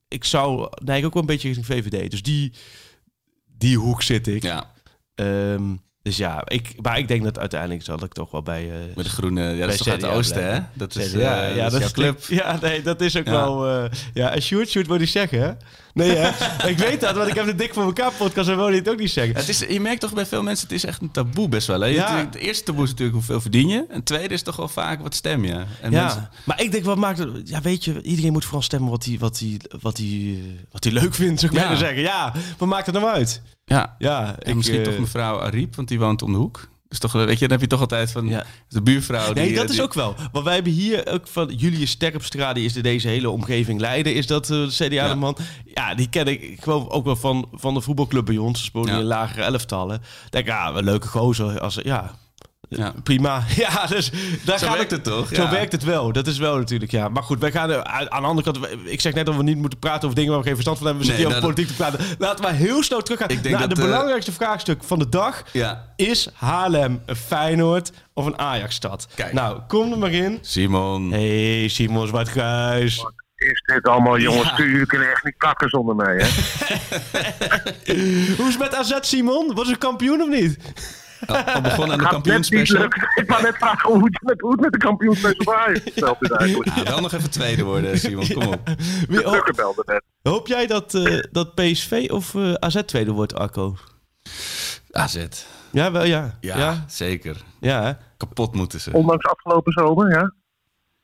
ik 0.08 0.24
zou 0.24 0.68
neig 0.84 1.04
ook 1.04 1.12
wel 1.12 1.22
een 1.22 1.28
beetje 1.28 1.48
richting 1.52 1.66
VVD. 1.66 2.10
Dus 2.10 2.22
die, 2.22 2.52
die 3.58 3.76
hoek 3.78 4.02
zit 4.02 4.26
ik. 4.26 4.42
Ja, 4.42 4.74
Ehm, 5.14 5.74
dus 6.06 6.16
ja, 6.16 6.42
ik, 6.44 6.74
maar 6.82 6.98
ik 6.98 7.08
denk 7.08 7.22
dat 7.24 7.38
uiteindelijk 7.38 7.82
zal 7.82 8.02
ik 8.04 8.12
toch 8.12 8.30
wel 8.30 8.42
bij... 8.42 8.62
eh, 8.70 8.76
met 8.96 9.04
de 9.04 9.10
groene... 9.10 9.42
Ja, 9.42 9.60
dat 9.66 9.70
is 9.74 9.76
toch 9.78 9.86
uit 9.88 10.00
het 10.00 10.10
CDA 10.10 10.18
oosten, 10.18 10.52
hè? 10.54 10.60
Dat 10.72 10.96
is, 10.96 11.10
CDA, 11.12 11.42
eh, 11.42 11.56
ja, 11.56 11.62
dat 11.68 11.72
is 11.72 11.78
jouw 11.80 11.90
club. 11.90 12.20
Ja, 12.40 12.58
nee, 12.62 12.82
dat 12.82 13.00
is 13.00 13.16
ook 13.16 13.24
Ja. 13.26 13.30
wel... 13.32 13.68
eh, 13.68 13.90
ja, 14.14 14.30
en 14.30 14.42
Sjoerd, 14.42 14.68
Sjoerd 14.68 14.86
wil 14.86 15.00
ik 15.00 15.08
zeggen, 15.08 15.40
hè? 15.40 15.50
Nee, 15.94 16.16
hè? 16.16 16.28
ik 16.70 16.78
weet 16.78 17.00
dat, 17.00 17.14
want 17.16 17.28
ik 17.28 17.34
heb 17.34 17.44
de 17.46 17.54
Dik 17.54 17.74
voor 17.74 17.82
elkaar 17.82 18.12
podcast 18.12 18.48
en 18.48 18.56
je 18.58 18.62
het 18.72 18.88
ook 18.88 18.98
niet 18.98 19.10
zeggen. 19.10 19.34
Het 19.36 19.48
is, 19.48 19.58
je 19.58 19.80
merkt 19.80 20.00
toch 20.00 20.12
bij 20.14 20.26
veel 20.26 20.42
mensen, 20.42 20.66
het 20.68 20.76
is 20.76 20.84
echt 20.84 21.00
een 21.02 21.10
taboe 21.10 21.48
best 21.48 21.66
wel. 21.66 21.80
Hè? 21.80 21.86
Ja. 21.86 22.16
Het, 22.16 22.24
het 22.34 22.34
eerste 22.42 22.64
taboe 22.64 22.84
is 22.84 22.90
natuurlijk 22.90 23.16
hoeveel 23.16 23.40
verdien 23.40 23.68
je. 23.68 23.84
En 23.88 23.96
het 23.96 24.04
tweede 24.06 24.34
is 24.34 24.42
toch 24.42 24.56
wel 24.56 24.68
vaak 24.68 25.00
wat 25.02 25.14
stem 25.14 25.44
je. 25.44 25.64
En 25.80 25.90
Ja, 25.90 26.02
mensen- 26.02 26.28
maar 26.44 26.60
ik 26.62 26.72
denk, 26.72 26.84
wat 26.84 26.96
maakt 26.96 27.18
het... 27.18 27.48
Ja, 27.48 27.60
weet 27.60 27.84
je, 27.84 28.02
iedereen 28.02 28.32
moet 28.32 28.44
vooral 28.44 28.62
stemmen 28.62 28.90
wat 28.90 29.04
hij 29.04 29.16
wat 29.18 29.42
wat 29.80 30.00
wat 30.70 30.84
leuk 30.84 31.14
vindt, 31.14 31.40
zou 31.40 31.52
ik 31.52 31.58
Ja. 31.58 31.76
zeggen. 31.76 32.00
Ja, 32.00 32.32
wat 32.58 32.68
maakt 32.68 32.86
het 32.86 32.94
nou 32.94 33.08
uit? 33.08 33.42
Ja. 33.66 33.94
Ja, 33.98 34.36
ik, 34.38 34.54
misschien 34.54 34.78
eh, 34.78 34.84
toch 34.84 34.98
mevrouw 34.98 35.40
Ariep, 35.40 35.76
want 35.76 35.88
die 35.88 35.98
woont 35.98 36.22
om 36.22 36.32
de 36.32 36.38
hoek. 36.38 36.68
Dus 36.88 36.98
toch, 36.98 37.12
weet 37.12 37.38
je, 37.38 37.48
dan 37.48 37.50
heb 37.50 37.60
je 37.60 37.66
toch 37.66 37.80
altijd 37.80 38.12
van 38.12 38.28
Ja. 38.28 38.44
de 38.68 38.82
buurvrouw. 38.82 39.32
Nee, 39.32 39.46
die, 39.46 39.56
dat 39.56 39.64
eh, 39.68 39.74
is 39.74 39.80
ook 39.80 39.94
wel. 39.94 40.14
Want 40.32 40.44
wij 40.44 40.54
hebben 40.54 40.72
hier 40.72 41.06
ook 41.06 41.26
van 41.28 41.54
Julius 41.56 41.90
Sterpstra, 41.90 42.52
die 42.52 42.64
is 42.64 42.72
de 42.72 42.80
deze 42.80 43.08
hele 43.08 43.30
omgeving 43.30 43.80
leider. 43.80 44.14
Is 44.16 44.26
dat 44.26 44.50
eh, 44.50 44.56
de 44.56 44.86
CDA 44.88 45.08
de 45.08 45.14
man? 45.14 45.36
Ja, 45.64 45.94
die 45.94 46.08
ken 46.08 46.26
ik 46.26 46.56
gewoon 46.62 46.90
ook 46.90 47.04
wel 47.04 47.16
van, 47.16 47.48
van 47.52 47.74
de 47.74 47.80
voetbalclub 47.80 48.24
bij 48.24 48.36
ons. 48.36 48.70
Ze 48.72 48.80
in 48.80 49.02
lagere 49.02 49.42
elftallen. 49.42 50.02
Denk, 50.30 50.46
ja, 50.46 50.74
een 50.74 50.84
leuke 50.84 51.06
gozer. 51.08 51.60
Als, 51.60 51.78
ja, 51.82 52.14
Ja. 52.68 52.94
prima. 53.02 53.42
Ja, 53.56 53.86
dus 53.86 54.10
daar 54.44 54.58
Zo 54.58 54.66
gaat 54.66 54.76
werkt 54.76 54.90
het 54.90 55.04
toch? 55.04 55.28
Zo 55.32 55.42
Ja. 55.42 55.50
werkt 55.50 55.72
het 55.72 55.84
wel. 55.84 56.12
Dat 56.12 56.26
is 56.26 56.38
wel 56.38 56.56
natuurlijk, 56.56 56.90
ja. 56.90 57.08
Maar 57.08 57.22
goed, 57.22 57.40
wij 57.40 57.50
gaan 57.52 57.70
er, 57.70 57.84
aan 57.84 58.04
de 58.22 58.28
andere 58.28 58.52
kant... 58.52 58.66
Ik 58.84 59.00
zeg 59.00 59.14
net 59.14 59.26
dat 59.26 59.36
we 59.36 59.42
niet 59.42 59.56
moeten 59.56 59.78
praten 59.78 60.02
over 60.04 60.14
dingen 60.14 60.30
waar 60.30 60.40
we 60.40 60.44
geen 60.46 60.54
verstand 60.54 60.78
van 60.78 60.86
hebben. 60.86 61.04
We 61.06 61.10
Nee, 61.12 61.20
zitten 61.20 61.40
hier 61.40 61.46
over 61.46 61.56
nou, 61.56 61.66
politiek 61.76 61.96
te 61.96 62.04
praten. 62.06 62.26
Laten 62.26 62.44
we 62.44 62.52
heel 62.66 62.82
snel 62.82 63.02
teruggaan 63.02 63.28
Ik 63.28 63.42
denk 63.42 63.58
naar 63.58 63.68
dat, 63.68 63.76
de 63.76 63.82
eh, 63.82 63.88
belangrijkste 63.88 64.32
vraagstuk 64.32 64.84
van 64.84 64.98
de 64.98 65.08
dag. 65.08 65.42
Ja. 65.52 65.92
Is 65.96 66.28
Haarlem 66.34 67.02
een 67.06 67.16
Feyenoord 67.16 67.92
of 68.14 68.26
een 68.26 68.38
Ajax-stad? 68.38 69.06
Kijk. 69.14 69.32
Nou, 69.32 69.60
kom 69.68 69.92
er 69.92 69.98
maar 69.98 70.12
in. 70.12 70.38
Simon. 70.40 71.12
Hey, 71.12 71.68
Simon 71.68 72.06
Zwartgruis. 72.06 73.04
Is 73.36 73.62
dit 73.66 73.88
allemaal, 73.88 74.18
jongens, 74.18 74.48
Ja. 74.48 74.56
jullie 74.64 74.86
kunnen 74.86 75.10
echt 75.10 75.24
niet 75.24 75.34
kakken 75.38 75.68
zonder 75.68 75.94
mij, 75.94 76.16
hè? 76.16 76.26
Hoe 78.36 78.46
is 78.48 78.54
het 78.54 78.58
met 78.58 78.74
AZ, 78.74 78.92
Simon? 79.00 79.54
Was 79.54 79.68
ze 79.68 79.76
kampioen 79.76 80.22
of 80.22 80.28
niet? 80.28 80.56
Al, 81.26 81.36
al 81.36 81.60
begonnen 81.60 81.92
aan 81.98 82.04
de 82.04 82.08
kampioenspecial. 82.10 82.82
Ik 83.14 83.24
wou 83.26 83.42
net 83.42 83.56
vragen 83.56 83.92
hoe 83.92 84.04
het 84.04 84.18
met, 84.22 84.40
hoe 84.40 84.50
het 84.50 84.60
met 84.60 84.72
de 84.72 84.78
kampioensspecial 84.78 85.44
van 85.44 85.54
Ajax 85.64 85.80
gesteld 85.82 86.16
is 86.22 86.30
eigenlijk. 86.30 86.74
Ja, 86.76 86.82
wel 86.82 87.00
nog 87.00 87.12
even 87.12 87.30
tweede 87.30 87.64
worden, 87.64 87.98
Simon. 87.98 88.28
Kom 88.32 88.42
op. 88.46 88.60
Wie- 89.08 89.52
belde 89.54 89.82
net. 89.86 90.02
Hoop 90.22 90.46
jij 90.46 90.66
dat, 90.66 90.94
eh, 90.94 91.22
dat 91.30 91.54
PSV 91.54 92.06
of 92.10 92.34
eh, 92.34 92.52
AZ 92.52 92.82
tweede 92.86 93.10
wordt, 93.12 93.34
Arco? 93.34 93.76
AZ. 94.90 95.26
Ja, 95.70 95.92
wel 95.92 96.04
ja. 96.04 96.36
Ja, 96.40 96.58
Ja, 96.58 96.84
zeker. 96.88 97.36
ja 97.60 97.82
hè? 97.82 97.92
Kapot 98.16 98.54
moeten 98.54 98.80
ze. 98.80 98.92
Ondanks 98.92 99.24
afgelopen 99.26 99.72
zomer, 99.72 100.10
ja. 100.10 100.32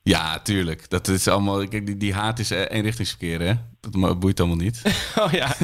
Ja, 0.04 0.38
tuurlijk. 0.38 0.90
Dat 0.90 1.08
is 1.08 1.28
allemaal. 1.28 1.68
Kijk, 1.68 1.86
die, 1.86 1.96
die 1.96 2.14
haat 2.14 2.38
is 2.38 2.50
eh, 2.50 2.60
eenrichtingsverkeer, 2.68 3.40
hè? 3.40 3.54
Dat 3.80 4.18
boeit 4.18 4.40
allemaal 4.40 4.58
niet. 4.58 4.82
Oh 5.18 5.32
ja, 5.32 5.54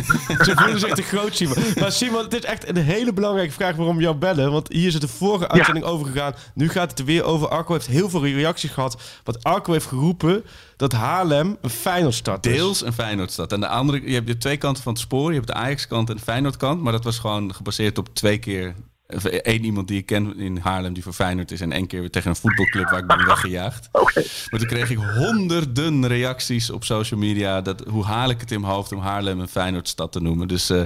ze 0.44 0.52
voelen 0.56 0.80
zich 0.80 0.94
te 0.94 1.02
groot, 1.02 1.36
Simon. 1.36 1.56
Maar 1.80 1.92
Simon, 1.92 2.22
het 2.22 2.34
is 2.34 2.44
echt 2.44 2.68
een 2.68 2.76
hele 2.76 3.12
belangrijke 3.12 3.52
vraag 3.52 3.76
waarom 3.76 3.96
we 3.96 4.02
jou 4.02 4.16
bellen. 4.16 4.52
Want 4.52 4.72
hier 4.72 4.86
is 4.86 4.92
het 4.92 5.02
de 5.02 5.08
vorige 5.08 5.48
uitzending 5.48 5.86
over 5.86 6.06
gegaan. 6.06 6.34
Nu 6.54 6.68
gaat 6.68 6.90
het 6.90 6.98
er 6.98 7.04
weer 7.04 7.24
over. 7.24 7.48
Arco 7.48 7.72
heeft 7.72 7.86
heel 7.86 8.08
veel 8.08 8.26
reacties 8.26 8.70
gehad. 8.70 9.02
Want 9.24 9.44
Arco 9.44 9.72
heeft 9.72 9.86
geroepen 9.86 10.44
dat 10.76 10.92
Haarlem 10.92 11.56
een 11.60 11.70
Feyenoordstad 11.70 12.46
is. 12.46 12.52
Deels 12.56 12.84
een 12.84 12.92
Feyenoordstad. 12.92 13.52
En 13.52 13.60
de 13.60 13.68
andere, 13.68 14.08
je 14.08 14.14
hebt 14.14 14.28
je 14.28 14.36
twee 14.38 14.56
kanten 14.56 14.82
van 14.82 14.92
het 14.92 15.02
spoor. 15.02 15.28
Je 15.28 15.34
hebt 15.34 15.46
de 15.46 15.54
Ajax-kant 15.54 16.10
en 16.10 16.16
de 16.16 16.22
Feyenoord-kant. 16.22 16.82
Maar 16.82 16.92
dat 16.92 17.04
was 17.04 17.18
gewoon 17.18 17.54
gebaseerd 17.54 17.98
op 17.98 18.14
twee 18.14 18.38
keer. 18.38 18.74
Of 19.14 19.24
één 19.24 19.64
iemand 19.64 19.88
die 19.88 19.98
ik 19.98 20.06
ken 20.06 20.38
in 20.38 20.56
Haarlem 20.56 20.92
die 20.92 21.02
voor 21.02 21.12
Feyenoord 21.12 21.50
is. 21.50 21.60
En 21.60 21.72
één 21.72 21.86
keer 21.86 22.00
weer 22.00 22.10
tegen 22.10 22.30
een 22.30 22.36
voetbalclub 22.36 22.90
waar 22.90 22.98
ik 22.98 23.06
ben 23.06 23.26
weggejaagd. 23.26 23.88
Oké. 23.92 24.22
Maar 24.50 24.60
toen 24.60 24.68
kreeg 24.68 24.90
ik 24.90 24.98
honderden 24.98 26.06
reacties 26.06 26.70
op 26.70 26.84
social 26.84 27.20
media. 27.20 27.60
Dat, 27.60 27.84
hoe 27.88 28.04
haal 28.04 28.30
ik 28.30 28.40
het 28.40 28.50
in 28.50 28.60
mijn 28.60 28.72
hoofd 28.72 28.92
om 28.92 29.00
Haarlem 29.00 29.40
een 29.40 29.48
Feyenoordstad 29.48 30.12
te 30.12 30.20
noemen. 30.20 30.48
Dus 30.48 30.70
eh, 30.70 30.82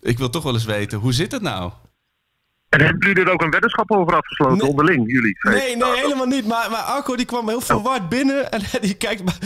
ik 0.00 0.18
wil 0.18 0.30
toch 0.30 0.42
wel 0.42 0.54
eens 0.54 0.64
weten, 0.64 0.98
hoe 0.98 1.12
zit 1.12 1.32
het 1.32 1.42
nou? 1.42 1.72
En 2.72 2.80
hebben 2.80 3.08
jullie 3.08 3.24
er 3.24 3.30
ook 3.32 3.42
een 3.42 3.50
weddenschap 3.50 3.90
over 3.90 4.16
afgesloten 4.16 4.58
Nee. 4.58 4.66
onderling, 4.68 5.10
jullie? 5.12 5.36
Nee, 5.40 5.76
nee, 5.76 5.96
helemaal 6.00 6.26
niet. 6.26 6.46
Maar, 6.46 6.70
maar 6.70 6.80
Arco 6.80 7.16
die 7.16 7.26
kwam 7.26 7.48
heel 7.48 7.60
verward 7.60 8.08
binnen. 8.08 8.50
En 8.52 8.60
die 8.80 8.94
kijkt, 8.94 9.24
maar, 9.24 9.38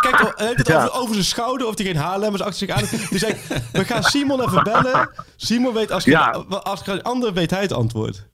kijkt 0.00 0.20
al- 0.20 0.32
hij 0.34 0.46
heeft 0.46 0.58
het 0.58 0.66
Ja. 0.66 0.76
over, 0.84 0.92
over 1.00 1.12
zijn 1.14 1.26
schouder. 1.26 1.66
Of 1.66 1.76
hij 1.76 1.86
geen 1.86 1.96
Haarlemmers 1.96 2.42
achter 2.42 2.58
zich 2.66 2.76
aan. 2.76 3.08
Dus 3.10 3.20
hij, 3.20 3.36
we 3.72 3.84
gaan 3.84 4.02
Simon 4.02 4.40
even 4.40 4.62
bellen. 4.64 5.10
Simon 5.36 5.74
weet, 5.74 5.90
als, 5.90 6.04
Ja. 6.04 6.28
als 6.48 7.02
ander 7.02 7.32
weet 7.32 7.50
hij 7.50 7.60
het 7.62 7.72
antwoord. 7.72 8.28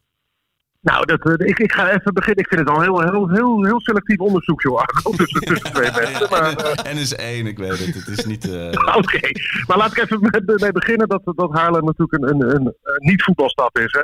Nou, 0.80 1.04
dat, 1.06 1.20
eh, 1.40 1.46
ik, 1.48 1.58
ik 1.58 1.72
ga 1.72 1.90
even 1.90 2.14
beginnen. 2.14 2.44
Ik 2.44 2.48
vind 2.48 2.60
het 2.68 2.76
al 2.76 2.80
heel, 2.82 3.00
heel, 3.00 3.28
heel, 3.30 3.64
heel 3.64 3.80
selectief 3.80 4.18
onderzoek, 4.18 4.62
joh, 4.62 4.78
Arco, 4.78 5.10
tussen, 5.10 5.40
tussen 5.40 5.72
twee 5.72 5.90
mensen. 6.00 6.26
Maar, 6.30 6.56
eh, 6.56 6.94
N 6.94 6.96
is 6.98 7.14
één, 7.14 7.46
ik 7.46 7.58
weet 7.58 7.78
het. 7.78 7.94
Het 7.94 8.08
is 8.18 8.24
niet... 8.24 8.48
eh, 8.50 8.66
Oké, 9.00 9.20
maar 9.66 9.76
laat 9.76 9.96
ik 9.96 9.98
even 9.98 10.30
mee 10.60 10.72
beginnen 10.72 11.08
dat, 11.08 11.20
dat 11.24 11.50
Haarlem 11.52 11.84
natuurlijk 11.84 12.22
een, 12.22 12.28
een, 12.40 12.54
een, 12.56 12.66
een 12.82 12.98
niet-voetbalstad 12.98 13.78
is. 13.78 13.92
Hè? 13.92 14.00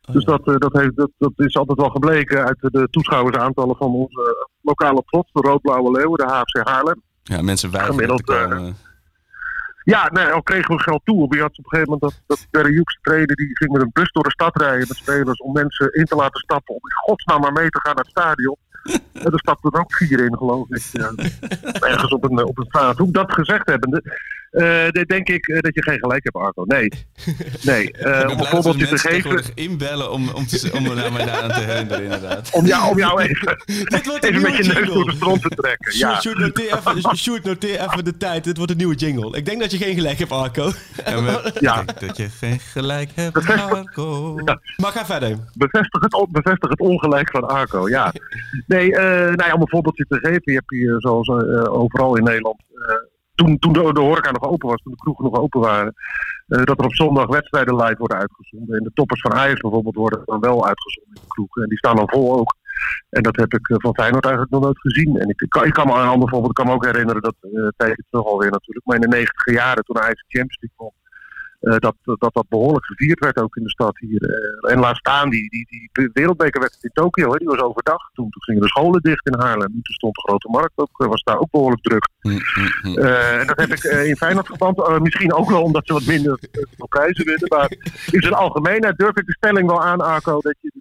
Dus 0.00 0.24
dat, 0.24 0.46
eh, 0.46 0.56
dat, 0.56 0.72
heeft, 0.72 0.96
dat, 0.96 1.10
dat 1.18 1.32
is 1.36 1.56
altijd 1.56 1.78
wel 1.78 1.90
gebleken 1.90 2.44
uit 2.44 2.58
de 2.60 2.88
toeschouwersaantallen 2.90 3.76
van 3.76 3.92
onze 3.94 4.48
lokale 4.60 5.02
trots, 5.06 5.32
de 5.32 5.40
Rood-Blauwe 5.40 5.90
Leeuwen, 5.90 6.18
de 6.18 6.32
HFC 6.32 6.68
Haarlem. 6.68 7.02
ja, 7.22 7.42
mensen 7.42 7.70
weigeren 7.70 7.98
Gemiddeld, 7.98 8.28
eh, 8.28 8.48
komen. 8.48 8.76
Ja, 9.84 10.10
nee, 10.12 10.26
al 10.26 10.42
kregen 10.42 10.76
we 10.76 10.82
geld 10.82 11.00
toe. 11.04 11.36
Je 11.36 11.40
had 11.40 11.58
op 11.58 11.64
een 11.64 11.70
gegeven 11.70 11.92
moment 11.92 12.22
dat, 12.26 12.46
dat 12.52 12.66
Hoeks 12.76 12.98
trainer, 13.02 13.36
die 13.36 13.56
ging 13.56 13.72
met 13.72 13.82
een 13.82 13.90
bus 13.92 14.12
door 14.12 14.22
de 14.22 14.30
stad 14.30 14.56
rijden 14.56 14.88
met 14.88 14.96
spelers 14.96 15.40
om 15.40 15.52
mensen 15.52 15.92
in 15.92 16.04
te 16.04 16.14
laten 16.14 16.40
stappen 16.40 16.74
om 16.74 16.80
in 16.82 16.96
godsnaam 17.04 17.40
maar 17.40 17.52
mee 17.52 17.68
te 17.68 17.80
gaan 17.80 17.94
naar 17.94 18.04
het 18.04 18.12
stadion. 18.12 18.56
En 19.12 19.32
er 19.32 19.38
stapten 19.38 19.70
er 19.70 19.80
ook 19.80 19.94
vier 19.94 20.24
in, 20.24 20.36
geloof 20.36 20.68
ik. 20.68 20.82
Ja. 20.92 21.12
Ergens 21.62 22.12
op 22.12 22.24
een, 22.24 22.44
op 22.44 22.58
een 22.58 22.64
straathoek. 22.64 23.12
Dat 23.12 23.32
gezegd 23.32 23.66
hebbende, 23.66 24.02
eh, 24.50 24.62
de- 24.90 25.04
denk 25.06 25.28
ik 25.28 25.46
eh, 25.48 25.60
dat 25.60 25.74
je 25.74 25.82
geen 25.82 25.98
gelijk 25.98 26.24
hebt, 26.24 26.36
Arco. 26.36 26.64
Nee. 26.66 26.88
Nee. 27.62 27.92
eh, 27.92 28.20
Ik 28.20 28.26
ben 28.26 28.30
om 28.30 28.38
een 28.40 28.46
voorbeeldje 28.46 28.72
te 28.84 28.88
mensen 28.90 28.98
geven. 28.98 29.10
tegenwoordig 29.10 29.50
inbellen 29.54 30.10
om, 30.10 30.28
om, 30.34 30.46
te, 30.46 30.70
om 30.74 30.86
er 30.86 31.12
mij 31.12 31.24
daaraan 31.24 31.48
te 31.52 31.60
herinneren, 31.60 32.02
inderdaad. 32.04 32.50
Om 32.52 32.66
jou, 32.66 32.90
om 32.90 32.98
jou 32.98 33.20
even, 33.22 33.56
Dit 33.94 34.06
wordt 34.06 34.24
een 34.24 34.30
even 34.30 34.42
met 34.42 34.56
je 34.56 34.62
nieuwe 34.62 34.80
neus 34.80 34.94
door 34.94 35.04
de 35.04 35.12
stront 35.12 35.42
te 35.42 35.48
trekken. 35.48 35.98
Ja. 35.98 36.20
Sjoerd, 36.20 36.38
noteer 36.38 36.78
even, 36.78 37.16
Sjoerd, 37.16 37.44
noteer 37.44 37.80
even 37.80 38.04
de 38.04 38.16
tijd. 38.16 38.44
Dit 38.44 38.56
wordt 38.56 38.72
een 38.72 38.78
nieuwe 38.78 38.94
jingle. 38.94 39.36
Ik 39.36 39.44
denk 39.44 39.60
dat 39.60 39.70
je 39.70 39.76
geen 39.76 39.94
gelijk 39.94 40.18
hebt, 40.18 40.32
Arco. 40.32 40.70
En 41.04 41.24
we, 41.24 41.52
Ja. 41.60 41.80
Ik 41.80 41.86
denk 41.86 42.00
dat 42.00 42.16
je 42.16 42.28
geen 42.28 42.58
gelijk 42.60 43.10
hebt, 43.14 43.32
Bevestig- 43.32 43.70
Marco. 43.70 44.34
Maar 44.76 44.92
ga 44.92 45.04
verder. 45.06 45.36
Bevestig 45.54 46.00
het, 46.02 46.14
on- 46.14 46.28
bevestig 46.30 46.70
het 46.70 46.80
ongelijk 46.80 47.30
van 47.30 47.48
Arco, 47.48 47.88
ja. 47.88 48.12
Nee, 48.66 48.96
eh, 48.96 49.02
nou 49.34 49.46
ja, 49.48 49.54
om 49.54 49.60
een 49.60 49.68
voorbeeldje 49.68 50.04
te 50.08 50.18
geven. 50.18 50.42
Je 50.44 50.52
hebt 50.52 50.70
hier 50.70 50.94
zoals 50.98 51.28
eh, 51.28 51.72
overal 51.74 52.16
in 52.16 52.24
Nederland... 52.24 52.56
eh, 53.40 53.46
toen, 53.46 53.58
toen 53.58 53.72
de, 53.72 53.92
de 53.92 54.00
horeca 54.00 54.30
nog 54.30 54.50
open 54.50 54.68
was, 54.68 54.82
toen 54.82 54.92
de 54.92 55.02
kroegen 55.02 55.24
nog 55.24 55.38
open 55.38 55.60
waren... 55.60 55.94
eh, 56.48 56.64
dat 56.64 56.78
er 56.78 56.84
op 56.84 56.94
zondag 56.94 57.26
wedstrijden 57.26 57.76
live 57.76 57.98
worden 57.98 58.18
uitgezonden. 58.18 58.78
En 58.78 58.84
de 58.84 58.90
toppers 58.94 59.20
van 59.20 59.32
Ajax 59.32 59.60
bijvoorbeeld 59.60 59.94
worden 59.94 60.22
dan 60.24 60.40
wel 60.40 60.66
uitgezonden 60.66 61.14
in 61.14 61.20
de 61.22 61.28
kroegen. 61.28 61.62
En 61.62 61.68
die 61.68 61.78
staan 61.78 61.96
dan 61.96 62.08
vol 62.08 62.38
ook. 62.38 62.58
En 63.10 63.22
dat 63.22 63.36
heb 63.36 63.52
ik 63.54 63.68
eh, 63.68 63.76
van 63.78 63.94
Feyenoord 63.94 64.24
eigenlijk 64.24 64.54
nog 64.54 64.62
nooit 64.62 64.80
gezien. 64.80 65.18
En 65.18 65.28
ik, 65.28 65.40
ik 65.40 65.72
kan, 65.72 65.86
me 65.86 65.92
aan 65.92 66.02
een 66.02 66.14
ander 66.16 66.28
voorbeeld 66.28 66.50
ik 66.50 66.56
kan 66.56 66.66
me 66.66 66.72
ook 66.72 66.84
herinneren... 66.84 67.22
dat 67.22 67.34
uh, 67.40 67.68
tegen 67.76 68.04
terug 68.10 68.26
alweer 68.26 68.50
natuurlijk... 68.50 68.86
maar 68.86 68.96
in 68.96 69.02
de 69.02 69.16
negentiger 69.16 69.52
jaren 69.52 69.84
toen 69.84 70.00
Ajax 70.00 70.24
Champions 70.28 70.56
eh, 70.76 70.99
dat, 71.60 71.94
dat 72.02 72.34
dat 72.34 72.48
behoorlijk 72.48 72.86
gevierd 72.86 73.18
werd 73.18 73.36
ook 73.40 73.56
in 73.56 73.62
de 73.62 73.70
stad 73.70 73.98
hier. 73.98 74.22
Eh, 74.22 74.72
en 74.72 74.78
laat 74.80 74.96
staan 74.96 75.30
die, 75.30 75.50
die, 75.50 75.66
die 75.92 76.10
wereldbekerwedstrijd 76.12 76.84
in 76.84 77.02
Tokio, 77.02 77.30
hè, 77.32 77.38
die 77.38 77.48
was 77.48 77.60
overdag. 77.60 78.10
Toen, 78.12 78.30
toen 78.30 78.42
gingen 78.42 78.60
de 78.62 78.68
scholen 78.68 79.00
dicht 79.02 79.26
in 79.26 79.38
Haarlem. 79.40 79.72
Toen 79.72 79.82
stond 79.82 80.14
de 80.14 80.20
grote 80.20 80.48
markt 80.50 80.72
ook, 80.74 81.00
eh, 81.00 81.06
was 81.06 81.22
daar 81.22 81.38
ook 81.38 81.50
behoorlijk 81.50 81.82
druk. 81.82 82.08
Hm, 82.20 82.28
hm. 82.82 82.98
Eh, 82.98 83.40
en 83.40 83.46
dat 83.46 83.58
heb 83.58 83.70
ik 83.70 83.84
eh, 83.84 84.08
in 84.08 84.16
Feyenoord 84.16 84.46
verband. 84.46 84.78
eh, 84.78 84.98
misschien 84.98 85.32
ook 85.32 85.50
wel 85.50 85.62
omdat 85.62 85.86
ze 85.86 85.92
wat 85.92 86.06
minder 86.06 86.38
eh, 86.50 86.62
prijzen 86.88 87.24
winnen. 87.24 87.48
Maar 87.48 87.70
in 88.10 88.20
zijn 88.22 88.34
algemeenheid 88.34 88.98
durf 88.98 89.16
ik 89.16 89.26
de 89.26 89.32
stelling 89.32 89.66
wel 89.66 89.82
aan, 89.82 90.00
Arco, 90.00 90.40
dat 90.40 90.56
je 90.60 90.72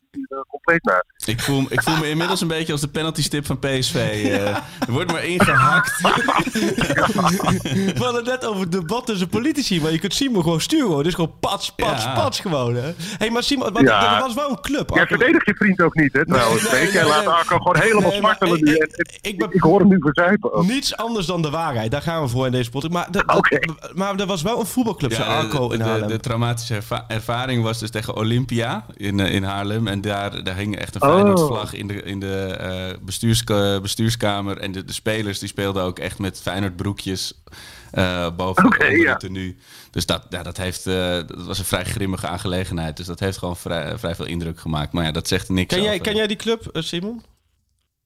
compleet 0.47 0.83
naast. 0.83 1.27
Ik 1.27 1.39
voel, 1.41 1.65
ik 1.69 1.81
voel 1.81 1.97
me 1.97 2.09
inmiddels 2.09 2.41
een 2.41 2.47
beetje 2.47 2.71
als 2.71 2.81
de 2.81 2.87
penalty 2.87 3.21
stip 3.23 3.45
van 3.45 3.59
PSV. 3.59 3.95
eh. 3.95 4.47
er 4.55 4.61
wordt 4.91 5.11
maar 5.11 5.23
ingehakt. 5.25 6.01
We 6.01 7.93
hadden 7.97 8.15
het 8.15 8.25
net 8.25 8.45
over 8.45 8.61
het 8.61 8.71
debat 8.71 9.05
tussen 9.05 9.27
politici, 9.29 9.81
maar 9.81 9.91
je 9.91 9.99
kunt 9.99 10.13
Simon 10.13 10.43
gewoon 10.43 10.61
sturen. 10.61 10.87
hoor. 10.87 10.97
Het 10.97 11.07
is 11.07 11.13
gewoon 11.13 11.33
pats, 11.39 11.71
pats, 11.75 12.03
Ja. 12.03 12.13
pats 12.13 12.39
gewoon. 12.39 12.75
Hè? 12.75 12.91
hey, 13.17 13.29
maar 13.29 13.43
Simon, 13.43 13.73
wat, 13.73 13.81
Ja. 13.81 14.15
er 14.15 14.21
was 14.23 14.33
wel 14.33 14.49
een 14.49 14.61
club. 14.61 14.89
Jij 14.93 15.05
verdedigt 15.07 15.45
je 15.45 15.55
vriend 15.55 15.81
ook 15.81 15.95
niet, 15.95 16.13
hè, 16.13 16.25
trouwens. 16.25 16.61
nee, 16.63 16.71
Nee, 16.71 16.83
nee, 16.83 16.91
Jij 16.93 17.05
laat 17.05 17.25
nee. 17.25 17.33
Arco 17.33 17.57
gewoon 17.57 17.77
helemaal 17.81 18.11
smartelen 18.11 18.57
ik- 18.59 18.67
ik- 18.67 18.95
ik 18.97 19.17
Ik, 19.21 19.37
ben- 19.37 19.49
ik 19.51 19.61
hoor 19.61 19.79
hem 19.79 19.87
nu 19.89 19.97
verzuipen. 19.99 20.53
ook. 20.53 20.65
Niets 20.67 20.95
anders 20.97 21.25
dan 21.25 21.41
de 21.41 21.49
waarheid. 21.49 21.91
Daar 21.91 22.01
gaan 22.01 22.21
we 22.21 22.27
voor 22.27 22.45
in 22.45 22.51
deze 22.51 22.69
podcast. 22.69 22.93
Maar, 22.93 23.11
de- 23.11 23.23
de- 23.27 23.35
Oké. 23.35 23.59
maar 23.93 24.15
er 24.15 24.25
was 24.25 24.41
wel 24.41 24.59
een 24.59 24.65
voetbalclub, 24.65 25.13
zei 25.13 25.29
Ja, 25.29 25.37
Arco 25.37 25.67
de, 25.67 25.73
in 25.77 26.07
de, 26.07 26.19
traumatische 26.19 26.75
erva- 26.75 27.05
ervaring 27.07 27.63
was 27.63 27.79
dus 27.79 27.89
tegen 27.89 28.15
Olympia 28.15 28.85
in, 28.95 29.19
eh, 29.19 29.33
in 29.33 29.43
Haarlem. 29.43 29.87
En 29.87 29.98
daar, 30.01 30.43
daar 30.43 30.55
hing 30.55 30.77
echt 30.77 30.95
een 30.95 31.01
Oh. 31.01 31.09
Feyenoord-vlag 31.13 31.73
in 31.73 31.87
de, 31.87 32.03
in 32.03 32.19
de 32.19 32.43
eh, 32.59 32.97
bestuurska- 33.01 33.79
bestuurskamer. 33.81 34.57
En 34.57 34.71
de, 34.71 34.85
de 34.85 34.93
spelers 34.93 35.39
die 35.39 35.47
speelden 35.47 35.83
ook 35.83 35.99
echt 35.99 36.19
met 36.19 36.41
Feyenoord-broekjes 36.41 37.43
eh 37.91 38.29
boven 38.35 38.63
onder 38.63 38.97
ja. 38.97 39.09
het 39.09 39.19
tenue. 39.19 39.57
Dus 39.91 40.05
dat, 40.05 40.25
ja, 40.29 40.43
dat, 40.43 40.57
heeft, 40.57 40.87
eh, 40.87 40.93
dat 41.27 41.45
was 41.45 41.59
een 41.59 41.65
vrij 41.65 41.83
grimmige 41.85 42.27
aangelegenheid. 42.27 42.97
Dus 42.97 43.05
dat 43.05 43.19
heeft 43.19 43.37
gewoon 43.37 43.57
vrij, 43.57 43.97
vrij 43.97 44.15
veel 44.15 44.25
indruk 44.25 44.59
gemaakt. 44.59 44.93
Maar 44.93 45.03
ja, 45.03 45.11
dat 45.11 45.27
zegt 45.27 45.49
niks 45.49 45.73
Ken 45.73 45.83
jij, 45.83 45.91
over. 45.93 46.05
ken 46.05 46.15
jij 46.15 46.27
die 46.27 46.37
club, 46.37 46.69
Simon? 46.73 47.21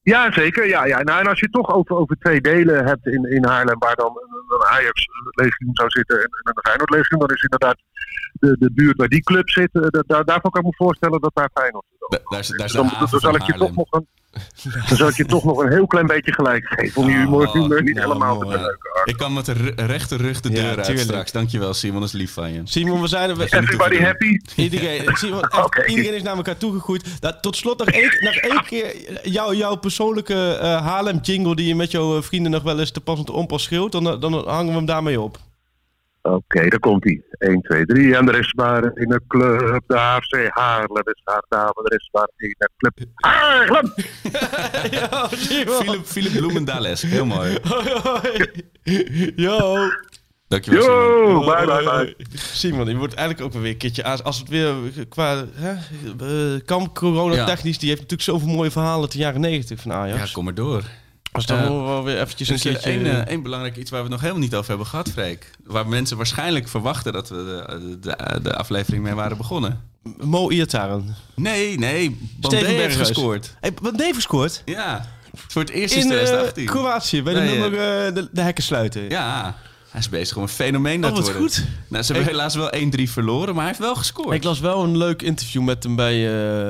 Ja, 0.02 0.32
zeker. 0.32 0.68
Ja, 0.68 0.84
ja. 0.84 1.02
Nou, 1.02 1.20
en 1.20 1.26
als 1.26 1.38
je 1.38 1.44
het 1.44 1.54
toch 1.54 1.74
over, 1.74 1.96
over 1.96 2.16
twee 2.18 2.40
delen 2.40 2.84
hebt 2.86 3.06
in, 3.06 3.24
in 3.30 3.44
Haarlem, 3.44 3.78
waar 3.78 3.96
dan 3.96 4.12
een 4.54 4.66
Ajax-legioen 4.66 5.74
zou 5.74 5.90
zitten 5.90 6.16
en, 6.16 6.22
en 6.24 6.52
een 6.54 6.62
Feyenoord-legioen, 6.62 7.20
dan 7.20 7.28
is 7.28 7.42
inderdaad 7.42 7.78
de, 8.32 8.56
de 8.58 8.70
buurt 8.72 8.96
waar 8.96 9.08
die 9.08 9.22
club 9.22 9.48
zit, 9.50 9.70
eh, 9.72 9.80
da- 9.88 10.02
daar, 10.06 10.24
daarvan 10.24 10.50
kan 10.50 10.60
ik 10.60 10.66
me 10.66 10.74
voorstellen 10.76 11.20
dat 11.20 11.30
daar 11.34 11.50
Feyenoord 11.54 11.84
zit. 11.90 12.00
Da- 12.00 12.18
daar 12.18 12.28
daar 12.56 12.66
de 12.66 12.72
dan, 12.72 12.88
dan 13.10 13.20
zal 13.20 13.34
ik 13.34 13.42
je 13.42 13.52
toch 13.54 13.74
nog 13.74 13.86
een, 13.90 14.08
dan 14.88 14.96
zal 14.96 15.08
ik 15.08 15.16
je 15.16 15.24
toch 15.24 15.44
nog 15.44 15.58
een 15.58 15.72
heel 15.72 15.86
klein 15.86 16.06
beetje 16.06 16.32
gelijk 16.32 16.66
geven. 16.66 17.02
Om 17.02 17.08
je 17.08 17.16
humor, 17.16 17.52
humor 17.52 17.82
niet 17.82 17.98
helemaal 17.98 18.38
te 18.38 18.44
mooi. 18.44 18.56
beneuken. 18.56 18.90
Ik 19.04 19.16
kan 19.16 19.32
met 19.32 19.44
de 19.46 19.52
ru- 19.52 19.72
rechte 19.76 20.16
rug 20.16 20.40
de 20.40 20.48
Ja, 20.48 20.54
deur 20.54 20.76
uit 20.76 20.84
tuurlijk. 20.84 21.06
straks. 21.06 21.32
Dankjewel 21.32 21.74
Simon, 21.74 22.00
dat 22.00 22.08
is 22.08 22.14
lief 22.14 22.32
van 22.32 22.52
je. 22.52 22.60
Simon, 22.64 23.00
we 23.00 23.06
zijn 23.08 23.30
er. 23.30 23.36
we- 23.36 23.44
Everybody 23.44 23.98
happy? 23.98 24.38
Iedereen, 24.56 25.02
Simon, 25.16 25.42
iedereen 25.86 26.14
is 26.14 26.22
naar 26.22 26.36
elkaar 26.36 26.56
toegegroeid. 26.56 27.04
Dat, 27.20 27.42
tot 27.42 27.56
slot 27.56 27.78
nog 27.78 27.88
één, 27.88 28.10
nog 28.20 28.34
één 28.34 28.64
keer 28.64 28.94
jou, 29.30 29.56
jouw 29.56 29.74
persoonlijke 29.74 30.58
eh 30.60 30.86
Haarlem 30.86 31.18
jingle 31.22 31.54
die 31.56 31.66
je 31.66 31.74
met 31.74 31.90
jouw 31.90 32.16
eh, 32.16 32.22
vrienden 32.22 32.52
nog 32.52 32.62
wel 32.62 32.78
eens 32.80 32.90
te 32.90 33.00
pas 33.00 33.18
en 33.18 33.24
te 33.24 33.32
onpas 33.32 33.62
schreeuwt. 33.62 33.92
Dan, 33.92 34.20
dan 34.20 34.48
hangen 34.48 34.66
we 34.66 34.72
hem 34.76 34.86
daarmee 34.86 35.20
op. 35.20 35.38
Oké, 36.24 36.68
daar 36.68 36.78
komt 36.78 37.04
hij. 37.04 37.22
1, 37.38 37.60
2, 37.60 37.86
3. 37.86 38.16
En 38.16 38.28
er 38.28 38.38
is 38.38 38.52
maar 38.52 38.84
in 38.94 39.12
een 39.12 39.24
club. 39.28 39.82
De 39.86 39.98
AFC 39.98 40.48
Haarlem 40.48 41.02
is 41.04 41.20
haar 41.24 41.44
dame. 41.48 41.82
Er 41.84 41.96
is 41.96 42.08
maar 42.12 42.28
in 42.36 42.54
een 42.58 42.70
club. 42.76 43.08
Haarlem! 43.14 43.92
Simon. 45.48 45.74
Philip, 45.74 46.04
Philip 46.04 46.32
Bloemendales, 46.32 47.02
heel 47.02 47.26
mooi. 47.26 47.58
Hoi, 47.68 47.90
hoi. 48.02 49.32
Yo. 49.36 49.76
Dankjewel 50.48 50.82
Simon. 50.82 51.30
Yo, 51.30 51.40
bye, 51.40 51.66
bye, 51.66 52.14
bye. 52.14 52.26
Simon, 52.34 52.88
je 52.88 52.96
wordt 52.96 53.14
eigenlijk 53.14 53.46
ook 53.46 53.52
wel 53.52 53.62
weer 53.62 53.72
een 53.72 53.78
keertje 53.78 54.04
aan. 54.04 54.24
Als 54.24 54.38
het 54.38 54.48
weer 54.48 54.74
qua 55.08 55.44
hè, 55.52 55.72
eh, 56.20 56.60
kamp 56.64 56.94
corona 56.94 57.44
technisch, 57.44 57.78
die 57.78 57.88
heeft 57.88 58.00
natuurlijk 58.00 58.30
zoveel 58.30 58.48
mooie 58.48 58.70
verhalen 58.70 59.02
uit 59.02 59.12
de 59.12 59.18
jaren 59.18 59.40
negentig 59.40 59.80
van 59.80 59.92
Ajax. 59.92 60.18
Ja, 60.18 60.32
kom 60.32 60.44
maar 60.44 60.54
door. 60.54 60.84
Als 61.34 61.46
dan 61.46 61.58
Eh, 61.58 61.68
wel 61.68 62.04
weer 62.04 62.20
eventjes 62.20 62.48
een 62.48 62.54
Dus 62.54 62.62
keertje... 62.62 62.90
één 62.90 63.06
eh, 63.06 63.18
één 63.18 63.42
belangrijk 63.42 63.76
iets 63.76 63.90
waar 63.90 63.98
we 63.98 64.04
het 64.04 64.12
nog 64.14 64.20
helemaal 64.22 64.42
niet 64.42 64.54
over 64.54 64.68
hebben 64.68 64.86
gehad, 64.86 65.10
Freek. 65.10 65.50
Waar 65.64 65.86
mensen 65.88 66.16
waarschijnlijk 66.16 66.68
verwachten 66.68 67.12
dat 67.12 67.28
we 67.28 67.36
de, 67.36 67.98
de, 68.00 68.40
de 68.42 68.56
aflevering 68.56 69.02
mee 69.02 69.14
waren 69.14 69.36
begonnen. 69.36 69.80
Mo 70.20 70.50
Iertaren. 70.50 71.14
Nee, 71.34 71.78
nee. 71.78 72.18
Bandé 72.40 72.56
Steven 72.56 72.74
heeft 72.76 72.96
gescoord. 72.96 73.54
Hey, 73.60 73.72
Dave 73.82 74.14
gescoord? 74.14 74.62
Ja, 74.64 75.06
voor 75.48 75.62
het 75.62 75.70
eerst 75.70 75.94
In 75.94 76.00
eh, 76.00 76.06
2018. 76.06 76.64
Kroatië, 76.66 77.22
bij 77.22 77.34
de 77.34 77.40
Nee, 77.40 77.58
nummer 77.58 77.80
eh, 78.06 78.14
de, 78.14 78.28
de 78.32 78.40
hekken 78.40 78.64
sluiten. 78.64 79.08
Ja, 79.08 79.56
hij 79.94 80.02
is 80.02 80.08
bezig 80.08 80.36
om 80.36 80.42
een 80.42 80.48
fenomeen 80.48 81.00
daar 81.00 81.10
Oh, 81.10 81.16
te 81.16 81.22
worden. 81.22 81.40
goed. 81.42 81.64
Nou, 81.88 82.02
ze 82.04 82.12
hebben 82.12 82.30
Ik- 82.30 82.36
helaas 82.36 82.54
wel 82.54 82.70
1-3 82.74 83.10
verloren, 83.10 83.48
maar 83.54 83.56
hij 83.64 83.66
heeft 83.66 83.78
wel 83.78 83.94
gescoord. 83.94 84.34
Ik 84.34 84.44
las 84.44 84.60
wel 84.60 84.82
een 84.82 84.96
leuk 84.96 85.22
interview 85.22 85.62
met 85.62 85.82
hem 85.82 85.96
bij, 85.96 86.14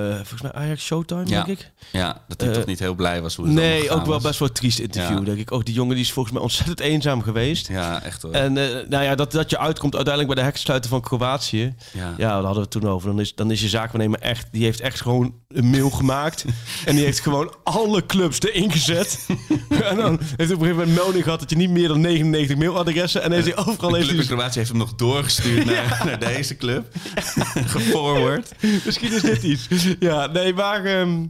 eh, 0.09 0.15
volgens 0.15 0.43
mij 0.43 0.53
Ajax 0.53 0.85
Showtime, 0.85 1.23
Ja. 1.27 1.45
denk 1.45 1.59
ik. 1.59 1.71
Ja, 1.93 2.23
dat 2.29 2.41
hij 2.41 2.51
Eh, 2.51 2.55
toch 2.57 2.67
niet 2.67 2.79
heel 2.79 2.95
blij 2.95 3.23
was 3.23 3.35
hoe 3.37 3.45
het 3.45 3.55
Nee, 3.55 3.91
ook 3.91 4.07
wel 4.07 4.21
best 4.21 4.39
wel 4.39 4.49
een 4.49 4.55
triest 4.55 4.79
interview, 4.79 5.19
Ja. 5.19 5.25
denk 5.25 5.39
ik. 5.39 5.53
Ook 5.53 5.65
die 5.65 5.75
jongen 5.75 5.95
die 5.95 6.05
is 6.05 6.13
volgens 6.13 6.35
mij 6.35 6.43
ontzettend 6.45 6.81
eenzaam 6.81 7.23
geweest. 7.23 7.69
Ja, 7.69 8.03
echt 8.03 8.23
hoor. 8.23 8.33
En 8.33 8.57
eh, 8.59 8.89
nou 8.89 9.05
ja, 9.05 9.15
dat, 9.15 9.33
dat 9.33 9.51
je 9.51 9.59
uitkomt 9.59 9.95
uiteindelijk 9.95 10.27
bij 10.27 10.37
de 10.37 10.43
hekkensluiten 10.51 10.91
van 10.91 11.01
Kroatië. 11.01 11.75
Ja. 11.93 12.15
Ja, 12.17 12.29
daar 12.29 12.31
hadden 12.35 12.55
we 12.55 12.61
het 12.61 12.71
toen 12.71 12.89
over. 12.89 13.09
Dan 13.09 13.21
is, 13.21 13.35
dan 13.35 13.51
is 13.51 13.61
je 13.61 13.69
zaakwaarnemer 13.69 14.19
echt... 14.21 14.47
Die 14.51 14.65
heeft 14.65 14.81
echt 14.81 15.01
gewoon 15.01 15.35
een 15.49 15.67
mail 15.71 15.91
gemaakt. 16.01 16.45
en 16.85 16.95
die 16.95 17.05
heeft 17.05 17.21
gewoon 17.21 17.55
alle 17.65 18.07
clubs 18.07 18.41
erin 18.41 18.71
gezet. 18.73 19.27
en 19.91 19.97
dan 19.97 20.19
heeft 20.21 20.37
hij 20.37 20.45
op 20.45 20.51
een 20.51 20.59
gegeven 20.59 20.77
moment 20.77 20.95
melding 20.95 21.25
gehad... 21.25 21.41
dat 21.41 21.51
je 21.51 21.57
niet 21.57 21.71
meer 21.71 21.89
dan 21.89 22.01
99 22.01 22.57
mailadressen... 22.57 23.14
en 23.21 23.33
heeft 23.33 23.47
hij 23.47 23.57
overal 23.57 23.91
de 23.91 23.99
club 23.99 24.21
in 24.21 24.27
Kroatië 24.27 24.59
heeft 24.59 24.71
hem 24.71 24.79
nog 24.79 24.95
doorgestuurd 24.95 25.65
naar, 25.65 26.03
naar 26.05 26.19
deze 26.19 26.57
club. 26.57 26.95
Geforward. 27.75 28.53
Misschien 28.85 29.13
is 29.13 29.23
dit 29.23 29.43
iets. 29.43 29.69
Ja, 29.99 30.27
nee, 30.27 30.55
maar... 30.55 30.85
ehm, 30.85 31.27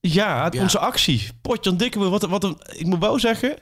ja, 0.00 0.50
onze 0.58 0.78
actie. 0.78 1.28
Potjan 1.42 1.76
dikke. 1.76 1.98
Wat, 1.98 2.22
wat 2.22 2.44
een, 2.44 2.56
ik 2.72 2.86
moet 2.86 2.98
wel 3.00 3.18
zeggen... 3.18 3.56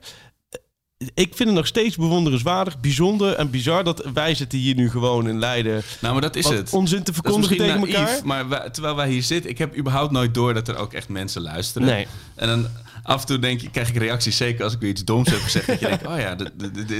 Ik 1.14 1.34
vind 1.34 1.48
het 1.48 1.58
nog 1.58 1.66
steeds 1.66 1.96
bewonderenswaardig, 1.96 2.80
bijzonder 2.80 3.34
en 3.34 3.50
bizar... 3.50 3.84
dat 3.84 4.04
wij 4.14 4.34
zitten 4.34 4.58
hier 4.58 4.74
nu 4.74 4.90
gewoon 4.90 5.28
in 5.28 5.38
Leiden... 5.38 5.82
Nou, 6.00 6.12
maar 6.12 6.22
dat 6.22 6.36
is 6.36 6.48
het. 6.48 6.72
onzin 6.72 7.02
te 7.02 7.12
verkondigen 7.12 7.56
tegen 7.56 7.80
elkaar. 7.80 8.20
maar 8.24 8.48
wij- 8.48 8.70
terwijl 8.70 8.96
wij 8.96 9.08
hier 9.10 9.22
zitten, 9.22 9.50
ik 9.50 9.58
heb 9.58 9.76
überhaupt 9.76 10.12
nooit 10.12 10.34
door 10.34 10.54
dat 10.54 10.68
er 10.68 10.76
ook 10.76 10.92
echt 10.92 11.08
mensen 11.08 11.42
luisteren. 11.42 11.88
Nee. 11.88 12.06
En 12.34 12.48
dan 12.48 12.66
af 13.02 13.20
en 13.20 13.26
toe 13.26 13.38
denk 13.38 13.62
ik, 13.62 13.72
krijg 13.72 13.88
ik 13.88 13.96
reacties, 13.96 14.36
zeker 14.36 14.64
als 14.64 14.72
ik 14.72 14.80
weer 14.80 14.90
iets 14.90 15.04
doms 15.04 15.30
heb 15.30 15.40
gezegd, 15.40 15.66
dat 15.66 15.80
je 15.80 15.86
denkt, 15.86 16.06
oh 16.06 16.18
ja, 16.18 16.36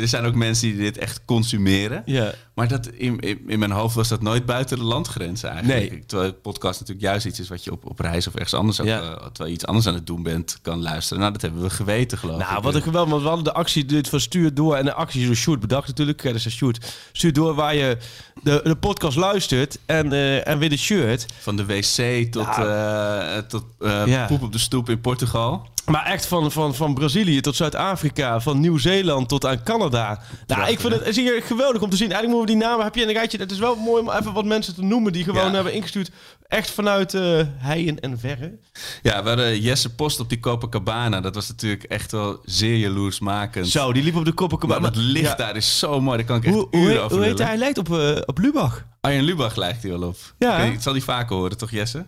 er 0.00 0.08
zijn 0.08 0.24
ook 0.24 0.34
mensen 0.34 0.68
die 0.68 0.76
dit 0.78 0.98
echt 0.98 1.20
consumeren. 1.24 2.02
Ja. 2.06 2.32
Maar 2.54 2.68
dat, 2.68 2.86
in, 2.86 3.20
in, 3.20 3.40
in 3.46 3.58
mijn 3.58 3.70
hoofd 3.70 3.94
was 3.94 4.08
dat 4.08 4.22
nooit 4.22 4.46
buiten 4.46 4.78
de 4.78 4.84
landgrenzen 4.84 5.50
eigenlijk. 5.50 5.90
Nee. 5.90 6.04
Terwijl 6.06 6.32
podcast 6.32 6.80
natuurlijk 6.80 7.06
juist 7.06 7.26
iets 7.26 7.40
is 7.40 7.48
wat 7.48 7.64
je 7.64 7.72
op, 7.72 7.86
op 7.90 8.00
reis 8.00 8.26
of 8.26 8.34
ergens 8.34 8.54
anders, 8.54 8.80
ook, 8.80 8.86
Ja. 8.86 9.00
eh, 9.00 9.10
terwijl 9.16 9.46
je 9.48 9.52
iets 9.54 9.66
anders 9.66 9.86
aan 9.86 9.94
het 9.94 10.06
doen 10.06 10.22
bent, 10.22 10.58
kan 10.62 10.82
luisteren. 10.82 11.20
Nou, 11.20 11.32
dat 11.32 11.42
hebben 11.42 11.62
we 11.62 11.70
geweten, 11.70 12.18
geloof 12.18 12.40
ik. 12.40 12.46
Nou, 12.48 12.62
wat 12.62 12.74
een 12.74 12.82
geweldig. 12.82 13.10
Want 13.10 13.22
we 13.22 13.28
hadden 13.28 13.44
de 13.46 13.52
actie 13.52 13.84
dit 13.84 14.08
van 14.08 14.20
stuur 14.20 14.54
door. 14.54 14.76
En 14.76 14.84
de 14.84 14.92
actie 14.94 15.20
is 15.20 15.26
door 15.26 15.36
Sjoerd 15.36 15.60
bedacht 15.60 15.86
natuurlijk. 15.88 16.18
Credits 16.18 16.44
aan 16.44 16.50
Sjoerd. 16.50 16.94
Stuur 17.12 17.32
door 17.32 17.54
waar 17.54 17.74
je 17.74 17.96
de, 18.42 18.60
de 18.64 18.76
podcast 18.76 19.16
luistert. 19.16 19.78
En, 19.86 20.12
eh, 20.12 20.48
en 20.48 20.58
weer 20.58 20.68
de 20.70 20.76
shirt. 20.76 21.26
Van 21.40 21.56
de 21.56 21.64
wc 21.66 22.30
tot, 22.32 22.46
eh, 22.46 23.36
tot 23.48 23.64
eh, 23.80 24.26
poep 24.26 24.42
op 24.42 24.52
de 24.52 24.58
stoep 24.58 24.88
in 24.90 25.00
Portugal. 25.00 25.70
Maar 25.86 26.04
echt 26.06 26.26
van, 26.26 26.52
van, 26.52 26.74
van 26.74 26.94
Brazilië 26.94 27.40
tot 27.40 27.56
Zuid-Afrika. 27.56 28.40
Van 28.40 28.60
Nieuw-Zeeland 28.60 29.28
tot 29.28 29.46
aan 29.46 29.62
Canada. 29.62 30.20
Nou, 30.46 30.70
ik 30.70 30.80
vind 30.80 30.92
het 30.92 31.06
is 31.06 31.16
hier 31.16 31.42
geweldig 31.42 31.82
om 31.82 31.90
te 31.90 31.96
zien. 31.96 32.12
Eigenlijk 32.12 32.38
moeten 32.38 32.54
we 32.56 32.60
die 32.60 32.68
namen... 32.70 32.84
Heb 32.84 32.94
je 32.94 33.06
een 33.06 33.12
rijtje? 33.12 33.38
Het 33.38 33.50
is 33.50 33.58
wel 33.58 33.76
mooi 33.76 34.02
om 34.02 34.10
even 34.10 34.32
wat 34.32 34.44
mensen 34.44 34.74
te 34.74 34.82
noemen... 34.82 35.12
die 35.12 35.24
gewoon 35.24 35.46
Ja. 35.46 35.54
hebben 35.54 35.72
ingestuurd. 35.72 36.10
Echt 36.48 36.70
vanuit 36.70 37.14
eh 37.14 37.40
heien 37.56 38.00
en 38.00 38.18
verre. 38.18 38.58
Ja, 39.02 39.22
we 39.22 39.28
hadden 39.28 39.60
Jesse 39.60 39.94
Post 39.94 40.20
op 40.20 40.28
die 40.28 40.40
Copacabana. 40.40 41.20
Dat 41.20 41.34
was 41.34 41.48
natuurlijk 41.48 41.82
echt 41.82 42.12
wel 42.12 42.40
zeer 42.44 42.76
jaloersmakend. 42.76 43.68
Zo, 43.68 43.92
die 43.92 44.02
liep 44.02 44.16
op 44.16 44.24
de 44.24 44.32
koppen. 44.32 44.68
Maar 44.68 44.80
dat 44.80 44.96
licht 44.96 45.38
daar 45.38 45.56
is 45.56 45.78
zo 45.78 46.00
mooi. 46.00 46.16
Daar 46.16 46.26
kan 46.26 46.36
ik 46.36 46.44
echt 46.44 46.54
Hoe, 46.54 46.66
hoe, 46.70 46.80
uren 46.80 47.02
over 47.02 47.16
hoe 47.16 47.26
heet 47.26 47.38
hij? 47.38 47.46
Hij 47.46 47.56
lijkt 47.56 47.78
op, 47.78 47.92
eh, 47.98 48.16
op 48.26 48.38
Lubach. 48.38 48.84
Arjen 49.00 49.24
Lubach 49.24 49.56
lijkt 49.56 49.82
hij 49.82 49.90
wel 49.90 50.08
op. 50.08 50.16
Ja. 50.38 50.58
Ik 50.58 50.80
zal 50.80 50.92
hij 50.92 51.02
vaker 51.02 51.36
horen, 51.36 51.56
toch 51.56 51.70
Jesse? 51.70 52.06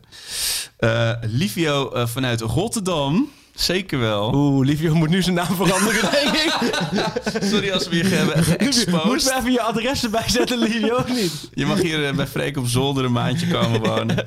Eh, 0.76 1.10
Livio 1.22 1.90
vanuit 2.06 2.40
Rotterdam. 2.40 3.30
Zeker 3.54 3.98
wel. 3.98 4.34
Oeh, 4.34 4.66
Livio 4.66 4.94
moet 4.94 5.08
nu 5.08 5.22
zijn 5.22 5.34
naam 5.34 5.54
veranderen, 5.56 6.10
denk 6.22 6.34
ik. 6.34 6.52
Sorry 7.42 7.70
als 7.70 7.88
we 7.88 7.96
je 7.96 8.04
ge 8.04 8.14
hebben 8.14 8.36
Moeten 8.36 8.72
geëxposed. 8.72 9.32
we 9.32 9.38
even 9.38 9.52
je 9.52 9.60
adres 9.62 10.04
erbij 10.04 10.28
zetten, 10.28 10.58
Livio, 10.58 10.96
of 10.96 11.08
niet? 11.08 11.48
Je 11.54 11.66
mag 11.66 11.80
hier 11.80 12.06
eh, 12.08 12.14
bij 12.14 12.26
Freek 12.26 12.56
op 12.56 12.66
zolder 12.66 13.04
een 13.04 13.12
maandje 13.12 13.46
komen 13.46 13.80
wonen. 13.80 14.26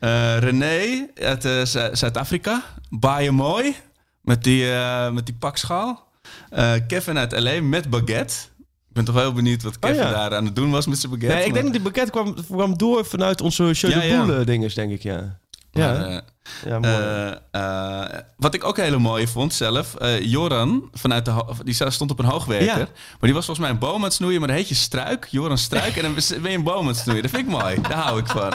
Eh, 0.00 0.38
René 0.38 1.06
uit 1.22 1.44
eh, 1.44 1.64
Zu- 1.64 1.88
Zuid-Afrika. 1.92 2.62
Baaien 2.90 3.34
mooi. 3.34 3.74
Met 4.22 4.44
die, 4.44 4.64
met 5.12 5.26
die 5.26 5.34
pakschaal. 5.38 6.08
Kevin 6.86 7.18
uit 7.18 7.40
L.A. 7.40 7.62
met 7.62 7.90
baguette. 7.90 8.34
Ik 8.88 8.96
ben 8.96 9.04
toch 9.04 9.14
wel 9.14 9.24
heel 9.24 9.32
benieuwd 9.32 9.62
wat 9.62 9.78
Kevin 9.78 9.96
Oh, 9.96 10.02
ja. 10.02 10.10
daar 10.10 10.34
aan 10.34 10.44
het 10.44 10.56
doen 10.56 10.70
was 10.70 10.86
met 10.86 10.98
zijn 10.98 11.12
baguette. 11.12 11.36
Nee, 11.36 11.46
ik 11.46 11.52
denk 11.52 11.64
dat 11.64 11.72
die 11.74 11.82
pakket 11.82 12.10
kwam, 12.10 12.34
kwam 12.46 12.78
door 12.78 13.04
vanuit 13.06 13.40
onze 13.40 13.74
show 13.74 13.92
de 13.92 14.06
ja. 14.06 14.44
Dinges, 14.44 14.74
denk 14.74 14.92
ik, 14.92 15.02
ja. 15.02 15.38
Maar, 15.72 15.82
Ja, 15.82 16.06
eh, 16.06 16.18
ja 16.64 16.78
mooi. 16.78 16.94
Eh, 16.94 17.30
eh, 17.50 18.20
wat 18.36 18.54
ik 18.54 18.64
ook 18.64 18.76
hele 18.76 18.98
mooie 18.98 19.28
vond 19.28 19.54
zelf. 19.54 19.94
eh, 19.94 20.20
Joran, 20.22 20.88
vanuit 20.92 21.24
de 21.24 21.44
die 21.64 21.74
stond 21.90 22.10
op 22.10 22.18
een 22.18 22.24
hoogwerker. 22.24 22.66
Ja. 22.66 22.76
Maar 22.76 23.18
die 23.20 23.34
was 23.34 23.44
volgens 23.44 23.58
mij 23.66 23.70
een 23.70 23.78
boom 23.78 23.94
aan 23.96 24.02
het 24.02 24.12
snoeien. 24.12 24.38
Maar 24.38 24.48
dan 24.48 24.56
heet 24.56 24.68
je 24.68 24.74
struik. 24.74 25.26
Joran 25.30 25.58
Struik. 25.58 25.96
en 25.96 26.02
dan 26.02 26.14
ben 26.42 26.50
je 26.50 26.56
een 26.56 26.62
boom 26.62 26.80
aan 26.80 26.86
het 26.86 26.96
snoeien. 26.96 27.22
Dat 27.22 27.30
vind 27.30 27.46
ik 27.46 27.50
mooi. 27.52 27.80
Daar 27.80 27.92
hou 27.92 28.18
ik 28.18 28.26
van. 28.26 28.52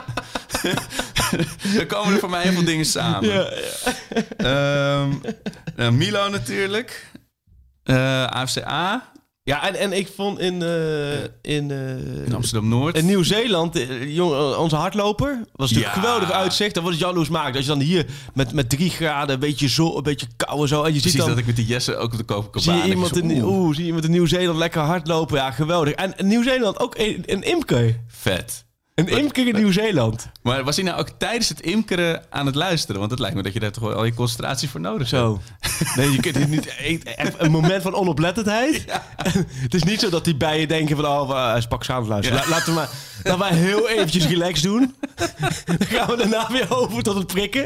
dan 1.77 1.85
komen 1.87 2.13
er 2.13 2.19
voor 2.19 2.29
mij 2.29 2.43
heel 2.43 2.51
veel 2.53 2.63
dingen 2.65 2.85
samen. 2.85 3.29
ja, 3.29 3.49
Ehm, 4.37 5.11
eh, 5.75 5.89
Milo 5.89 6.29
natuurlijk. 6.29 7.11
Eh 7.83 8.25
AFCA. 8.25 9.11
Ja 9.45 9.67
en, 9.67 9.75
en 9.75 9.93
ik 9.93 10.07
vond 10.15 10.39
in, 10.39 10.61
eh, 10.61 11.13
in, 11.41 11.71
eh, 11.71 12.25
In 12.25 12.33
Amsterdam-Noord. 12.35 12.97
in 12.97 13.05
Nieuw-Zeeland, 13.05 13.75
eh, 13.75 14.15
jong, 14.15 14.55
onze 14.55 14.75
hardloper, 14.75 15.39
was 15.53 15.69
natuurlijk 15.71 15.95
Ja. 15.95 16.01
geweldig 16.01 16.31
uitzicht. 16.31 16.73
Dat 16.73 16.83
wordt 16.83 16.99
het 16.99 17.07
jaloers 17.07 17.29
maakt. 17.29 17.55
Als 17.55 17.65
je 17.65 17.71
dan 17.71 17.79
hier 17.79 18.05
met, 18.33 18.53
met 18.53 18.69
drie 18.69 18.89
graden, 18.89 19.33
een 19.33 19.39
beetje 19.39 19.69
zo, 19.69 19.97
een 19.97 20.03
beetje 20.03 20.27
kou 20.35 20.61
en 20.61 20.67
zo. 20.67 20.83
En 20.83 20.93
je 20.93 20.99
ziet 20.99 21.17
dan... 21.17 21.29
dat 21.29 21.37
ik 21.37 21.45
met 21.45 21.55
die 21.55 21.65
Jesse 21.65 21.95
ook 21.95 22.11
op 22.11 22.17
de 22.17 22.25
Copacabana. 22.25 22.61
Zie 22.61 22.71
je 22.73 22.79
denk 22.81 22.93
iemand 22.93 23.15
zo, 23.15 23.19
in, 23.19 23.43
oeh, 23.43 23.57
oeh, 23.59 23.69
zie 23.73 23.81
je 23.81 23.87
iemand 23.87 24.05
in 24.05 24.11
Nieuw-Zeeland 24.11 24.57
lekker 24.57 24.81
hardlopen? 24.81 25.37
Ja, 25.37 25.51
geweldig. 25.51 25.93
En 25.93 26.13
Nieuw-Zeeland 26.17 26.79
ook 26.79 26.95
een, 26.97 27.23
een 27.25 27.43
imker. 27.43 27.99
Vet. 28.07 28.63
Een 28.95 29.07
imker 29.07 29.47
in 29.47 29.55
Nieuw-Zeeland. 29.55 30.29
Maar 30.41 30.63
was 30.63 30.75
hij 30.75 30.85
nou 30.85 30.99
ook 30.99 31.09
tijdens 31.09 31.49
het 31.49 31.59
imkeren 31.61 32.23
aan 32.29 32.45
het 32.45 32.55
luisteren? 32.55 32.99
Want 32.99 33.11
het 33.11 33.19
lijkt 33.19 33.35
me 33.35 33.43
dat 33.43 33.53
je 33.53 33.59
daar 33.59 33.71
toch 33.71 33.83
wel 33.83 33.93
al 33.93 34.05
je 34.05 34.13
concentratie 34.13 34.69
voor 34.69 34.79
nodig 34.79 35.09
hebt. 35.11 35.23
Zo. 35.23 35.41
Nee, 35.95 36.11
je 36.11 36.19
kunt 36.19 36.35
het 36.35 36.49
niet. 36.49 36.67
Echt 37.15 37.33
een 37.37 37.51
moment 37.51 37.81
van 37.81 37.93
onoplettendheid. 37.95 38.85
Het 39.65 39.73
is 39.73 39.83
niet 39.83 39.99
zo 39.99 40.09
dat 40.09 40.23
die 40.25 40.35
bijen 40.35 40.67
denken 40.67 40.95
van 40.95 41.05
oh, 41.05 41.47
hij 41.49 41.57
is 41.57 41.67
pak 41.67 41.87
luisteren. 41.87 42.39
La- 42.39 42.49
laten 42.49 42.65
we 42.65 42.73
maar 42.73 43.37
laten 43.37 43.57
heel 43.57 43.89
eventjes 43.89 44.27
relaxed 44.27 44.63
doen. 44.63 44.95
Dan 45.77 45.87
gaan 45.87 46.07
we 46.07 46.15
daarna 46.17 46.47
weer 46.51 46.75
over 46.77 47.03
tot 47.03 47.15
het 47.15 47.27
prikken. 47.27 47.63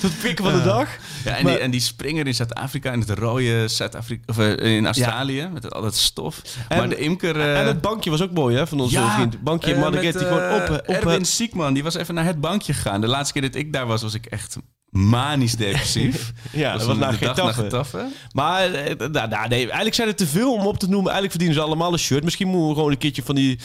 Tot 0.00 0.10
het 0.10 0.18
prikken 0.18 0.44
van 0.44 0.54
de 0.54 0.62
dag. 0.62 0.88
Ja, 1.24 1.36
en, 1.36 1.42
Maar- 1.44 1.52
die, 1.52 1.60
en 1.62 1.70
die 1.70 1.80
springer 1.80 2.26
in 2.26 2.34
Zuid-Afrika 2.34 2.92
en 2.92 3.00
het 3.00 3.10
rode 3.10 3.68
Zuid-Afrika 3.68 4.22
of 4.26 4.38
eh, 4.38 4.76
in 4.76 4.86
Australië 4.86 5.48
met 5.52 5.74
al 5.74 5.82
dat 5.82 5.96
stof. 5.96 6.42
En- 6.68 6.78
maar 6.78 6.88
de 6.88 6.96
imker. 6.98 7.40
eh, 7.40 7.60
en 7.60 7.66
het 7.66 7.80
bankje 7.80 8.10
was 8.10 8.22
ook 8.22 8.32
mooi 8.32 8.56
hè, 8.56 8.66
van 8.66 8.80
onze 8.80 8.94
ja, 8.98 9.14
vriend. 9.14 9.42
Bankje 9.42 9.72
eh, 9.74 9.80
Margaret, 9.80 10.04
met, 10.04 10.18
die 10.18 10.26
gewoon 10.26 10.60
eh, 10.60 10.72
op... 10.72 10.82
op 10.86 10.94
Erwin 10.94 11.24
Siekman, 11.24 11.74
die 11.74 11.82
was 11.82 11.94
even 11.94 12.14
naar 12.14 12.24
het 12.24 12.40
bankje 12.40 12.72
gegaan. 12.72 13.00
De 13.00 13.06
laatste 13.06 13.32
keer 13.32 13.42
dat 13.50 13.54
ik 13.60 13.72
daar 13.72 13.86
was, 13.86 14.02
was 14.02 14.14
ik 14.14 14.26
echt 14.26 14.56
manisch 14.90 15.54
depressief. 15.56 16.32
Ja, 16.52 16.72
dat 16.72 16.84
was 16.84 16.94
een- 16.94 17.00
nou 17.00 17.12
de 17.12 17.18
geen 17.18 17.26
dag 17.26 17.36
na 17.36 17.42
taffe. 17.42 17.62
Getafe. 17.62 18.06
Maar 18.32 18.72
eh, 18.72 18.96
nou, 18.96 19.28
nou, 19.28 19.48
nee, 19.48 19.60
eigenlijk 19.60 19.94
zijn 19.94 20.08
er 20.08 20.14
te 20.14 20.26
veel 20.26 20.52
om 20.52 20.66
op 20.66 20.78
te 20.78 20.86
noemen. 20.86 21.12
Eigenlijk 21.12 21.30
verdienen 21.30 21.56
ze 21.56 21.62
allemaal 21.62 21.92
een 21.92 21.98
shirt. 21.98 22.24
Misschien 22.24 22.48
moeten 22.48 22.68
we 22.68 22.74
gewoon 22.74 22.90
een 22.90 22.98
keertje 22.98 23.22
van 23.22 23.34
die... 23.34 23.58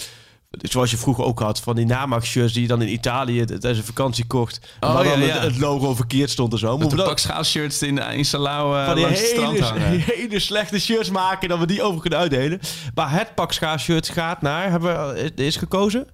Zoals 0.61 0.91
je 0.91 0.97
vroeger 0.97 1.23
ook 1.23 1.39
had, 1.39 1.59
van 1.59 1.75
die 1.75 1.85
namaakshirts 1.85 2.53
die 2.53 2.61
je 2.61 2.67
dan 2.67 2.81
in 2.81 2.91
Italië 2.91 3.45
tijdens 3.45 3.77
een 3.77 3.83
vakantie 3.83 4.25
kocht. 4.25 4.59
Oh, 4.79 4.93
waar 4.93 5.03
dan 5.03 5.19
ja, 5.19 5.25
het, 5.25 5.35
ja. 5.35 5.41
het 5.41 5.57
logo 5.57 5.95
verkeerd 5.95 6.29
stond 6.29 6.53
en 6.53 6.59
zo. 6.59 6.77
Moeten 6.77 6.97
de 6.97 7.03
we 7.03 7.09
pak 7.09 7.19
schaalshirts 7.19 7.81
in, 7.81 7.97
in 7.97 8.25
Salau 8.25 8.77
eh, 8.77 8.85
van 8.85 8.95
die 8.95 9.03
langs 9.03 9.19
het 9.19 9.29
strand 9.29 9.59
hangen. 9.59 9.81
hele, 9.87 10.03
hele 10.15 10.39
slechte 10.39 10.79
shirts 10.79 11.09
maken 11.09 11.49
dat 11.49 11.59
we 11.59 11.65
die 11.65 11.81
over 11.83 12.01
kunnen 12.01 12.19
uitdelen. 12.19 12.59
Maar 12.95 13.11
het 13.11 13.35
pak 13.35 13.51
schaar-shirt 13.51 14.09
gaat 14.09 14.41
naar, 14.41 14.69
hebben 14.69 15.13
we, 15.13 15.31
is 15.35 15.55
gekozen? 15.55 16.07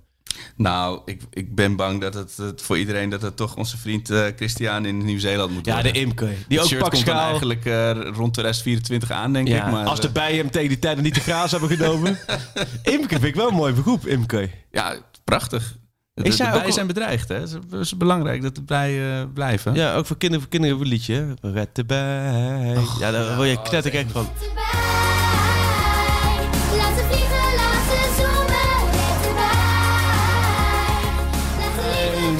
Nou, 0.55 1.01
ik, 1.05 1.21
ik 1.29 1.55
ben 1.55 1.75
bang 1.75 2.01
dat 2.01 2.13
het, 2.13 2.37
het 2.37 2.61
voor 2.61 2.77
iedereen 2.77 3.09
dat 3.09 3.21
het 3.21 3.35
toch 3.35 3.55
onze 3.55 3.77
vriend 3.77 4.09
eh, 4.09 4.25
Christian 4.35 4.85
in 4.85 4.97
Nieuw-Zeeland 5.05 5.51
moet 5.51 5.65
Ja, 5.65 5.73
worden. 5.73 5.93
de 5.93 5.99
Imke. 5.99 6.25
Die 6.25 6.35
Het 6.47 6.59
ook 6.59 6.67
shirt 6.67 6.81
pak 6.81 6.91
komt 6.91 7.05
dan 7.05 7.17
eigenlijk 7.17 7.65
eh, 7.65 7.89
rond 7.91 8.33
2024 8.33 9.11
aan, 9.11 9.33
denk 9.33 9.47
Ja, 9.47 9.65
ik. 9.65 9.71
Maar, 9.71 9.85
als 9.85 9.99
de 9.99 10.07
eh, 10.07 10.13
bijen 10.13 10.37
hem 10.37 10.51
tegen 10.51 10.69
die 10.69 10.79
tijd 10.79 10.95
nog 10.95 11.05
niet 11.05 11.15
de 11.15 11.21
graas 11.21 11.51
hebben 11.51 11.69
genomen. 11.69 12.17
Imke 12.83 13.07
vind 13.13 13.23
ik 13.23 13.35
wel 13.35 13.47
een 13.47 13.55
mooi 13.55 13.73
beroep, 13.73 14.07
Imke. 14.07 14.49
ja, 14.71 14.95
prachtig. 15.23 15.75
De, 16.13 16.23
de 16.23 16.37
bijen 16.51 16.73
zijn 16.73 16.87
bedreigd, 16.87 17.29
hè? 17.29 17.39
Het 17.39 17.57
is, 17.71 17.97
belangrijk 17.97 18.41
dat 18.41 18.55
de 18.55 18.61
bijen 18.61 19.33
blijven. 19.33 19.73
Ja, 19.73 19.95
ook 19.95 20.05
voor 20.05 20.17
kinderen, 20.17 20.43
voor 20.43 20.51
kinderen 20.51 20.79
een 20.81 20.87
liedje. 20.87 21.33
Red 21.41 21.75
de 21.75 21.85
bij. 21.85 22.75
ja, 22.99 23.11
daar 23.11 23.35
word 23.35 23.49
je 23.49 23.61
knettergek 23.61 24.09
van. 24.09 24.27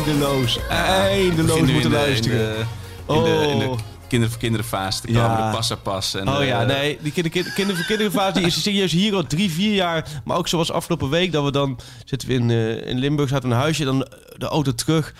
Eindeloos, 0.07 0.59
eindeloos 0.69 1.57
moeten 1.59 1.75
in 1.75 1.81
de- 1.81 1.89
luisteren. 1.89 2.57
In 2.59 2.65
de, 3.05 3.13
in 3.13 3.23
de, 3.23 3.47
in 3.51 3.59
de 3.59 3.65
Oh. 3.65 3.77
kinderen 4.07 4.31
voor 4.31 4.41
kinderen 4.41 4.65
fase 4.65 5.01
te 5.01 5.11
Ja. 5.11 5.27
komen, 5.27 5.45
de 5.51 5.55
passapas. 5.57 6.13
En 6.15 6.27
Oh 6.29 6.37
de- 6.37 6.45
ja, 6.45 6.63
nee, 6.63 6.97
die 7.01 7.11
kinder, 7.11 7.31
kinder, 7.31 7.53
kinderen 7.53 7.77
voor 7.83 7.95
kinderfase 7.95 8.33
die 8.33 8.45
is 8.45 8.61
serieus 8.63 8.91
hier 8.91 9.15
al 9.15 9.23
drie, 9.27 9.51
vier 9.51 9.73
jaar. 9.73 10.21
Maar 10.25 10.37
ook 10.37 10.47
zoals 10.47 10.71
afgelopen 10.71 11.09
week 11.09 11.31
dat 11.31 11.43
we 11.43 11.51
dan 11.51 11.79
zitten 12.05 12.27
we 12.27 12.33
in, 12.33 12.49
eh, 12.51 12.87
in 12.89 12.97
Limburg, 12.97 13.29
zaten 13.29 13.49
we 13.49 13.55
een 13.55 13.61
huisje, 13.61 13.83
dan 13.83 14.07
de 14.37 14.45
auto 14.45 14.73
terug. 14.75 15.13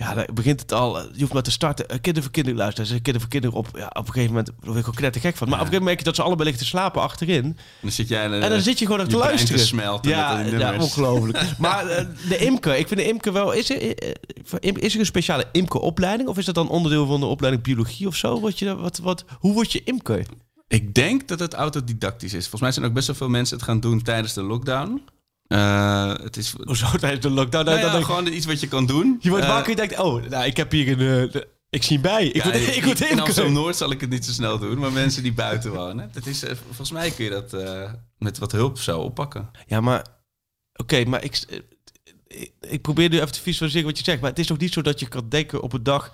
Ja, 0.00 0.14
dan 0.14 0.26
begint 0.34 0.60
het 0.60 0.72
al. 0.72 0.98
Je 0.98 1.20
hoeft 1.20 1.32
maar 1.32 1.42
te 1.42 1.50
starten. 1.50 1.88
Eh, 1.88 1.94
Kinderen 1.94 2.22
voor 2.22 2.32
kinderen 2.32 2.58
luisteren. 2.58 2.86
Ze 2.86 2.94
kinderen 2.94 3.20
voor 3.20 3.30
kinderen 3.30 3.56
op. 3.56 3.68
Ja, 3.72 3.86
op 3.86 4.06
een 4.06 4.12
gegeven 4.12 4.34
moment 4.34 4.50
word 4.60 4.76
ik 4.76 4.80
gewoon 4.80 4.94
knettergek 4.94 5.36
van. 5.36 5.48
Maar 5.48 5.58
op 5.58 5.64
een 5.64 5.72
gegeven 5.72 5.84
moment 5.84 5.84
merk 5.84 5.98
je 5.98 6.04
dat 6.04 6.14
ze 6.14 6.22
allebei 6.22 6.48
liggen 6.48 6.64
te 6.64 6.70
slapen 6.70 7.02
achterin. 7.02 7.56
Dan 7.80 7.90
zit 7.90 8.08
jij 8.08 8.30
En 8.30 8.50
dan 8.50 8.60
zit 8.60 8.78
je 8.78 8.86
gewoon 8.86 9.00
ook 9.00 9.08
te 9.08 9.16
luisteren. 9.16 9.60
te 9.60 9.66
smelten 9.66 10.10
ja, 10.10 10.40
ja, 10.40 10.78
ongelooflijk. 10.78 11.38
maar 11.58 11.86
eh, 11.86 12.06
de 12.28 12.36
imker, 12.38 12.76
ik 12.76 12.88
vind 12.88 13.00
de 13.00 13.06
imker 13.06 13.32
wel... 13.32 13.52
Is 13.52 13.70
er, 13.70 13.94
eh, 13.94 14.72
is 14.74 14.94
er 14.94 15.00
een 15.00 15.06
speciale 15.06 15.44
imkeropleiding? 15.52 16.28
Of 16.28 16.38
is 16.38 16.44
dat 16.44 16.54
dan 16.54 16.68
onderdeel 16.68 17.06
van 17.06 17.20
de 17.20 17.26
opleiding 17.26 17.64
biologie 17.64 18.06
of 18.06 18.16
zo? 18.16 18.40
Wat 18.40 18.58
je, 18.58 18.76
wat, 18.76 18.98
wat, 18.98 19.24
hoe 19.38 19.52
word 19.52 19.72
je 19.72 19.82
imker? 19.84 20.26
Ik 20.68 20.94
denk 20.94 21.28
dat 21.28 21.38
het 21.38 21.54
autodidactisch 21.54 22.32
is. 22.32 22.40
Volgens 22.40 22.60
mij 22.60 22.72
zijn 22.72 22.86
ook 22.86 22.92
best 22.92 23.06
wel 23.06 23.16
veel 23.16 23.28
mensen 23.28 23.56
het 23.56 23.64
gaan 23.64 23.80
doen 23.80 24.02
tijdens 24.02 24.32
de 24.32 24.42
lockdown. 24.42 25.02
Eh, 25.50 26.12
het 26.22 26.36
is 26.36 26.54
Hoezo 26.64 26.86
tijdens 26.98 27.22
de 27.22 27.30
lockdown? 27.30 27.64
nou 27.64 27.78
ja, 27.78 27.92
dan- 27.92 28.04
gewoon 28.04 28.26
iets 28.26 28.46
wat 28.46 28.60
je 28.60 28.68
kan 28.68 28.86
doen. 28.86 29.16
je 29.20 29.28
wordt 29.30 29.44
Eh, 29.44 29.50
wakker 29.50 29.72
en 29.76 29.82
je 29.82 29.88
denkt... 29.88 30.04
Oh, 30.04 30.24
nou, 30.24 30.44
ik 30.44 30.56
heb 30.56 30.70
hier 30.70 30.88
een... 31.00 31.26
eh, 31.26 31.32
de- 31.32 31.48
ik 31.70 31.82
zie 31.82 31.98
bij. 32.00 32.26
Ik 32.26 32.34
ja, 32.34 32.42
word, 32.44 32.76
ik 32.76 32.84
word 32.84 33.00
in. 33.10 33.20
Amsterdam-Noord 33.20 33.76
zal 33.76 33.90
ik 33.90 34.00
het 34.00 34.10
niet 34.10 34.24
zo 34.24 34.32
snel 34.32 34.58
doen, 34.58 34.78
maar 34.78 34.92
mensen 34.92 35.22
die 35.22 35.32
buiten 35.32 35.72
wonen. 35.72 36.10
Dat 36.12 36.26
is, 36.26 36.42
volgens 36.66 36.90
mij 36.90 37.10
kun 37.10 37.24
je 37.24 37.30
dat 37.30 37.56
met 38.18 38.38
wat 38.38 38.52
hulp 38.52 38.78
zo 38.78 39.00
oppakken. 39.00 39.50
Ja, 39.66 39.80
maar... 39.80 40.06
Oké, 40.74 41.04
maar 41.04 41.24
ik, 41.24 41.38
ik... 42.26 42.52
Ik 42.60 42.82
probeer 42.82 43.08
nu 43.08 43.16
even 43.16 43.32
te 43.32 43.40
visualiseren 43.40 43.86
wat 43.86 43.98
je 43.98 44.04
zegt. 44.04 44.20
Maar 44.20 44.30
het 44.30 44.38
is 44.38 44.46
toch 44.46 44.58
niet 44.58 44.72
zo 44.72 44.82
dat 44.82 45.00
je 45.00 45.08
kan 45.08 45.28
denken 45.28 45.62
op 45.62 45.72
een 45.72 45.82
dag... 45.82 46.12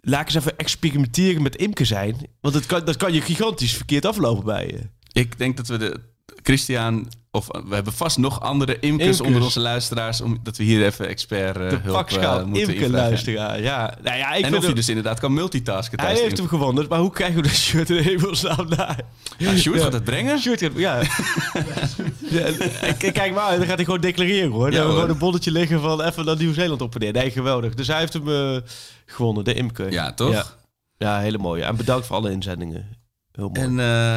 Laat 0.00 0.20
ik 0.20 0.26
eens 0.26 0.34
even 0.44 0.58
experimenteren 0.58 1.42
met 1.42 1.56
imker 1.56 1.86
zijn. 1.86 2.16
Want 2.40 2.54
het 2.54 2.66
kan, 2.66 2.84
dat 2.84 2.96
kan 2.96 3.12
je 3.12 3.20
gigantisch 3.20 3.74
verkeerd 3.76 4.04
aflopen 4.04 4.44
bij 4.44 4.66
je. 4.66 4.80
Ik 5.20 5.38
denk 5.38 5.56
dat 5.56 5.66
we 5.66 5.76
de 5.76 6.00
Christian, 6.42 7.08
of 7.34 7.48
eh, 7.48 7.60
we 7.66 7.74
hebben 7.74 7.92
vast 7.92 8.18
nog 8.18 8.40
andere 8.40 8.72
imkers, 8.80 8.90
Imkers. 9.08 9.20
onder 9.20 9.42
onze 9.42 9.60
luisteraars, 9.60 10.20
om, 10.20 10.38
dat 10.42 10.56
we 10.56 10.64
hier 10.64 10.84
even 10.84 11.08
expert 11.08 11.56
eh, 11.56 11.68
De 11.70 11.76
hulp 11.82 12.10
eh, 12.10 12.44
moeten 12.44 12.74
imker 12.74 12.90
luisteraar. 12.90 13.60
Ja, 13.60 13.94
nou 14.02 14.16
ja, 14.16 14.32
ik 14.34 14.44
En 14.44 14.54
of 14.54 14.60
je 14.60 14.66
hem- 14.66 14.74
dus 14.74 14.88
inderdaad 14.88 15.20
kan 15.20 15.34
multitasken. 15.34 16.00
Hij 16.00 16.14
heeft 16.14 16.30
de 16.36 16.42
hem 16.42 16.50
gewonnen, 16.50 16.86
maar 16.88 16.98
hoe 16.98 17.10
krijgen 17.10 17.36
we 17.36 17.42
dat 17.42 17.56
shirt 17.56 17.90
in 17.90 18.02
hemelsnaam 18.02 18.68
naar? 18.68 18.98
Ja, 19.38 19.56
Sjoerd 19.56 19.76
Ja. 19.78 19.84
gaat 19.84 19.92
het 19.92 20.04
brengen. 20.04 20.38
Shirt, 20.38 20.60
gaat- 20.60 20.72
ja. 20.76 21.00
ja 22.36 22.52
kijk 22.98 23.34
maar, 23.34 23.56
dan 23.56 23.66
gaat 23.66 23.76
hij 23.76 23.84
gewoon 23.84 24.00
declareren 24.00 24.50
hoor. 24.50 24.64
Dan 24.64 24.72
hebben 24.72 24.88
we 24.94 24.94
gewoon 25.00 25.10
een 25.14 25.18
bonnetje 25.18 25.50
liggen 25.50 25.80
van 25.80 26.02
even 26.02 26.24
naar 26.24 26.36
Nieuw-Zeeland 26.36 26.80
op 26.80 26.94
en 26.94 27.00
neer. 27.00 27.12
Nee, 27.12 27.30
geweldig. 27.30 27.74
Dus 27.74 27.86
hij 27.86 27.98
heeft 27.98 28.12
hem 28.12 28.62
gewonnen, 29.06 29.44
de 29.44 29.54
Imke. 29.54 29.86
Ja, 29.90 30.12
toch? 30.12 30.32
Ja. 30.32 30.44
ja, 30.96 31.18
hele 31.20 31.38
mooie. 31.38 31.64
En 31.64 31.76
bedankt 31.76 32.06
voor 32.06 32.16
alle 32.16 32.30
inzendingen. 32.30 32.88
Heel 33.32 33.48
mooi. 33.48 33.60
En 33.66 33.74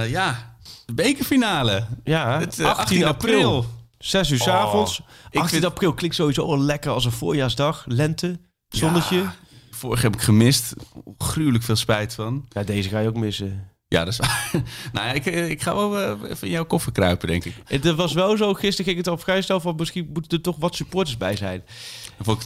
ja, 0.09 0.55
de 0.86 0.93
bekerfinale. 0.93 1.86
ja, 2.03 2.39
Het, 2.39 2.59
eh, 2.59 2.65
18 2.65 3.05
april. 3.05 3.65
6 3.97 4.30
uur 4.30 4.38
's 4.39 4.47
avonds. 4.47 4.99
ik 5.30 5.39
18 5.39 5.47
vind- 5.59 5.65
april 5.72 5.93
klinkt 5.93 6.15
sowieso 6.15 6.41
al 6.45 6.59
lekker 6.59 6.91
als 6.91 7.05
een 7.05 7.11
voorjaarsdag. 7.11 7.84
Lente, 7.88 8.39
zonnetje. 8.70 9.18
Ja, 9.18 9.36
Vorig 9.72 10.01
heb 10.01 10.13
ik 10.15 10.22
gemist. 10.22 10.74
Gruwelijk 11.18 11.63
veel 11.63 11.76
spijt 11.76 12.13
van. 12.13 12.47
deze 12.65 12.89
ga 12.89 12.99
je 12.99 13.07
ook 13.07 13.15
missen. 13.18 13.72
Ja, 13.88 14.03
dat 14.03 14.13
is 14.13 14.20
waar. 14.20 14.49
nou 14.93 15.07
ja, 15.07 15.13
ik, 15.13 15.26
eh, 15.26 15.49
ik 15.49 15.61
ga 15.61 15.76
wel 15.76 15.99
eh, 15.99 16.30
even 16.32 16.47
in 16.47 16.53
jouw 16.53 16.65
koffer 16.65 16.91
kruipen, 16.91 17.28
denk 17.28 17.45
ik. 17.45 17.53
Het 17.65 17.95
was 17.95 18.13
wel 18.13 18.38
zo, 18.38 18.53
gisteren 18.53 18.86
ging 18.86 18.97
het 18.97 19.07
al 19.07 19.18
vrij 19.18 19.41
snel 19.41 19.59
van 19.59 19.76
misschien 19.76 20.09
moeten 20.13 20.38
er 20.38 20.43
toch 20.43 20.55
wat 20.59 20.76
supporters 20.76 21.18
bij 21.18 21.36
zijn. 21.36 21.63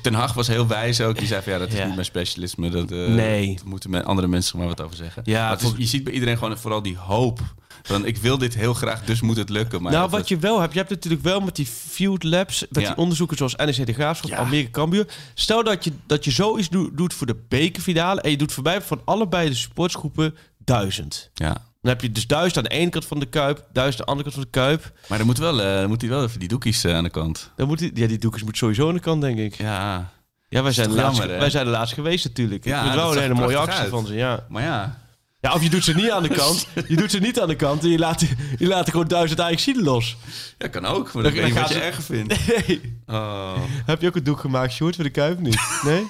Ten 0.02 0.14
Hag 0.14 0.34
was 0.34 0.48
heel 0.48 0.68
wijs 0.68 1.02
ook. 1.02 1.18
Die 1.18 1.28
zei 1.28 1.42
van 1.42 1.54
ja, 1.54 1.60
dat 1.60 1.68
is 1.68 1.78
Ja. 1.78 1.86
niet 1.86 1.94
mijn 1.94 2.06
specialisme. 2.06 2.70
Dat, 2.70 2.92
eh, 2.92 2.98
Nee. 3.08 3.56
daar 3.56 3.68
moeten 3.68 4.06
andere 4.06 4.28
mensen 4.28 4.58
maar 4.58 4.68
wat 4.68 4.82
over 4.82 4.96
zeggen. 4.96 5.22
Ja, 5.26 5.42
Maar 5.42 5.50
het 5.52 5.62
is- 5.62 5.66
volk- 5.68 5.80
je 5.80 5.86
ziet 5.86 6.04
bij 6.04 6.14
iedereen 6.14 6.38
gewoon 6.38 6.58
vooral 6.58 6.82
die 6.82 6.98
hoop. 6.98 7.40
Van 7.84 8.06
ik 8.06 8.18
wil 8.18 8.38
dit 8.38 8.54
heel 8.56 8.74
graag, 8.74 9.04
dus 9.04 9.22
moet 9.22 9.38
het 9.38 9.50
lukken. 9.50 9.82
Maar 9.82 9.92
nou, 9.92 10.10
wat 10.10 10.20
het- 10.20 10.30
je 10.30 10.38
wel 10.38 10.60
hebt, 10.60 10.72
je 10.74 10.78
hebt 10.80 10.92
natuurlijk 10.92 11.24
wel 11.24 11.40
met 11.40 11.56
die 11.56 11.66
field 11.66 12.24
labs, 12.24 12.66
met 12.70 12.82
Ja. 12.82 12.88
die 12.88 12.98
onderzoeken 12.98 13.38
zoals 13.38 13.56
NEC 13.56 13.86
de 13.86 13.94
Graafschap, 13.94 14.30
Ja. 14.30 14.38
Almere 14.38 14.70
Cambuur. 14.72 15.08
Stel 15.34 15.64
dat 15.64 15.84
je, 15.84 15.92
dat 16.06 16.26
je 16.26 16.32
zoiets 16.32 16.70
doet, 16.70 16.98
doet 16.98 17.14
voor 17.14 17.28
de 17.28 17.36
bekerfinale 17.48 18.22
en 18.22 18.30
je 18.32 18.38
doet 18.38 18.54
voorbij 18.54 18.82
van 18.82 19.02
allebei 19.06 19.50
de 19.50 19.56
sportsgroepen 19.56 20.36
duizend. 20.58 21.30
Ja. 21.34 21.48
Dan 21.82 21.92
heb 21.92 22.02
je 22.02 22.12
dus 22.12 22.28
duizend 22.28 22.58
aan 22.58 22.64
de 22.64 22.70
ene 22.70 22.90
kant 22.90 23.06
van 23.06 23.20
de 23.20 23.26
Kuip, 23.26 23.66
duizend 23.74 24.00
aan 24.00 24.06
de 24.06 24.12
andere 24.12 24.24
kant 24.32 24.34
van 24.34 24.44
de 24.52 24.60
Kuip. 24.60 24.92
Maar 25.08 25.18
dan 25.18 25.28
moet, 25.28 25.38
wel, 25.38 25.62
eh, 25.62 25.86
moet 25.86 26.02
hij 26.02 26.10
wel 26.10 26.24
even 26.24 26.40
die 26.40 26.48
doekjes 26.48 26.84
eh, 26.84 26.96
aan 26.96 27.04
de 27.04 27.10
kant. 27.10 27.52
Dan 27.56 27.68
moet 27.68 27.80
die, 27.80 27.92
ja, 27.94 28.08
die 28.08 28.18
doekjes 28.18 28.44
moet 28.44 28.58
sowieso 28.58 28.88
aan 28.88 28.94
de 28.94 29.00
kant, 29.00 29.22
denk 29.22 29.38
ik. 29.40 29.56
Ja. 29.56 30.12
Ja, 30.50 30.64
wij 30.64 30.72
zijn, 30.72 30.90
de 30.90 30.96
laatste, 30.96 31.28
wij 31.28 31.50
zijn 31.50 31.66
de 31.66 31.72
laatste 31.72 31.96
geweest 31.96 32.26
natuurlijk. 32.26 32.66
Ja, 32.66 32.78
het 32.84 32.94
dat 32.94 32.96
wel 33.04 33.12
een 33.16 33.22
hele 33.22 33.34
mooie 33.34 33.58
actie 33.58 33.80
uit. 33.80 33.90
van 33.90 34.06
ze, 34.06 34.14
ja. 34.14 34.46
Maar 34.50 34.64
ja. 34.64 35.01
Ja, 35.42 35.54
of 35.54 35.64
je 35.64 35.70
doet 35.70 35.84
ze 35.84 35.94
niet 35.94 36.12
aan 36.12 36.24
de 36.24 36.30
kant. 36.42 36.68
Je 36.88 36.96
doet 36.96 37.12
ze 37.12 37.20
niet 37.20 37.40
aan 37.40 37.48
de 37.48 37.56
kant 37.56 37.84
en 37.84 37.90
je 37.90 37.98
laat, 37.98 38.22
je 38.58 38.68
laat 38.68 38.86
er 38.86 38.92
gewoon 38.92 39.08
duizend 39.08 39.40
Ajaxiden 39.40 39.84
los. 39.84 40.18
Ja, 40.58 40.68
kan 40.68 40.86
ook. 40.86 41.14
Maar 41.14 41.24
dan 41.24 41.34
Dan 41.34 41.42
weet 41.44 41.54
je 41.54 41.60
wat 41.60 41.68
je 41.70 41.74
ze- 41.74 41.80
erger 41.82 42.04
vindt. 42.04 42.36
Nee. 42.68 42.82
Oh. 43.08 43.54
Heb 43.86 44.02
je 44.02 44.08
ook 44.08 44.16
een 44.16 44.24
doek 44.24 44.40
gemaakt, 44.40 44.74
Sjoerd, 44.74 44.96
voor 44.96 45.04
de 45.04 45.10
Kuip 45.10 45.40
niet? 45.40 45.62
Nee? 45.86 46.06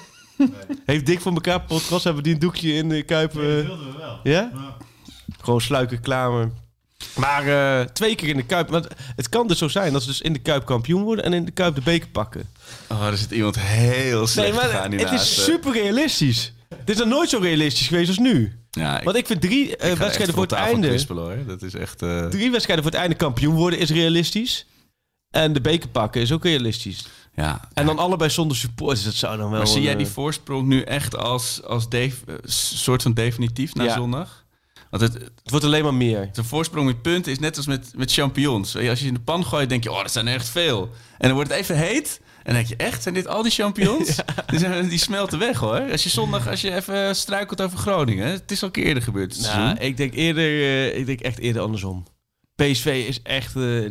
Heeft 0.86 1.06
Dik 1.06 1.20
voor 1.20 1.32
elkaar 1.32 1.60
podcast, 1.60 2.04
hebben 2.04 2.22
die 2.22 2.32
een 2.32 2.38
doekje 2.38 2.72
in 2.74 2.88
de 2.88 3.02
Kuip... 3.02 3.38
eh, 3.38 3.68
Ja? 4.22 4.50
Gewoon 5.40 5.60
sluiken 5.60 6.00
klaar. 6.00 6.48
Maar 7.16 7.46
eh, 7.80 7.86
twee 7.86 8.14
keer 8.14 8.28
in 8.28 8.36
de 8.36 8.42
Kuip. 8.44 8.68
Want 8.68 8.86
het 9.16 9.28
kan 9.28 9.46
dus 9.46 9.58
zo 9.58 9.68
zijn 9.68 9.92
dat 9.92 10.02
ze 10.02 10.08
dus 10.08 10.20
in 10.20 10.32
de 10.32 10.38
Kuip 10.38 10.64
kampioen 10.66 11.02
worden 11.02 11.24
en 11.24 11.32
in 11.32 11.44
de 11.44 11.50
Kuip 11.50 11.74
de 11.74 11.80
beker 11.80 12.08
pakken. 12.08 12.48
oh, 12.88 13.06
er 13.06 13.16
zit 13.16 13.30
iemand 13.30 13.58
heel 13.58 14.26
slecht 14.26 14.48
Nee, 14.50 14.58
te 14.60 14.66
maar 14.66 14.74
gaan 14.74 14.90
het 14.92 15.00
hiernaast. 15.00 15.30
is 15.32 15.38
eh. 15.38 15.44
super 15.44 15.72
realistisch. 15.72 16.51
Dit 16.84 16.94
is 16.96 16.98
nog 17.04 17.08
nooit 17.12 17.28
zo 17.28 17.38
realistisch 17.38 17.86
geweest 17.86 18.08
als 18.08 18.18
nu. 18.18 18.52
Ja, 18.70 18.98
ik, 18.98 19.04
Want 19.04 19.16
ik 19.16 19.26
vind 19.26 19.40
drie 19.40 19.76
eh, 19.76 19.92
wedstrijden 19.92 20.34
voor 20.34 20.42
het 20.42 20.52
einde... 20.52 20.88
kwispelen, 20.88 21.24
hoor. 21.24 21.46
Dat 21.46 21.62
is 21.62 21.74
echt... 21.74 22.02
eh, 22.02 22.26
Drie 22.26 22.50
wedstrijden 22.50 22.84
voor 22.84 22.92
het 22.92 23.00
einde 23.02 23.16
kampioen 23.16 23.54
worden 23.54 23.78
is 23.78 23.90
realistisch. 23.90 24.66
En 25.30 25.52
de 25.52 25.60
beker 25.60 25.88
pakken 25.88 26.20
is 26.20 26.32
ook 26.32 26.44
realistisch. 26.44 27.06
ja. 27.34 27.68
En 27.74 27.86
dan 27.86 27.98
allebei 27.98 28.30
zonder 28.30 28.56
supporters. 28.56 29.04
Dat 29.04 29.14
zou 29.14 29.36
dan 29.36 29.48
wel... 29.50 29.58
Maar 29.58 29.66
zie 29.68 29.82
jij 29.82 29.92
een, 29.92 29.98
die 29.98 30.06
eh, 30.06 30.12
voorsprong 30.12 30.66
nu 30.66 30.80
echt 30.82 31.16
als, 31.16 31.62
als 31.62 31.88
def- 31.88 32.22
eh, 32.26 32.34
soort 32.44 33.02
van 33.02 33.12
definitief 33.12 33.74
na 33.74 33.84
Ja. 33.84 33.94
zondag? 33.94 34.44
Want 34.90 35.02
het, 35.02 35.12
Het 35.12 35.50
wordt 35.50 35.64
alleen 35.64 35.82
maar 35.82 35.94
meer. 35.94 36.28
Zo'n 36.32 36.44
voorsprong 36.44 36.86
met 36.86 37.02
punten 37.02 37.32
is 37.32 37.38
net 37.38 37.56
als 37.56 37.66
met, 37.66 37.92
met 37.96 38.12
champignons. 38.12 38.72
Je, 38.72 38.88
Als 38.90 39.00
je 39.00 39.06
in 39.06 39.14
de 39.14 39.20
pan 39.20 39.44
gooit, 39.44 39.68
denk 39.68 39.82
je, 39.84 39.90
oh, 39.92 40.02
dat 40.02 40.12
zijn 40.12 40.26
er 40.26 40.34
echt 40.34 40.48
veel. 40.48 40.90
En 41.18 41.26
dan 41.28 41.32
wordt 41.34 41.50
het 41.50 41.58
even 41.58 41.76
heet. 41.76 42.20
En 42.42 42.54
dan 42.54 42.54
denk 42.54 42.66
je, 42.66 42.76
echt? 42.76 43.02
Zijn 43.02 43.14
dit 43.14 43.26
al 43.26 43.42
die 43.42 43.52
champignons? 43.52 44.16
die, 44.46 44.58
zijn, 44.58 44.88
die 44.88 44.98
smelten 44.98 45.38
weg, 45.38 45.58
hoor. 45.58 45.90
Als 45.90 46.02
je 46.02 46.08
zondag, 46.08 46.48
als 46.48 46.60
je 46.60 46.74
even 46.74 47.16
struikelt 47.16 47.60
over 47.60 47.78
Groningen. 47.78 48.26
Het 48.26 48.50
is 48.50 48.60
al 48.60 48.66
een 48.66 48.72
keer 48.74 48.84
eerder 48.84 49.02
gebeurd 49.02 49.40
Nou, 49.40 49.76
ik 49.78 49.96
denk 49.96 50.14
eerder... 50.14 50.44
eh, 50.44 50.98
ik 50.98 51.06
denk 51.06 51.20
echt 51.20 51.38
eerder 51.38 51.62
andersom. 51.62 52.06
PSV 52.54 53.04
is 53.08 53.22
echt... 53.22 53.56
eh 53.56 53.84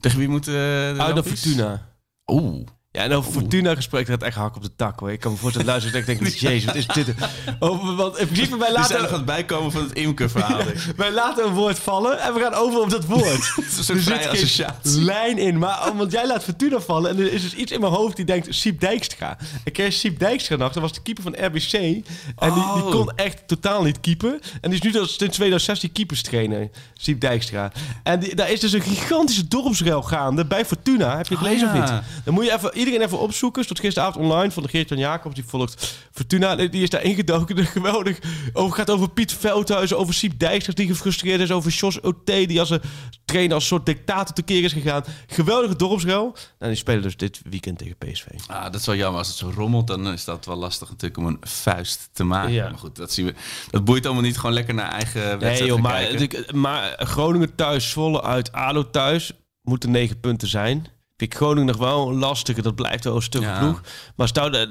Tegen 0.00 0.18
wie 0.18 0.28
moet 0.28 0.44
de 0.44 0.84
uit 0.86 0.96
naar 0.96 1.14
Lampies? 1.14 1.40
Fortuna. 1.40 1.88
Oeh. 2.26 2.66
Ja, 2.92 3.02
en 3.02 3.12
over 3.12 3.32
Fortuna 3.32 3.74
gesproken, 3.74 4.06
dat 4.10 4.18
gaat 4.18 4.28
echt 4.28 4.36
hak 4.36 4.56
op 4.56 4.62
de 4.62 4.70
tak 4.76 5.00
hoor. 5.00 5.12
Ik 5.12 5.20
kan 5.20 5.32
me 5.32 5.38
voorstellen, 5.38 5.66
luisteren, 5.68 6.00
ik 6.00 6.06
denk, 6.06 6.26
jezus, 6.36 6.64
wat 6.64 6.74
is 6.74 6.86
dit? 6.86 7.14
Over, 7.58 7.94
want 7.94 8.18
in 8.18 8.26
principe, 8.26 8.56
wij 8.56 8.72
laten, 8.72 9.12
het 9.14 9.24
bijkomen 9.24 9.72
van 9.72 9.82
het 9.82 9.92
Imke-verhaal. 9.92 10.60
wij 10.96 11.12
laten 11.12 11.46
een 11.46 11.52
woord 11.52 11.78
vallen 11.78 12.20
en 12.20 12.34
we 12.34 12.40
gaan 12.40 12.54
over 12.54 12.80
op 12.80 12.90
dat 12.90 13.04
woord. 13.04 13.54
Er 13.88 14.00
zit 14.02 14.26
associatie. 14.26 15.00
lijn 15.00 15.38
in. 15.38 15.58
Maar 15.58 15.88
oh, 15.88 15.98
want 15.98 16.12
jij 16.12 16.26
laat 16.26 16.44
Fortuna 16.44 16.80
vallen. 16.80 17.10
En 17.10 17.18
er 17.18 17.32
is 17.32 17.42
dus 17.42 17.54
iets 17.54 17.72
in 17.72 17.80
mijn 17.80 17.92
hoofd 17.92 18.16
die 18.16 18.24
denkt... 18.24 18.54
Siep 18.54 18.80
Dijkstra. 18.80 19.38
Ik 19.64 19.72
ken 19.72 19.92
Siep 19.92 20.18
Dijkstra 20.18 20.56
nog. 20.56 20.72
Dat 20.72 20.82
was 20.82 20.92
de 20.92 21.02
keeper 21.02 21.22
van 21.22 21.34
RBC. 21.44 21.72
En 21.72 22.02
die, 22.38 22.52
die 22.52 22.62
Oh. 22.82 22.90
kon 22.90 23.12
echt 23.16 23.48
totaal 23.48 23.82
niet 23.82 24.00
keepen. 24.00 24.40
En 24.60 24.70
die 24.70 24.78
is 24.78 24.80
nu 24.80 24.90
dus 24.90 25.16
sinds 25.16 25.34
2016 25.34 25.92
keeperstrainer. 25.92 26.70
Siep 26.94 27.20
Dijkstra. 27.20 27.72
En 28.02 28.20
die, 28.20 28.34
daar 28.34 28.50
is 28.50 28.60
dus 28.60 28.72
een 28.72 28.82
gigantische 28.82 29.48
dorpsruil 29.48 30.02
gaande 30.02 30.46
bij 30.46 30.64
Fortuna. 30.64 31.16
Heb 31.16 31.26
je 31.26 31.34
het 31.34 31.44
gelezen 31.44 31.74
ja. 31.74 31.82
of 31.82 31.90
niet? 31.90 32.00
Dan 32.24 32.34
moet 32.34 32.44
je 32.44 32.52
even, 32.52 32.70
iedereen 32.84 33.06
even 33.06 33.18
opzoeken. 33.18 33.66
Tot 33.66 33.80
gisteravond 33.80 34.24
online 34.24 34.50
van 34.50 34.62
de 34.62 34.68
Geert-Jan 34.68 34.98
Jacobs. 34.98 35.34
Die 35.34 35.44
volgt 35.44 35.98
Fortuna. 36.12 36.54
Die 36.54 36.82
is 36.82 36.90
daar 36.90 37.02
ingedoken. 37.02 37.66
Geweldig. 37.66 38.18
Over, 38.52 38.76
gaat 38.76 38.90
over 38.90 39.10
Piet 39.10 39.32
Veldhuizen. 39.32 39.98
Over 39.98 40.14
Siep 40.14 40.38
Dijkstra 40.38 40.72
die 40.72 40.86
gefrustreerd 40.86 41.40
is. 41.40 41.50
Over 41.50 41.70
Jos 41.70 42.02
Oté 42.02 42.46
die 42.46 42.60
als 42.60 42.70
een 42.70 42.80
trainer 43.24 43.54
als 43.54 43.66
soort 43.66 43.86
dictator 43.86 44.34
tekeer 44.34 44.64
is 44.64 44.72
gegaan. 44.72 45.04
Geweldige 45.26 45.76
dorpsruil. 45.76 46.36
En 46.58 46.68
die 46.68 46.76
spelen 46.76 47.02
dus 47.02 47.16
dit 47.16 47.40
weekend 47.50 47.78
tegen 47.78 47.96
PSV. 47.96 48.26
Ah, 48.46 48.64
dat 48.64 48.74
is 48.74 48.86
wel 48.86 48.94
jammer. 48.96 49.18
Als 49.18 49.28
het 49.28 49.36
zo 49.36 49.52
rommelt, 49.54 49.86
dan 49.86 50.12
is 50.12 50.24
dat 50.24 50.46
wel 50.46 50.56
lastig 50.56 50.88
natuurlijk 50.88 51.16
om 51.16 51.26
een 51.26 51.38
vuist 51.40 52.08
te 52.12 52.24
maken. 52.24 52.52
Ja. 52.52 52.68
Maar 52.68 52.78
goed, 52.78 52.96
dat 52.96 53.12
zien 53.12 53.26
we. 53.26 53.34
Dat 53.70 53.84
boeit 53.84 54.04
allemaal 54.06 54.22
niet. 54.22 54.38
Gewoon 54.38 54.54
lekker 54.54 54.74
naar 54.74 54.92
eigen 54.92 55.20
wedstrijd 55.22 55.58
Nee 55.58 55.68
joh, 55.68 55.80
maar, 55.80 56.04
kijken. 56.04 56.58
maar 56.58 56.94
Groningen 56.98 57.54
thuis, 57.54 57.90
Zwolle 57.90 58.22
uit, 58.22 58.52
ADO 58.52 58.90
thuis. 58.90 59.32
Moeten 59.62 59.90
negen 59.90 60.20
punten 60.20 60.48
zijn. 60.48 60.86
Ik 61.22 61.34
Groningen 61.34 61.66
nog 61.66 61.76
wel 61.76 62.08
een 62.08 62.18
lastige. 62.18 62.62
Dat 62.62 62.74
blijft 62.74 63.04
wel 63.04 63.16
een 63.16 63.22
stuk 63.22 63.42
Ja. 63.42 63.58
ploeg. 63.58 63.80
Maar 64.16 64.28
stel, 64.28 64.50
dat- 64.50 64.68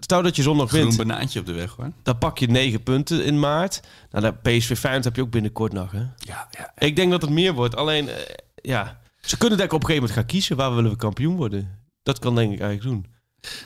stel 0.00 0.22
dat 0.22 0.36
je 0.36 0.42
zondag 0.42 0.70
wint. 0.70 0.96
banaantje 0.96 1.40
op 1.40 1.46
de 1.46 1.52
weg, 1.52 1.72
hoor. 1.76 1.90
Dan 2.02 2.18
pak 2.18 2.38
je 2.38 2.46
negen 2.46 2.82
punten 2.82 3.24
in 3.24 3.38
maart. 3.40 3.80
Nou, 4.10 4.24
dat 4.24 4.42
PSV 4.42 4.78
Feyenoord 4.78 5.04
heb 5.04 5.16
je 5.16 5.22
ook 5.22 5.30
binnenkort 5.30 5.72
nog. 5.72 5.90
Hè? 5.92 5.98
Ja, 6.16 6.48
ja. 6.50 6.72
Ik 6.78 6.96
denk 6.96 7.10
dat 7.10 7.20
het 7.22 7.30
meer 7.30 7.52
wordt. 7.52 7.76
Alleen, 7.76 8.08
eh, 8.08 8.14
ja. 8.54 9.00
Ze 9.20 9.36
kunnen 9.36 9.58
denk 9.58 9.70
ik 9.70 9.76
op 9.76 9.80
een 9.82 9.86
gegeven 9.86 10.08
moment 10.08 10.26
gaan 10.28 10.36
kiezen. 10.38 10.56
Waar 10.56 10.74
willen 10.74 10.90
we 10.90 10.96
kampioen 10.96 11.36
worden? 11.36 11.78
Dat 12.02 12.18
kan 12.18 12.34
denk 12.34 12.52
ik 12.52 12.60
eigenlijk 12.60 12.90
doen. 12.90 13.14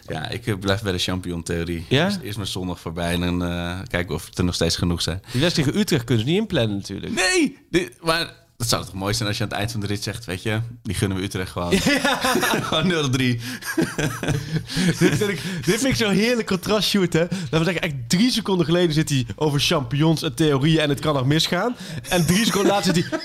Ja, 0.06 0.28
ik 0.28 0.46
eh, 0.46 0.58
blijf 0.58 0.82
bij 0.82 0.92
de 0.92 0.98
champion-theorie. 0.98 1.86
Ja? 1.88 2.04
Eerst, 2.04 2.20
eerst 2.20 2.36
maar 2.38 2.46
zondag 2.46 2.80
voorbij 2.80 3.12
en 3.12 3.20
dan 3.20 3.44
eh, 3.44 3.78
kijken 3.88 4.14
of 4.14 4.26
het 4.26 4.38
er 4.38 4.44
nog 4.44 4.54
steeds 4.54 4.76
genoeg 4.76 5.02
zijn. 5.02 5.20
Die 5.32 5.40
wedstrijd 5.40 5.68
tegen 5.68 5.80
Utrecht 5.82 6.04
kunnen 6.04 6.24
ze 6.24 6.30
niet 6.30 6.40
inplannen 6.40 6.76
natuurlijk. 6.76 7.12
Nee! 7.14 7.58
Dit, 7.70 7.96
maar 8.02 8.32
dat 8.60 8.68
zou 8.68 8.84
toch 8.84 8.94
mooi 8.94 9.14
zijn 9.14 9.28
als 9.28 9.36
je 9.36 9.42
aan 9.42 9.48
het 9.48 9.58
eind 9.58 9.70
van 9.70 9.80
de 9.80 9.86
rit 9.86 10.02
zegt, 10.02 10.24
weet 10.24 10.42
je, 10.42 10.60
die 10.82 10.94
gunnen 10.94 11.18
we 11.18 11.24
Utrecht 11.24 11.50
gewoon. 11.50 11.72
gewoon 12.68 12.92
0-3. 12.92 13.16
dit, 13.18 13.40
vind 14.98 15.28
ik, 15.28 15.42
dit 15.64 15.80
vind 15.80 15.84
ik 15.84 15.94
zo'n 15.94 16.12
heerlijk 16.12 16.46
contrast, 16.46 16.88
Sjoerd, 16.88 17.12
hè? 17.12 17.26
Dat 17.28 17.58
we 17.58 17.64
zeggen, 17.64 17.82
echt 17.82 17.94
drie 18.06 18.30
seconden 18.30 18.66
geleden 18.66 18.92
zit 18.92 19.08
hij 19.08 19.26
over 19.36 19.60
champions 19.60 20.22
en 20.22 20.34
theorieën 20.34 20.80
en 20.80 20.88
het 20.88 21.00
kan 21.00 21.14
nog 21.14 21.26
misgaan. 21.26 21.76
En 22.08 22.26
drie 22.26 22.44
seconden 22.44 22.72
later 22.72 22.94
zit 22.94 23.08
hij... 23.08 23.20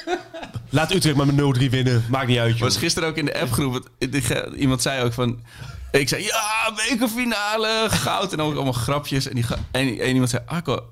Laat 0.69 0.93
Utrecht 0.93 1.15
maar 1.15 1.33
met 1.33 1.57
0-3 1.57 1.69
winnen. 1.69 2.05
Maakt 2.09 2.27
niet 2.27 2.37
uit, 2.37 2.51
joh. 2.51 2.61
Was 2.61 2.77
gisteren 2.77 3.09
ook 3.09 3.17
in 3.17 3.25
de 3.25 3.39
appgroep, 3.39 3.89
iemand 4.57 4.81
zei 4.81 5.03
ook 5.03 5.13
van... 5.13 5.43
Ik 5.91 6.09
zei, 6.09 6.23
ja, 6.23 6.73
bekerfinale, 6.75 7.85
goud. 7.89 8.31
En 8.31 8.37
dan 8.37 8.47
ook 8.47 8.55
allemaal 8.55 8.73
grapjes. 8.73 9.27
En, 9.27 9.35
die, 9.35 9.45
en, 9.71 9.99
en 9.99 10.07
iemand 10.07 10.29
zei, 10.29 10.43
Arco, 10.45 10.89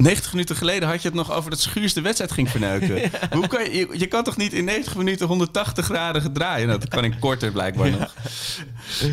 90 0.00 0.32
minuten 0.32 0.56
geleden 0.56 0.88
had 0.88 1.02
je 1.02 1.08
het 1.08 1.16
nog 1.16 1.32
over 1.32 1.50
dat 1.50 1.60
Schuurs 1.60 1.94
de 1.94 2.00
wedstrijd 2.00 2.32
ging 2.32 2.50
verneuken. 2.50 3.10
Hoe 3.38 3.46
kan 3.46 3.64
je, 3.64 3.76
je, 3.76 3.88
je 3.98 4.06
kan 4.06 4.24
toch 4.24 4.36
niet 4.36 4.52
in 4.52 4.64
90 4.64 4.96
minuten 4.96 5.26
180 5.26 5.84
graden 5.84 6.32
draaien? 6.32 6.66
Nou, 6.66 6.78
dat 6.78 6.88
kan 6.88 7.04
ik 7.04 7.16
korter 7.20 7.52
blijkbaar 7.52 7.90
nog. 7.90 8.14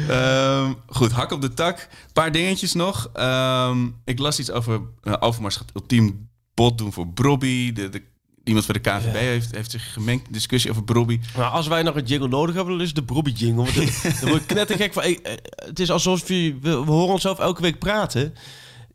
Ehm, 0.10 0.74
goed, 0.88 1.12
hak 1.12 1.32
op 1.32 1.42
de 1.42 1.54
tak. 1.54 1.78
Een 1.80 2.14
paar 2.14 2.32
dingetjes 2.32 2.74
nog. 2.74 3.10
Ehm, 3.14 3.88
ik 4.06 4.20
las 4.20 4.40
iets 4.40 4.52
over 4.52 4.82
uh, 5.04 5.14
Overmars 5.20 5.56
gaat 5.56 5.72
ultiem 5.74 6.30
bot 6.54 6.78
doen 6.78 6.94
voor 6.94 7.08
Brobby. 7.08 7.74
De, 7.74 7.90
de, 7.90 8.02
iemand 8.44 8.66
van 8.66 8.74
de 8.74 8.80
KNVB 8.80 9.16
heeft, 9.16 9.56
heeft 9.56 9.72
zich 9.72 9.94
gemengd 9.94 10.34
discussie 10.34 10.72
over 10.72 10.84
Brobby. 10.84 11.20
Maar 11.38 11.50
als 11.50 11.68
wij 11.68 11.84
nog 11.84 11.96
een 11.96 12.06
jingle 12.06 12.28
nodig 12.28 12.56
hebben, 12.56 12.74
dan 12.78 12.86
is 12.86 12.94
de 12.94 13.04
Brobby 13.04 13.32
jingle. 13.32 13.64
Want 13.64 13.76
Dan 14.20 14.30
word 14.30 14.42
ik 14.42 14.48
knettergek 14.48 14.94
van... 14.94 15.04
eh, 15.04 15.18
eh, 15.24 15.34
Het 15.56 15.80
is 15.80 15.92
alsof 15.92 16.28
je, 16.28 16.58
we, 16.62 16.86
we 16.86 16.92
horen 16.92 17.14
onszelf 17.14 17.40
elke 17.40 17.62
week 17.62 17.80
praten. 17.80 18.34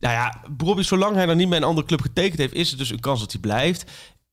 Nou 0.03 0.14
ja, 0.14 0.34
Brobby, 0.57 0.82
zolang 0.82 1.14
hij 1.14 1.26
nog 1.26 1.36
niet 1.36 1.48
bij 1.48 1.59
een 1.59 1.64
andere 1.64 1.86
club 1.86 2.00
getekend 2.00 2.38
heeft... 2.38 2.55
is 2.55 2.72
er 2.72 2.78
dus 2.78 2.90
een 2.90 3.00
kans 3.00 3.20
dat 3.20 3.32
hij 3.32 3.40
blijft. 3.40 3.90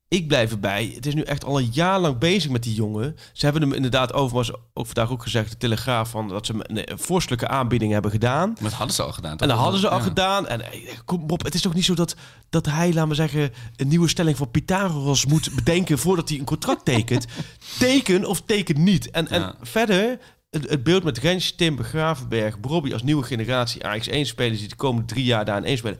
Ik 0.07 0.27
blijf 0.27 0.51
erbij. 0.51 0.91
Het 0.95 1.05
is 1.05 1.13
nu 1.13 1.21
echt 1.21 1.45
al 1.45 1.59
een 1.59 1.69
jaar 1.71 1.99
lang 1.99 2.17
bezig 2.17 2.51
met 2.51 2.63
die 2.63 2.73
jongen. 2.73 3.15
Ze 3.33 3.45
hebben 3.45 3.61
hem 3.61 3.73
inderdaad 3.73 4.13
overigens 4.13 4.57
ook 4.73 4.85
vandaag 4.85 5.11
ook 5.11 5.23
gezegd... 5.23 5.51
de 5.51 5.57
Telegraaf, 5.57 6.09
van, 6.09 6.27
dat 6.27 6.45
ze 6.45 6.51
hem 6.51 6.61
een, 6.77 6.99
vorstelijke 6.99 7.47
aanbieding 7.47 7.91
hebben 7.91 8.11
gedaan. 8.11 8.49
Maar 8.49 8.69
dat 8.69 8.73
hadden 8.73 8.95
ze 8.95 9.03
al 9.03 9.11
gedaan. 9.11 9.31
toch? 9.31 9.41
En 9.41 9.47
dat 9.47 9.57
hadden 9.57 9.79
ze 9.79 9.89
al 9.89 9.99
gedaan. 9.99 10.47
En 10.47 10.61
eh, 10.61 10.97
kom 11.05 11.29
op, 11.29 11.43
het 11.43 11.53
is 11.53 11.61
toch 11.61 11.73
niet 11.73 11.85
zo 11.85 11.93
dat, 11.93 12.15
dat 12.49 12.65
hij, 12.65 12.93
laten 12.93 13.09
we 13.09 13.15
zeggen, 13.15 13.53
een 13.75 13.87
nieuwe 13.87 14.07
stelling 14.07 14.37
van 14.37 14.51
Pythagoras 14.51 15.25
moet 15.25 15.55
bedenken 15.55 15.99
voordat 15.99 16.29
hij 16.29 16.39
een 16.39 16.45
contract 16.45 16.85
tekent. 16.85 17.25
teken 17.79 18.25
of 18.25 18.41
teken 18.41 18.83
niet. 18.83 19.11
En, 19.11 19.27
en 19.27 19.55
verder, 19.61 20.19
het, 20.49 20.69
het 20.69 20.83
beeld 20.83 21.03
met 21.03 21.17
Rens, 21.17 21.51
Tim, 21.51 21.83
Gravenberg, 21.83 22.59
Brobby 22.59 22.93
als 22.93 23.03
nieuwe 23.03 23.23
generatie 23.23 23.81
AX1-spelers 23.81 24.59
die 24.59 24.67
de 24.67 24.75
komende 24.75 25.07
drie 25.07 25.25
jaar 25.25 25.45
daar 25.45 25.57
in 25.57 25.65
één 25.65 25.77
spelen. 25.77 25.99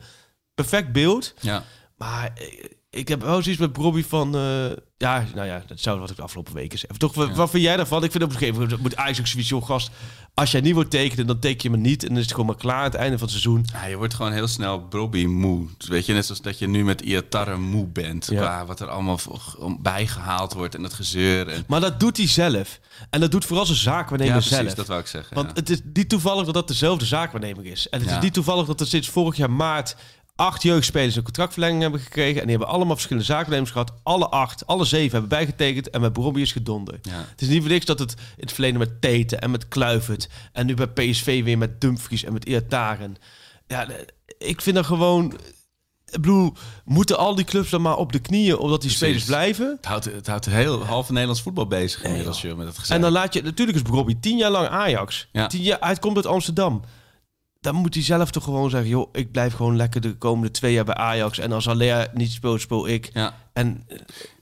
Perfect 0.54 0.92
beeld. 0.92 1.34
Ja. 1.40 1.64
Maar 1.96 2.32
eh, 2.34 2.64
ik 2.90 3.08
heb 3.08 3.22
wel 3.22 3.42
zoiets 3.42 3.60
met 3.60 3.72
Brobby 3.72 4.02
van... 4.02 4.34
eh, 4.34 4.70
ja, 4.96 5.24
nou 5.34 5.46
ja, 5.46 5.62
dat 5.66 5.80
zou 5.80 6.00
wat 6.00 6.10
ik 6.10 6.16
de 6.16 6.22
afgelopen 6.22 6.54
weken 6.54 6.78
zeg. 6.78 6.90
Toch, 6.96 7.14
wat, 7.14 7.36
wat 7.36 7.50
vind 7.50 7.62
jij 7.62 7.76
daarvan? 7.76 8.04
Ik 8.04 8.10
vind 8.10 8.22
op 8.24 8.30
een 8.30 8.36
gegeven 8.36 8.60
moment 8.60 8.80
moet 8.80 8.96
Ajax 8.96 9.20
ook 9.20 9.26
zoiets, 9.26 9.48
joh, 9.48 9.64
gast... 9.64 9.90
Als 10.34 10.50
jij 10.50 10.60
niet 10.60 10.74
wordt 10.74 10.90
tekenen, 10.90 11.26
dan 11.26 11.38
teken 11.38 11.70
je 11.70 11.76
me 11.76 11.82
niet. 11.82 12.02
En 12.02 12.08
dan 12.08 12.16
is 12.16 12.22
het 12.22 12.30
gewoon 12.30 12.46
maar 12.46 12.56
klaar 12.56 12.76
aan 12.76 12.84
het 12.84 12.94
einde 12.94 13.18
van 13.18 13.28
het 13.28 13.30
seizoen. 13.30 13.66
Ja, 13.72 13.84
je 13.84 13.96
wordt 13.96 14.14
gewoon 14.14 14.32
heel 14.32 14.46
snel 14.48 14.80
Brobby 14.80 15.24
moe. 15.24 15.66
Weet 15.78 16.06
je, 16.06 16.12
net 16.12 16.26
zoals 16.26 16.40
dat 16.42 16.58
je 16.58 16.68
nu 16.68 16.84
met 16.84 17.00
Iatare 17.00 17.56
moe 17.56 17.86
bent. 17.86 18.26
Ja. 18.30 18.40
Qua 18.40 18.66
wat 18.66 18.80
er 18.80 18.88
allemaal 18.88 19.20
bijgehaald 19.80 20.52
wordt 20.52 20.74
en 20.74 20.82
het 20.82 20.94
gezeur. 20.94 21.48
En... 21.48 21.64
Maar 21.66 21.80
dat 21.80 22.00
doet 22.00 22.16
hij 22.16 22.28
zelf. 22.28 22.80
En 23.10 23.20
dat 23.20 23.30
doet 23.30 23.44
vooral 23.44 23.66
zijn 23.66 23.78
zaakwaarnemer 23.78 24.34
Ja, 24.34 24.40
precies, 24.40 24.56
zelf. 24.56 24.74
dat 24.74 24.86
wou 24.86 25.00
ik 25.00 25.06
zeggen. 25.06 25.34
Want 25.34 25.48
ja. 25.48 25.54
het 25.54 25.70
is 25.70 25.80
niet 25.92 26.08
toevallig 26.08 26.44
dat 26.44 26.54
dat 26.54 26.68
dezelfde 26.68 27.04
zaakwaarnemer 27.04 27.66
is. 27.66 27.88
En 27.88 28.00
het 28.00 28.10
is 28.10 28.18
niet 28.20 28.32
toevallig 28.32 28.66
dat 28.66 28.80
er 28.80 28.86
sinds 28.86 29.08
vorig 29.08 29.36
jaar 29.36 29.50
maart 29.50 29.96
acht 30.40 30.62
jeugdspelers 30.62 31.16
een 31.16 31.22
contractverlenging 31.22 31.82
hebben 31.82 32.00
gekregen. 32.00 32.40
En 32.40 32.46
die 32.46 32.56
hebben 32.56 32.74
allemaal 32.74 32.94
verschillende 32.94 33.28
zaakwaarnemers 33.28 33.70
gehad. 33.70 33.92
Alle 34.02 34.28
acht, 34.28 34.66
alle 34.66 34.84
zeven 34.84 35.10
hebben 35.10 35.28
bijgetekend. 35.28 35.90
En 35.90 36.00
met 36.00 36.12
Brobby 36.12 36.40
is 36.40 36.52
gedonder. 36.52 36.98
Ja. 37.02 37.24
Het 37.30 37.40
is 37.40 37.48
niet 37.48 37.60
voor 37.60 37.70
niks 37.70 37.84
dat 37.84 37.98
het 37.98 38.12
in 38.12 38.16
het 38.36 38.52
verleden 38.52 38.78
met 38.78 39.00
Teten 39.00 39.40
en 39.40 39.50
met 39.50 39.68
Kluivert. 39.68 40.28
En 40.52 40.66
nu 40.66 40.74
bij 40.74 40.86
PSV 40.86 41.44
weer 41.44 41.58
met 41.58 41.80
Dumfries 41.80 42.24
en 42.24 42.32
met 42.32 42.44
Iataren. 42.44 43.16
Ja, 43.66 43.88
ik 44.38 44.60
vind 44.60 44.76
dat 44.76 44.86
gewoon... 44.86 45.32
Ik 46.04 46.20
bedoel, 46.20 46.52
moeten 46.84 47.18
al 47.18 47.34
die 47.34 47.44
clubs 47.44 47.70
dan 47.70 47.82
maar 47.82 47.96
op 47.96 48.12
de 48.12 48.18
knieën 48.18 48.58
omdat 48.58 48.80
die 48.80 48.90
Precies. 48.90 48.96
spelers 48.98 49.24
blijven? 49.24 49.76
Het 49.76 49.86
houdt, 49.86 50.04
het 50.04 50.26
houdt 50.26 50.46
heel 50.46 50.84
halve 50.84 51.10
Nederlands 51.12 51.42
voetbal 51.42 51.66
bezig 51.66 52.02
inmiddels, 52.02 52.40
joh, 52.40 52.56
met 52.56 52.66
het 52.66 52.78
gezeur. 52.78 52.96
En 52.96 53.02
dan 53.02 53.12
laat 53.12 53.34
je, 53.34 53.42
natuurlijk 53.42 53.78
is 53.78 53.90
Robbie 53.90 54.20
tien 54.20 54.36
jaar 54.36 54.50
lang 54.50 54.68
Ajax. 54.68 55.28
Ja. 55.32 55.46
Tien 55.46 55.62
jaar, 55.62 55.78
hij 55.80 55.96
komt 55.96 56.16
uit 56.16 56.26
Amsterdam. 56.26 56.82
Dan 57.60 57.74
moet 57.74 57.94
hij 57.94 58.02
zelf 58.02 58.30
toch 58.30 58.44
gewoon 58.44 58.70
zeggen, 58.70 58.88
joh, 58.88 59.08
ik 59.12 59.32
blijf 59.32 59.54
gewoon 59.54 59.76
lekker 59.76 60.00
de 60.00 60.16
komende 60.16 60.50
twee 60.50 60.72
jaar 60.72 60.84
bij 60.84 60.94
Ajax. 60.94 61.38
En 61.38 61.52
als 61.52 61.68
Alea 61.68 62.08
niet 62.14 62.30
speelt, 62.32 62.60
speel 62.60 62.88
ik. 62.88 63.10
Ja, 63.12 63.34
En 63.52 63.84
eh, 63.88 63.98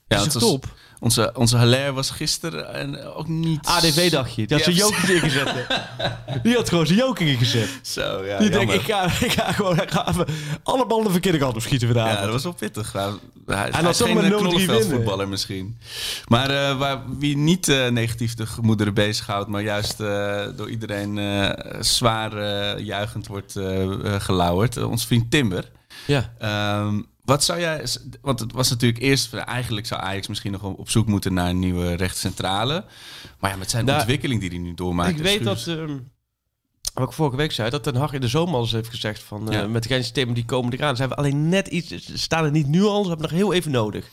ja 0.06 0.16
is 0.16 0.24
het 0.24 0.32
was- 0.32 0.42
top. 0.42 0.74
Onze, 1.00 1.32
onze 1.34 1.92
was 1.92 2.10
gisteren 2.10 2.74
en 2.74 3.02
ook 3.04 3.28
niet... 3.28 3.66
ADV 3.66 4.10
dagje. 4.10 4.46
Die 4.46 4.56
had 4.56 4.64
zijn 4.64 4.76
joker 4.76 5.14
ingezet. 5.14 5.54
Die 6.42 6.54
had 6.54 6.68
gewoon 6.68 6.86
zijn 6.86 6.98
joker 6.98 7.26
ingezet. 7.26 7.68
Zo, 7.82 8.24
ja, 8.24 8.38
Die 8.38 8.50
denkt, 8.50 8.74
ik 8.74 8.80
ga, 8.80 9.04
ik 9.04 9.32
ga 9.32 9.52
gewoon 9.52 9.80
ik 9.80 9.90
ga 9.90 10.08
even 10.08 10.26
alle 10.62 10.86
ballen 10.86 11.04
de 11.04 11.10
verkeerde 11.10 11.38
kant 11.38 11.54
op 11.54 11.62
schieten 11.62 11.88
vandaag. 11.88 12.14
Ja, 12.14 12.22
dat 12.22 12.30
was 12.30 12.42
wel 12.42 12.52
pittig. 12.52 12.92
Hij, 12.92 13.10
hij, 13.46 13.90
is 13.90 14.00
geen 14.00 14.18
eh, 14.24 14.30
0-3 14.30 14.36
knollenveldvoetballer 14.36 15.28
misschien. 15.28 15.78
Maar 16.26 16.50
eh, 16.50 16.78
waar, 16.78 17.02
wie 17.18 17.36
niet 17.36 17.68
eh, 17.68 17.88
negatief 17.88 18.34
de 18.34 18.46
gemoederen 18.46 18.94
bezighoudt... 18.94 19.48
maar 19.48 19.62
juist 19.62 20.00
eh, 20.00 20.46
door 20.56 20.70
iedereen 20.70 21.18
eh, 21.18 21.80
zwaar 21.80 22.36
eh, 22.36 22.84
juichend 22.84 23.26
wordt 23.26 23.56
eh 23.56 23.82
eh, 23.82 24.20
gelauwerd... 24.20 24.76
eh, 24.76 24.90
ons 24.90 25.06
vriend 25.06 25.30
Timber. 25.30 25.70
Ja. 26.06 26.32
Ehm, 26.38 27.00
wat 27.28 27.44
zou 27.44 27.60
jij... 27.60 27.84
Want 28.20 28.40
het 28.40 28.52
was 28.52 28.70
natuurlijk 28.70 29.02
eerst... 29.02 29.34
Eigenlijk 29.34 29.86
zou 29.86 30.00
Ajax 30.00 30.28
misschien 30.28 30.52
nog 30.52 30.62
op 30.62 30.90
zoek 30.90 31.06
moeten 31.06 31.34
naar 31.34 31.48
een 31.48 31.58
nieuwe 31.58 31.94
rechtscentrale. 31.94 32.84
Maar 33.38 33.50
ja, 33.50 33.56
met 33.56 33.70
zijn 33.70 33.84
Nou, 33.84 33.98
ontwikkeling 33.98 34.40
die 34.40 34.48
hij 34.48 34.58
nu 34.58 34.74
doormaakt... 34.74 35.10
ik 35.10 35.18
weet 35.18 35.44
dat, 35.44 35.66
ehm, 35.66 35.98
wat 36.94 37.08
ik 37.08 37.14
vorige 37.14 37.36
week 37.36 37.52
zei, 37.52 37.70
dat 37.70 37.82
Ten 37.82 37.96
Hag 37.96 38.12
in 38.12 38.20
de 38.20 38.28
zomer 38.28 38.54
al 38.54 38.60
eens 38.60 38.72
heeft 38.72 38.88
gezegd 38.88 39.22
van 39.22 39.52
eh, 39.52 39.66
met 39.66 39.82
de 39.82 39.88
grenssystemen 39.88 40.34
die 40.34 40.44
komen 40.44 40.72
eraan. 40.72 40.94
Ze 40.94 41.00
hebben 41.00 41.18
alleen 41.18 41.48
net 41.48 41.66
iets, 41.66 42.20
staan 42.22 42.44
er 42.44 42.50
niet 42.50 42.66
nu 42.66 42.82
al, 42.82 43.02
ze 43.02 43.08
hebben 43.08 43.28
nog 43.28 43.38
heel 43.38 43.52
even 43.52 43.70
nodig. 43.70 44.08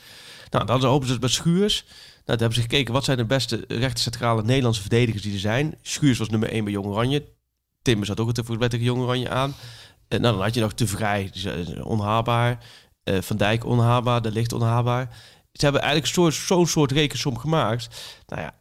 Nou, 0.49 0.65
dan 0.65 0.83
hopen 0.83 1.07
ze 1.07 1.13
het 1.13 1.21
met 1.21 1.31
Schuurs. 1.31 1.83
Nou, 1.85 1.95
toen 2.25 2.37
hebben 2.37 2.53
ze 2.53 2.61
gekeken 2.61 2.93
wat 2.93 3.03
zijn 3.03 3.17
de 3.17 3.25
beste 3.25 3.65
rechtercentrale 3.67 4.43
Nederlandse 4.43 4.81
verdedigers 4.81 5.23
die 5.23 5.33
er 5.33 5.39
zijn. 5.39 5.75
Schuurs 5.81 6.17
was 6.17 6.29
nummer 6.29 6.49
1 6.49 6.63
bij 6.63 6.73
Jong 6.73 6.85
Oranje. 6.85 7.25
Timber 7.81 8.05
zat 8.05 8.19
ook 8.19 8.27
het 8.27 8.57
bij 8.57 8.69
tegen 8.69 8.85
Jong 8.85 9.01
Oranje 9.01 9.29
aan. 9.29 9.55
En 10.07 10.21
nou, 10.21 10.33
dan 10.33 10.43
had 10.43 10.53
je 10.53 10.61
nog 10.61 10.73
Te 10.73 10.87
Vrij, 10.87 11.31
eh, 11.45 11.85
onhaalbaar. 11.85 12.63
Eh, 13.05 13.21
Van 13.21 13.37
Dijk 13.37 13.65
onhaalbaar, 13.65 14.21
De 14.21 14.31
Licht 14.31 14.53
onhaalbaar. 14.53 15.07
Ze 15.51 15.63
hebben 15.63 15.81
eigenlijk 15.81 16.33
zo'n 16.33 16.67
soort, 16.67 16.91
rekensom 16.91 17.37
gemaakt. 17.37 17.87
Nou 18.27 18.41
ja, 18.41 18.53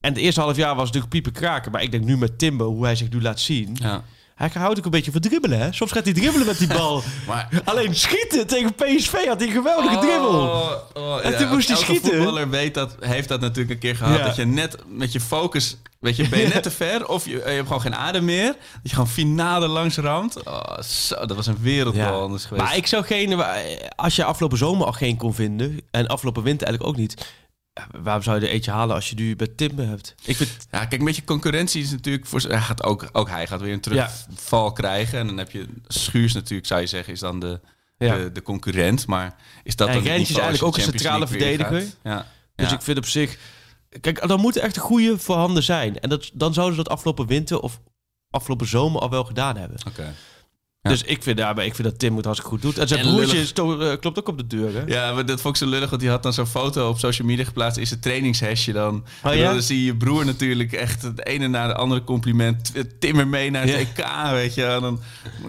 En 0.00 0.12
het 0.12 0.18
eerste 0.22 0.40
half 0.40 0.56
jaar 0.56 0.74
was 0.74 0.84
natuurlijk 0.84 1.12
piepen 1.12 1.32
kraken. 1.32 1.72
Maar 1.72 1.82
ik 1.82 1.90
denk 1.90 2.04
nu 2.04 2.16
met 2.16 2.38
Timber, 2.38 2.66
hoe 2.66 2.84
hij 2.84 2.96
zich 2.96 3.10
nu 3.10 3.22
laat 3.22 3.40
zien. 3.40 3.76
Ja. 3.80 4.04
Hij 4.38 4.50
houdt 4.54 4.78
ook 4.78 4.84
een 4.84 4.90
beetje 4.90 5.12
van 5.12 5.20
dribbelen, 5.20 5.58
hè? 5.58 5.72
Soms 5.72 5.92
gaat 5.92 6.04
hij 6.04 6.12
dribbelen 6.12 6.46
met 6.46 6.58
die 6.58 6.68
bal. 6.68 7.02
Maar 7.26 7.48
Alleen 7.64 7.94
schieten 7.94 8.46
tegen 8.46 8.74
PSV 8.74 9.26
had 9.26 9.38
hij 9.38 9.46
een 9.46 9.52
geweldige 9.52 9.98
dribbel. 9.98 10.28
Oh, 10.28 10.72
oh, 10.94 11.24
En 11.24 11.36
toen 11.36 11.48
moest 11.48 11.68
hij 11.68 11.76
elke 11.76 11.88
schieten. 11.88 12.16
voetballer 12.16 12.50
weet 12.50 12.74
dat, 12.74 12.96
heeft 13.00 13.28
dat 13.28 13.40
natuurlijk 13.40 13.70
een 13.70 13.78
keer 13.78 13.96
gehad. 13.96 14.18
Ja. 14.18 14.24
Dat 14.24 14.36
je 14.36 14.44
net 14.46 14.76
met 14.86 15.12
je 15.12 15.20
focus, 15.20 15.76
weet 15.98 16.16
je, 16.16 16.28
ben 16.28 16.38
je 16.38 16.46
net 16.54 16.62
te 16.62 16.70
ver. 16.70 17.08
Of 17.08 17.24
je, 17.24 17.30
je 17.30 17.40
hebt 17.42 17.66
gewoon 17.66 17.80
geen 17.80 17.94
adem 17.94 18.24
meer. 18.24 18.46
Dat 18.52 18.56
je 18.82 18.88
gewoon 18.88 19.08
finale 19.08 19.66
langs 19.66 19.96
ramt. 19.96 20.42
Oh, 20.42 20.78
zo, 20.82 21.26
dat 21.26 21.36
was 21.36 21.46
een 21.46 21.58
wereldbal 21.60 22.20
anders 22.20 22.44
geweest. 22.44 22.66
Maar 22.66 22.76
ik 22.76 22.86
zou 22.86 23.04
geen... 23.04 23.42
Als 23.96 24.16
je 24.16 24.24
afgelopen 24.24 24.58
zomer 24.58 24.86
al 24.86 24.92
geen 24.92 25.16
kon 25.16 25.34
vinden... 25.34 25.80
en 25.90 26.06
afgelopen 26.06 26.42
winter 26.42 26.66
eigenlijk 26.66 26.96
ook 26.96 27.00
niet... 27.00 27.26
ja, 27.78 28.00
Waarom 28.00 28.22
zou 28.22 28.40
je 28.40 28.46
er 28.46 28.52
eentje 28.52 28.70
halen 28.70 28.94
als 28.94 29.08
je 29.08 29.14
nu 29.14 29.36
bij 29.36 29.48
Timber 29.56 29.86
hebt? 29.86 30.14
Ik 30.24 30.36
vind, 30.36 30.50
Ja, 30.70 30.78
kijk, 30.78 31.00
een 31.00 31.04
beetje 31.06 31.24
concurrentie 31.24 31.82
is 31.82 31.90
natuurlijk... 31.90 32.26
Voor, 32.26 32.40
hij 32.40 32.60
gaat 32.60 32.82
ook, 32.82 33.08
ook 33.12 33.28
hij 33.28 33.46
gaat 33.46 33.60
weer 33.60 33.72
een 33.72 33.80
terugval 33.80 34.72
krijgen. 34.72 35.18
En 35.18 35.26
dan 35.26 35.36
heb 35.36 35.50
je 35.50 35.66
Schuurs 35.86 36.32
natuurlijk, 36.32 36.66
zou 36.66 36.80
je 36.80 36.86
zeggen, 36.86 37.12
is 37.12 37.20
dan 37.20 37.40
de, 37.40 37.60
Ja. 37.98 38.16
de, 38.16 38.32
de 38.32 38.42
concurrent. 38.42 39.06
Maar 39.06 39.36
is 39.62 39.76
dat 39.76 39.88
En 39.88 39.94
dan 39.94 40.02
is 40.04 40.30
eigenlijk 40.30 40.62
ook 40.62 40.76
een 40.76 40.82
centrale 40.82 41.26
verdediger. 41.26 41.84
Ja. 42.02 42.26
dus 42.54 42.68
Ja. 42.68 42.74
ik 42.74 42.82
vind 42.82 42.98
op 42.98 43.06
zich... 43.06 43.38
Kijk, 44.00 44.28
dan 44.28 44.40
moeten 44.40 44.62
echt 44.62 44.76
een 44.76 44.82
goede 44.82 45.18
voorhanden 45.18 45.62
zijn. 45.62 46.00
En 46.00 46.08
dat, 46.08 46.30
dan 46.34 46.54
zouden 46.54 46.76
ze 46.76 46.82
dat 46.82 46.92
afgelopen 46.92 47.26
winter 47.26 47.60
of 47.60 47.80
afgelopen 48.30 48.66
zomer 48.66 49.00
al 49.00 49.10
wel 49.10 49.24
gedaan 49.24 49.56
hebben. 49.56 49.78
Oké. 49.88 50.14
Ja. 50.80 50.90
Dus 50.90 51.02
ik 51.02 51.22
vind, 51.22 51.36
daarbij, 51.36 51.66
ik 51.66 51.74
vind 51.74 51.88
dat 51.88 51.98
Tim 51.98 52.16
het 52.16 52.24
hartstikke 52.24 52.54
goed 52.54 52.62
doet. 52.64 52.78
En 52.78 52.88
zijn 52.88 53.00
En 53.00 53.06
broertje 53.14 53.40
is 53.40 53.52
toch, 53.52 53.80
eh, 53.80 53.92
klopt 54.00 54.18
ook 54.18 54.28
op 54.28 54.38
de 54.38 54.46
deur, 54.46 54.74
hè? 54.74 54.82
Ja, 54.86 55.12
maar 55.12 55.26
dat 55.26 55.40
vond 55.40 55.56
ik 55.56 55.62
zo 55.62 55.68
lullig, 55.70 55.88
want 55.90 56.00
die 56.00 56.10
had 56.10 56.22
dan 56.22 56.32
zo'n 56.32 56.46
foto 56.46 56.88
op 56.88 56.98
social 56.98 57.26
media 57.28 57.44
geplaatst. 57.44 57.78
Is 57.78 57.90
het 57.90 58.02
trainingshesje 58.02 58.72
dan? 58.72 59.04
Oh, 59.24 59.30
En 59.32 59.38
ja? 59.38 59.52
Dan 59.52 59.62
zie 59.62 59.78
je 59.78 59.84
je 59.84 59.96
broer 59.96 60.24
natuurlijk 60.24 60.72
echt 60.72 61.02
het 61.02 61.26
ene 61.26 61.48
na 61.48 61.66
de 61.66 61.74
andere 61.74 62.04
compliment. 62.04 62.72
Timmer 62.98 63.28
mee 63.28 63.50
naar 63.50 63.62
het 63.66 63.70
Ja. 63.70 63.76
EK, 63.76 64.30
weet 64.32 64.54
je. 64.54 64.64
En 64.64 64.80
dan, 64.80 65.00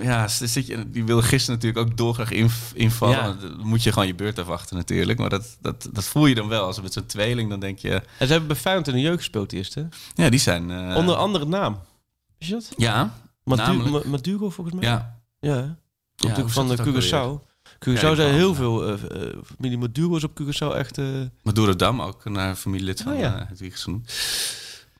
ja, 0.01 0.27
zit 0.27 0.67
je, 0.67 0.89
die 0.91 1.03
wilde 1.05 1.21
gisteren 1.23 1.59
natuurlijk 1.59 1.87
ook 1.91 1.97
dolgraag 1.97 2.31
in, 2.31 2.49
invallen. 2.73 3.17
Ja. 3.17 3.35
Dan 3.41 3.67
moet 3.67 3.83
je 3.83 3.91
gewoon 3.91 4.07
je 4.07 4.15
beurt 4.15 4.39
afwachten 4.39 4.75
natuurlijk. 4.77 5.19
Maar 5.19 5.29
dat, 5.29 5.57
dat, 5.61 5.89
dat 5.91 6.03
voel 6.03 6.25
je 6.25 6.35
dan 6.35 6.47
wel. 6.47 6.65
Als 6.65 6.81
met 6.81 6.93
zo'n 6.93 7.05
tweeling, 7.05 7.49
dan 7.49 7.59
denk 7.59 7.79
je... 7.79 7.91
En 8.17 8.25
ze 8.25 8.31
hebben 8.31 8.47
bij 8.47 8.57
Feyenoord 8.57 8.87
in 8.87 8.93
de 8.93 9.01
jeugd 9.01 9.17
gespeeld 9.17 9.53
eerst, 9.53 9.75
hè? 9.75 9.83
Ja, 10.13 10.29
die 10.29 10.39
zijn... 10.39 10.71
eh, 10.71 10.95
Onder 10.95 11.15
andere 11.15 11.45
naam. 11.45 11.79
Is 12.37 12.47
dat? 12.47 12.69
Ja, 12.77 13.13
Madu- 13.43 13.61
namelijk. 13.61 14.03
Ma- 14.05 14.09
Maduro 14.11 14.49
volgens 14.49 14.75
mij? 14.75 14.85
ja. 14.89 15.17
Ja, 15.39 15.77
natuurlijk 16.17 16.49
van 16.49 16.67
de? 16.67 16.75
Curaçao. 16.77 17.47
Curaçao 17.85 17.91
Ja, 18.09 18.15
zijn 18.15 18.33
heel 18.33 18.55
veel 18.55 18.87
eh, 18.87 18.93
eh, 18.93 19.37
familie 19.55 19.77
Maduro's 19.77 20.23
op 20.23 20.41
Curaçao 20.41 20.75
echt... 20.75 20.97
eh 20.97 21.05
Maduro 21.43 21.75
Dam 21.75 22.01
ook, 22.01 22.25
een 22.25 22.55
familielid 22.55 23.01
van 23.01 23.13
Oh, 23.13 23.19
ja. 23.19 23.25
ja. 23.37 23.45
het 23.49 23.59
Wiegers 23.59 23.83
genoemd. 23.83 24.11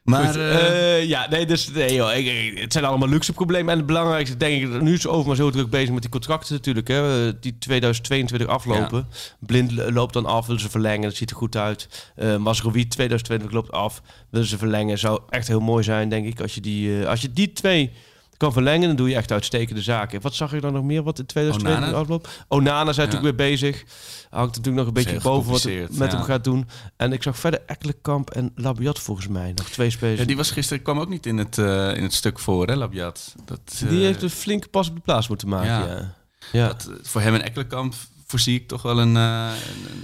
Maar... 0.04 0.26
Goed, 0.26 1.08
ja, 1.08 1.28
nee, 1.30 1.46
dus 1.46 1.72
nee, 1.72 1.94
joh, 1.94 2.14
ik- 2.16 2.26
ik- 2.26 2.60
het 2.60 2.74
zijn 2.74 2.86
allemaal 2.86 3.08
luxe 3.10 3.34
problemen. 3.34 3.72
En 3.72 3.78
het 3.78 3.88
belangrijkste, 3.88 4.38
denk 4.38 4.64
ik, 4.64 4.82
nu 4.82 4.94
is 4.94 5.08
Overmars 5.08 5.40
heel 5.40 5.52
druk 5.52 5.70
bezig 5.70 5.92
met 5.94 6.02
die 6.02 6.12
contracten 6.12 6.54
natuurlijk. 6.56 6.88
Hè, 6.88 7.40
die 7.40 7.58
2022 7.58 8.48
aflopen. 8.48 9.08
Blind 9.40 9.72
lo- 9.72 9.92
loopt 9.92 10.14
dan 10.14 10.26
af, 10.26 10.46
willen 10.46 10.62
ze 10.62 10.70
verlengen. 10.70 11.02
Dat 11.02 11.16
ziet 11.16 11.30
er 11.30 11.36
goed 11.36 11.56
uit. 11.56 12.12
Uh, 12.18 12.38
Masrowi 12.38 12.88
2022 12.88 13.52
loopt 13.58 13.72
af, 13.72 14.02
willen 14.30 14.48
ze 14.48 14.58
verlengen. 14.58 14.98
Zou 14.98 15.22
echt 15.30 15.48
heel 15.48 15.60
mooi 15.60 15.84
zijn, 15.84 16.10
denk 16.10 16.26
ik. 16.26 16.42
Als 16.42 16.56
je 16.56 16.62
die, 16.62 17.08
als 17.08 17.22
je 17.22 17.34
die 17.34 17.52
twee 17.54 17.92
kan 18.40 18.54
verlengen, 18.54 18.88
dan 18.88 18.96
doe 18.96 19.10
je 19.10 19.16
echt 19.16 19.32
uitstekende 19.32 19.82
zaken. 19.82 20.22
Wat 20.22 20.34
zag 20.36 20.52
je 20.52 20.62
dan 20.62 20.74
nog 20.74 20.84
meer 20.84 21.04
wat 21.04 21.20
in 21.20 21.26
2022 21.26 21.88
Onana. 21.88 22.02
afloopt? 22.02 22.46
Onana 22.48 22.94
zijn 22.94 23.08
Ja. 23.08 23.14
natuurlijk 23.14 23.38
weer 23.38 23.50
bezig. 23.50 23.84
Hangt 24.30 24.56
natuurlijk 24.56 24.76
nog 24.76 24.88
een 24.88 24.94
beetje 25.04 25.22
boven 25.22 25.52
wat 25.52 25.64
het 25.64 25.98
met 25.98 26.12
ja. 26.12 26.18
hem 26.18 26.26
gaat 26.26 26.44
doen. 26.44 26.68
En 26.98 27.14
ik 27.14 27.24
zag 27.24 27.38
verder 27.38 27.62
Ekkelenkamp 27.66 28.30
en 28.30 28.52
Labiat 28.56 29.00
volgens 29.00 29.28
mij. 29.28 29.52
Nog 29.56 29.70
twee 29.70 29.90
spelers. 29.90 30.20
ja, 30.20 30.26
die 30.26 30.38
was 30.38 30.52
gisteren 30.52 30.84
kwam 30.84 31.00
ook 31.00 31.10
niet 31.10 31.26
in 31.26 31.38
het, 31.38 31.58
eh, 31.58 31.96
in 31.96 32.04
het 32.04 32.14
stuk 32.14 32.40
voor, 32.40 32.68
hè, 32.68 32.76
Labjat. 32.76 33.36
Dat, 33.46 33.60
Die 33.80 33.98
eh, 33.98 34.04
heeft 34.06 34.22
een 34.22 34.30
flinke 34.30 34.68
pas 34.68 34.90
op 34.90 34.96
de 34.96 35.02
plaats 35.02 35.28
moeten 35.28 35.48
maken. 35.48 35.88
Ja. 35.90 36.14
Ja, 36.52 36.68
dat, 36.68 36.86
eh, 36.92 36.96
voor 37.02 37.22
hem 37.22 37.34
en 37.34 37.44
Ekkelenkamp 37.44 37.94
voorzie 38.28 38.56
ik 38.56 38.68
toch 38.68 38.82
wel 38.82 39.00
een, 39.00 39.18
eh, 39.18 39.50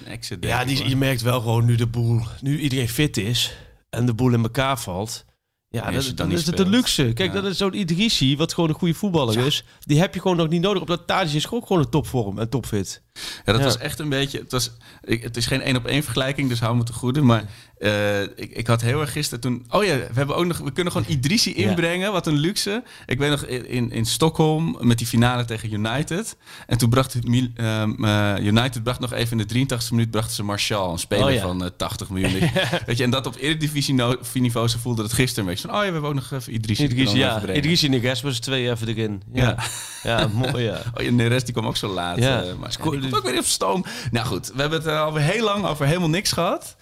een, 0.04 0.12
exit. 0.12 0.44
ja 0.44 0.62
ik, 0.62 0.68
die, 0.68 0.90
je 0.90 0.96
merkt 0.96 1.22
wel 1.22 1.42
gewoon 1.42 1.66
nu 1.66 1.76
de 1.76 1.88
boel, 1.88 2.22
nu 2.42 2.60
iedereen 2.60 2.90
fit 2.90 3.18
is 3.18 3.56
en 3.90 4.06
de 4.06 4.14
boel 4.14 4.34
in 4.34 4.44
elkaar 4.44 4.80
valt. 4.80 5.26
Ja, 5.76 5.92
dat, 5.92 6.12
dan 6.16 6.32
is 6.32 6.46
het 6.46 6.56
speelt. 6.56 6.68
luxe. 6.68 7.12
Kijk, 7.14 7.34
Ja. 7.34 7.42
dat 7.42 7.52
is 7.52 7.58
zo'n 7.58 7.74
Idrissi, 7.80 8.38
wat 8.38 8.54
gewoon 8.54 8.70
een 8.70 8.76
goede 8.76 8.94
voetballer 8.94 9.38
is. 9.46 9.64
Die 9.80 10.00
heb 10.00 10.14
je 10.14 10.22
gewoon 10.22 10.38
nog 10.38 10.50
niet 10.50 10.62
nodig. 10.62 10.82
Op 10.82 10.88
dat 10.88 11.08
Tadic 11.08 11.34
is 11.34 11.50
ook 11.52 11.68
gewoon 11.68 11.82
een 11.82 11.90
topvorm 11.90 12.40
en 12.40 12.50
topfit. 12.50 13.02
Ja, 13.46 13.52
dat 13.52 13.58
Ja. 13.58 13.64
was 13.64 13.78
echt 13.78 14.00
een 14.00 14.10
beetje. 14.10 14.40
Het, 14.40 14.52
was, 14.52 14.72
ik, 15.04 15.24
het 15.24 15.38
is 15.38 15.46
geen 15.46 15.62
één 15.62 15.76
op 15.76 15.86
één 15.86 16.04
vergelijking, 16.04 16.50
dus 16.50 16.60
hou 16.60 16.76
me 16.78 16.84
te 16.84 16.94
goede. 16.94 17.22
Maar 17.22 17.44
eh, 17.78 18.22
ik, 18.22 18.30
ik 18.36 18.68
had 18.68 18.82
heel 18.82 19.02
erg 19.02 19.12
gisteren 19.12 19.40
toen. 19.40 19.66
Oh 19.70 19.84
ja, 19.84 19.98
we 19.98 20.10
hebben 20.14 20.36
ook 20.36 20.46
nog. 20.46 20.58
We 20.58 20.72
kunnen 20.72 20.94
gewoon 20.94 21.12
Idrissi 21.12 21.60
Ja. 21.60 21.70
inbrengen. 21.70 22.12
Wat 22.12 22.28
een 22.28 22.38
luxe. 22.38 22.84
Ik 23.06 23.18
weet 23.18 23.30
nog 23.30 23.44
in, 23.46 23.92
in, 23.92 24.06
Stockholm 24.06 24.78
met 24.80 24.98
die 24.98 25.08
finale 25.08 25.46
tegen 25.46 25.74
United. 25.74 26.38
En 26.68 26.78
toen 26.78 26.90
bracht 26.90 27.14
ehm, 27.56 28.04
eh, 28.04 28.34
United 28.46 28.84
bracht 28.84 29.00
nog 29.00 29.14
even 29.14 29.40
in 29.40 29.48
de 29.48 29.76
83e 29.78 29.90
minuut 29.90 30.12
brachten 30.12 30.36
ze 30.36 30.44
Martial, 30.44 30.92
een 30.92 31.00
speler 31.00 31.26
Oh 31.26 31.34
ja. 31.34 31.42
van 31.42 31.64
eh, 31.64 31.70
80 31.78 32.10
miljoen. 32.10 32.40
Weet 32.86 32.98
je, 32.98 33.04
en 33.04 33.10
dat 33.10 33.28
op 33.28 33.36
Eredivisie 33.40 33.94
no- 33.94 34.18
niveau 34.34 34.68
ze 34.68 34.80
voelde 34.80 35.04
het 35.04 35.14
gisteren 35.14 35.44
een 35.44 35.50
beetje 35.56 35.68
van. 35.68 35.78
Oh 35.78 35.84
ja, 35.84 35.88
we 35.88 35.94
hebben 35.94 36.10
ook 36.10 36.16
nog 36.16 36.32
even 36.32 36.54
kunnen 36.54 37.14
we 37.14 37.20
ja. 37.20 37.42
en 37.86 37.90
Neres 37.90 38.22
was 38.22 38.40
twee 38.40 38.70
even 38.72 38.88
erin. 38.88 39.22
Ja, 39.34 39.58
ja. 40.04 40.28
mooi 40.28 40.64
ja. 40.64 40.82
Oh, 40.98 41.04
ja, 41.04 41.12
Neres 41.12 41.44
die 41.44 41.54
kwam 41.54 41.66
ook 41.66 41.78
zo 41.78 41.88
laat. 41.94 42.18
Ja. 42.18 42.42
eh, 42.44 42.56
maar 42.56 42.72
ook 43.14 43.24
weer 43.24 43.38
op 43.40 43.46
stoom. 43.46 43.86
Nou 44.12 44.26
goed, 44.28 44.52
we 44.54 44.62
hebben 44.62 44.78
het 44.80 44.88
er 44.88 45.00
alweer 45.00 45.24
heel 45.24 45.44
lang 45.44 45.66
over 45.66 45.86
helemaal 45.86 46.10
niks 46.10 46.32
gehad. 46.32 46.76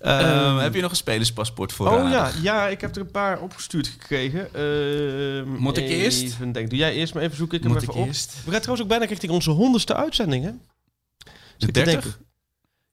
Ehm, 0.00 0.24
Ehm. 0.24 0.56
heb 0.56 0.74
je 0.74 0.80
nog 0.80 0.90
een 0.90 0.96
spelerspaspoort 0.96 1.72
voor? 1.72 1.86
Oh 1.88 2.10
ja, 2.10 2.30
ja, 2.42 2.66
ik 2.68 2.80
heb 2.80 2.94
er 2.94 3.00
een 3.00 3.10
paar 3.10 3.40
opgestuurd 3.40 3.86
gekregen. 3.86 4.54
Ehm, 4.54 5.48
Moet 5.48 5.76
ik 5.76 5.88
eerst? 5.88 6.22
Even 6.22 6.52
denken. 6.52 6.68
Doe 6.70 6.78
jij 6.78 6.94
eerst 6.94 7.14
maar 7.14 7.22
even 7.22 7.36
zoeken. 7.36 7.58
Ik 7.58 7.64
Moet 7.64 7.82
ik 7.82 7.94
op. 7.94 8.06
eerst? 8.06 8.32
We 8.44 8.50
gaan 8.50 8.60
trouwens 8.60 8.82
ook 8.82 8.88
bijna 8.88 9.04
richting 9.04 9.32
onze 9.32 9.50
honderdste 9.50 9.94
uitzending, 9.94 10.44
hè? 10.44 10.50
De 10.50 11.30
Zit 11.56 11.74
te 11.74 11.82
30? 11.82 12.18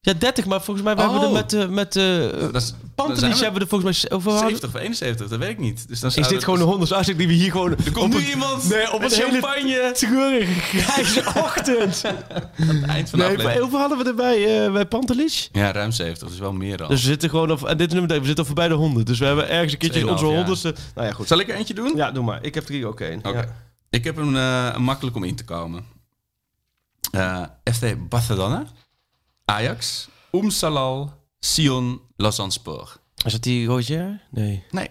Ja, 0.06 0.14
30, 0.14 0.46
maar 0.46 0.62
volgens 0.62 0.86
mij 0.86 0.96
we 0.96 1.02
hebben 1.02 1.20
we 1.20 1.26
Oh. 1.26 1.32
er 1.32 1.38
met, 1.44 1.54
eh 1.54 1.68
met 1.68 1.96
eh 1.96 2.52
Dat 2.52 2.62
is, 2.62 2.70
dan 2.72 2.80
Pantelis 2.96 3.40
hebben 3.40 3.54
we 3.54 3.60
er 3.60 3.68
volgens 3.68 4.02
mij... 4.10 4.18
Over 4.18 4.32
70 4.38 4.70
of 4.70 4.76
71, 4.76 5.28
dat 5.28 5.40
weet 5.40 5.50
ik 5.50 5.60
niet. 5.60 5.88
Dus 5.88 6.00
dan 6.00 6.12
Is 6.16 6.28
dit 6.28 6.44
gewoon 6.44 6.60
de 6.60 6.66
honderdste 6.66 6.96
uitzending 6.96 7.28
die 7.28 7.38
we 7.38 7.44
hier 7.44 7.52
gewoon... 7.52 7.72
Er 7.72 7.92
komt 7.92 8.14
nu 8.14 8.26
iemand 8.26 8.70
Nee, 8.70 8.94
op 8.94 9.00
met 9.02 9.12
een 9.12 9.18
hele 9.26 9.32
champagne. 9.40 9.92
treurige 9.94 10.60
grijze 10.80 11.24
ochtend. 11.46 12.06
aan 12.06 12.68
het 12.68 12.86
eind 12.86 13.10
van 13.10 13.20
de 13.20 13.26
Nee, 13.26 13.60
hoeveel 13.60 13.80
hadden 13.80 13.98
we 13.98 14.04
erbij 14.04 14.66
eh, 14.66 14.72
bij 14.72 14.86
Pantelis? 14.86 15.50
Ja, 15.52 15.72
ruim 15.72 15.92
70, 15.92 16.24
dat 16.24 16.32
is 16.34 16.40
wel 16.40 16.54
meer 16.54 16.78
dan. 16.78 16.88
Dus 16.90 17.02
we 17.02 17.08
zitten 17.08 17.30
gewoon... 17.30 17.52
Op, 17.52 17.64
en 17.64 17.78
dit 17.78 17.92
nummer, 17.94 18.10
we 18.20 18.26
zitten 18.26 18.38
al 18.38 18.46
voorbij 18.46 18.68
de 18.68 18.74
honderd. 18.74 19.08
Dus 19.08 19.20
we 19.20 19.26
hebben 19.26 19.50
ergens 19.50 19.72
een 19.74 19.80
keertje 19.80 20.02
2,5 20.02 20.08
onze 20.10 20.26
honderdste... 20.26 20.76
Nou 20.96 21.08
ja, 21.08 21.14
goed. 21.14 21.28
Zal 21.28 21.40
ik 21.40 21.50
er 21.50 21.56
eentje 21.56 21.74
doen? 21.74 21.94
Ja, 21.96 22.12
doe 22.12 22.24
maar. 22.24 22.44
Ik 22.44 22.54
heb 22.54 22.68
er 22.68 22.74
hier 22.74 22.88
ook 22.88 23.00
één. 23.00 23.20
Oké. 23.24 23.30
Ja. 23.38 23.46
Ik 23.90 24.04
heb 24.04 24.18
een, 24.18 24.36
eh, 24.36 24.78
makkelijk 24.78 25.16
om 25.16 25.24
in 25.24 25.36
te 25.36 25.44
komen. 25.44 25.84
Eh 27.12 27.42
FC 27.74 28.10
Barcelona, 28.10 28.64
Ajax, 29.46 30.08
Umsalal, 30.32 31.14
Sion, 31.40 32.02
Lausanne-Spoor. 32.16 32.98
Is 33.26 33.32
dat 33.32 33.42
die 33.44 33.68
Roger? 33.68 34.22
Nee. 34.32 34.64
Nee. 34.72 34.90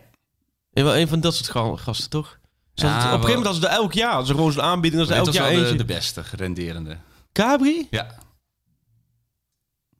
Wel 0.70 0.96
een 0.96 1.08
van 1.08 1.20
dat 1.20 1.34
soort 1.34 1.48
ga- 1.50 1.76
gasten, 1.76 2.10
toch? 2.10 2.38
Zo 2.74 2.86
Ja, 2.86 2.94
dat- 2.94 3.04
op 3.04 3.10
een 3.10 3.10
gegeven 3.12 3.28
moment 3.42 3.46
als 3.46 3.58
ze 3.58 3.66
elk 3.78 3.92
jaar, 3.92 4.12
als 4.12 4.28
er 4.28 4.34
gewoon 4.34 4.52
zo'n 4.52 4.62
aanbieding, 4.62 5.00
als 5.02 5.10
Dit 5.10 5.18
elk 5.18 5.32
jaar 5.32 5.44
wel 5.44 5.52
de, 5.54 5.60
eentje. 5.60 5.76
de 5.76 5.84
beste, 5.84 6.24
gerenderende. 6.24 6.96
Cabri? 7.32 7.86
Ja, 7.90 8.22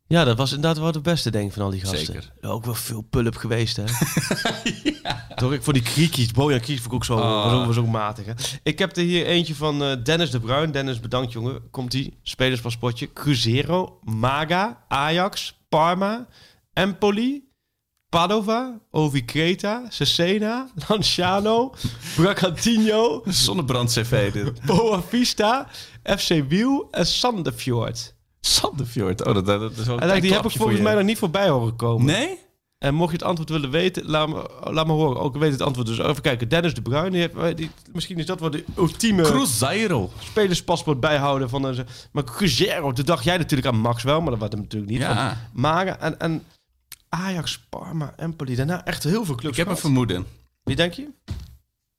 Ja, 0.07 0.25
dat 0.25 0.37
was 0.37 0.53
inderdaad 0.53 0.79
wel 0.83 0.93
de 0.93 1.01
beste, 1.01 1.31
denk 1.31 1.47
ik, 1.49 1.53
van 1.53 1.63
al 1.63 1.71
die 1.71 1.81
gasten. 1.81 1.99
Zeker. 2.07 2.33
Ja, 2.41 2.49
Ook 2.49 2.65
wel 2.65 2.75
veel 2.75 3.01
pull-up 3.01 3.37
geweest, 3.37 3.77
hè? 3.77 3.85
Toch, 5.35 5.53
ik 5.53 5.63
voor 5.63 5.73
die 5.73 5.83
Kriekies, 5.83 6.33
Bojan 6.33 6.61
Kriekies 6.61 6.85
vond 6.85 6.93
ik 6.93 6.95
ook 6.95 7.05
zo, 7.05 7.15
Oh. 7.15 7.45
was 7.45 7.53
ook, 7.53 7.67
was 7.67 7.77
ook 7.77 7.87
matig, 7.87 8.27
hè? 8.27 8.33
Ik 8.63 8.79
heb 8.79 8.97
er 8.97 9.03
hier 9.03 9.27
eentje 9.27 9.55
van 9.55 9.83
eh, 9.83 9.97
Dennis 10.05 10.31
de 10.31 10.41
Bruin. 10.41 10.71
Dennis, 10.71 11.01
bedankt, 11.01 11.33
jongen. 11.33 11.71
Komt-ie. 11.71 12.19
Spelerspaspoortje. 12.23 13.13
Cruzeiro, 13.13 13.99
Maga, 14.03 14.85
Ajax, 14.89 15.59
Parma, 15.69 16.27
Empoli, 16.73 17.49
Padova, 18.09 18.81
Ovi 18.91 19.25
Creta, 19.25 19.83
Cesena, 19.89 20.69
Lanciano, 20.89 21.75
Bragantino, 22.17 23.23
zonnebrand-cv 23.25 24.33
dit. 24.33 24.61
Boa 24.67 25.03
Vista, 25.03 25.69
FC 26.19 26.43
Wiel 26.49 26.89
en 26.91 27.07
Sandefjord. 27.07 28.15
Sandefjord. 28.41 29.27
Oh, 29.27 29.35
dat, 29.35 29.47
dat, 29.47 29.79
is 29.79 29.87
wel 29.87 30.03
een 30.03 30.11
En 30.11 30.21
die 30.21 30.33
heb 30.33 30.45
ik 30.45 30.51
volgens 30.51 30.81
mij 30.81 30.95
nog 30.95 31.05
niet 31.05 31.19
voorbij 31.19 31.49
horen 31.49 31.77
komen. 31.77 32.07
Nee? 32.07 32.39
En 32.85 32.95
mocht 32.95 33.11
je 33.11 33.17
het 33.17 33.27
antwoord 33.27 33.51
willen 33.51 33.71
weten, 33.71 34.07
laat 34.07 34.29
me, 34.29 34.51
laat 34.71 34.87
me 34.87 34.93
horen. 34.93 35.21
Ook 35.21 35.37
weet 35.37 35.53
het 35.53 35.63
antwoord 35.63 35.87
dus. 35.87 35.99
Even 35.99 36.23
kijken. 36.23 36.49
Dennis 36.49 36.75
de 36.75 36.83
Bruin. 36.83 37.13
Die 37.13 37.21
heeft, 37.21 37.57
die, 37.57 37.71
misschien 37.93 38.19
is 38.19 38.27
dat 38.27 38.41
wel 38.41 38.51
de 38.51 38.65
ultieme 38.77 39.23
Cruzeiro. 39.23 40.11
spelerspaspoort 40.19 41.01
bijhouden 41.01 41.49
van 41.49 41.65
een. 41.65 41.87
Maar 42.13 42.25
Cruzeiro, 42.25 42.93
toen 42.93 43.05
dacht 43.05 43.25
jij 43.25 43.37
natuurlijk 43.37 43.69
aan 43.69 43.81
Max 43.81 44.03
wel, 44.03 44.21
maar 44.21 44.31
dat 44.31 44.39
was 44.39 44.49
hem 44.51 44.61
natuurlijk 44.61 44.93
niet. 44.93 45.01
Ja. 45.01 45.29
Van 45.29 45.61
Maga 45.61 45.99
en, 45.99 46.19
en 46.19 46.43
Ajax, 47.09 47.59
Parma, 47.69 48.15
Empoli. 48.17 48.55
Daarna 48.55 48.85
echt 48.85 49.05
heel 49.05 49.25
veel 49.25 49.35
clubs. 49.35 49.59
Ik 49.59 49.65
heb 49.65 49.75
een 49.75 49.81
vermoeden. 49.81 50.27
Wie 50.65 50.77
denk 50.77 50.93
je? 50.93 51.09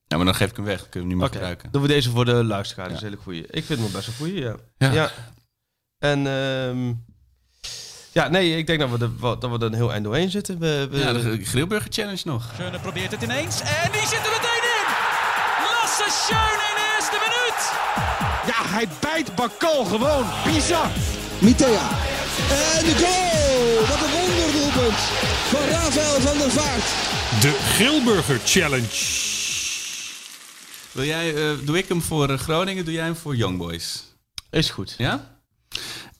Ja, 0.07 0.17
maar 0.17 0.25
dan 0.25 0.35
geef 0.35 0.49
ik 0.49 0.55
hem 0.55 0.65
weg. 0.65 0.79
Dan 0.79 0.89
kunnen 0.89 1.09
we 1.09 1.15
hem 1.15 1.23
niet 1.23 1.31
meer 1.31 1.41
gebruiken. 1.41 1.71
doen 1.71 1.81
we 1.81 1.87
deze 1.87 2.09
voor 2.09 2.25
de 2.25 2.43
luisteraar. 2.43 2.87
Dat 2.87 2.97
is 2.97 3.01
een 3.01 3.09
hele 3.09 3.21
goeie. 3.21 3.45
Ik 3.47 3.63
vind 3.63 3.79
hem 3.79 3.91
best 3.91 4.07
een 4.07 4.13
goeie, 4.13 4.39
ja. 4.39 4.55
Ja. 4.77 4.91
ja. 4.91 5.11
En 5.97 6.27
ehm, 6.27 6.93
Ja, 8.15 8.27
nee, 8.27 8.57
ik 8.57 8.67
denk 8.67 8.79
dat 8.79 8.89
we 8.89 8.97
er, 9.05 9.39
dat 9.39 9.51
we 9.51 9.57
er 9.57 9.63
een 9.63 9.73
heel 9.73 9.91
eind 9.91 10.03
doorheen 10.03 10.29
zitten. 10.29 10.59
We, 10.59 10.87
we, 10.91 10.97
Ja, 10.97 11.13
de 11.13 11.45
Grillburger 11.45 11.91
Challenge 11.91 12.21
nog. 12.23 12.51
Schöne 12.53 12.79
probeert 12.79 13.11
het 13.11 13.21
ineens 13.21 13.61
en 13.61 13.91
die 13.91 14.01
zit 14.01 14.23
er 14.25 14.33
meteen 14.37 14.63
in. 14.77 14.87
Lasse 15.71 16.07
Schöne 16.21 16.63
in 16.69 16.75
de 16.79 16.85
eerste 16.95 17.17
minuut. 17.25 17.61
Ja, 18.51 18.75
hij 18.75 18.87
bijt 19.01 19.35
Bakal 19.35 19.85
gewoon. 19.85 20.25
Bizar. 20.45 20.87
Mitea. 21.39 21.89
En 22.49 22.85
de 22.85 22.95
goal! 23.03 23.87
Wat 23.87 24.01
een 24.05 24.11
wonderdoelpunt 24.11 24.99
van 25.51 25.61
Rafael 25.69 26.19
van 26.19 26.37
der 26.37 26.51
Vaart. 26.51 26.87
De 27.41 27.51
Grillburger 27.73 28.39
Challenge. 28.45 29.23
Wil 30.91 31.05
jij, 31.05 31.35
eh, 31.35 31.57
doe 31.63 31.77
ik 31.77 31.87
hem 31.87 32.01
voor 32.01 32.29
eh, 32.29 32.37
Groningen, 32.37 32.85
doe 32.85 32.93
jij 32.93 33.03
hem 33.03 33.15
voor 33.15 33.35
Young 33.35 33.57
Boys? 33.57 34.03
Is 34.49 34.69
goed. 34.69 34.95
Ja? 34.97 35.33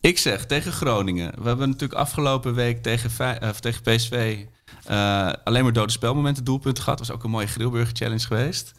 Ik 0.06 0.18
zeg 0.18 0.45
tegen 0.45 0.72
Groningen. 0.72 1.32
We 1.41 1.47
hebben 1.47 1.70
natuurlijk 1.70 1.99
afgelopen 1.99 2.53
week 2.53 2.84
tegen, 2.84 3.39
eh, 3.39 3.49
tegen 3.49 3.82
PSV 3.82 4.45
eh, 4.84 5.34
alleen 5.43 5.64
maar 5.64 5.74
dode 5.74 5.91
spelmomenten 5.91 6.43
doelpunten 6.43 6.84
gehad. 6.84 6.99
Was 6.99 7.12
ook 7.12 7.24
een 7.24 7.30
mooie 7.30 7.47
Grillburger 7.47 7.95
Challenge 7.95 8.26
geweest. 8.26 8.72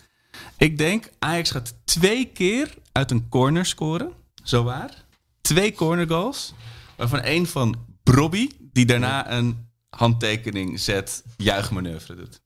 Ik 0.59 0.79
denk 0.79 1.11
Ajax 1.19 1.51
gaat 1.51 1.75
twee 1.85 2.27
keer 2.27 2.75
uit 2.93 3.11
een 3.11 3.29
corner 3.29 3.67
scoren. 3.67 4.13
Zo 4.45 4.65
waar. 4.65 5.05
Twee 5.41 5.73
corner 5.73 6.09
goals. 6.09 6.53
Waarvan 6.97 7.21
één 7.21 7.47
van 7.47 7.77
Brobby, 8.03 8.49
die 8.73 8.87
daarna 8.87 9.31
een 9.33 9.69
handtekening 9.91 10.81
zet, 10.81 11.25
juichmanoeuvre 11.37 12.15
doet. 12.15 12.41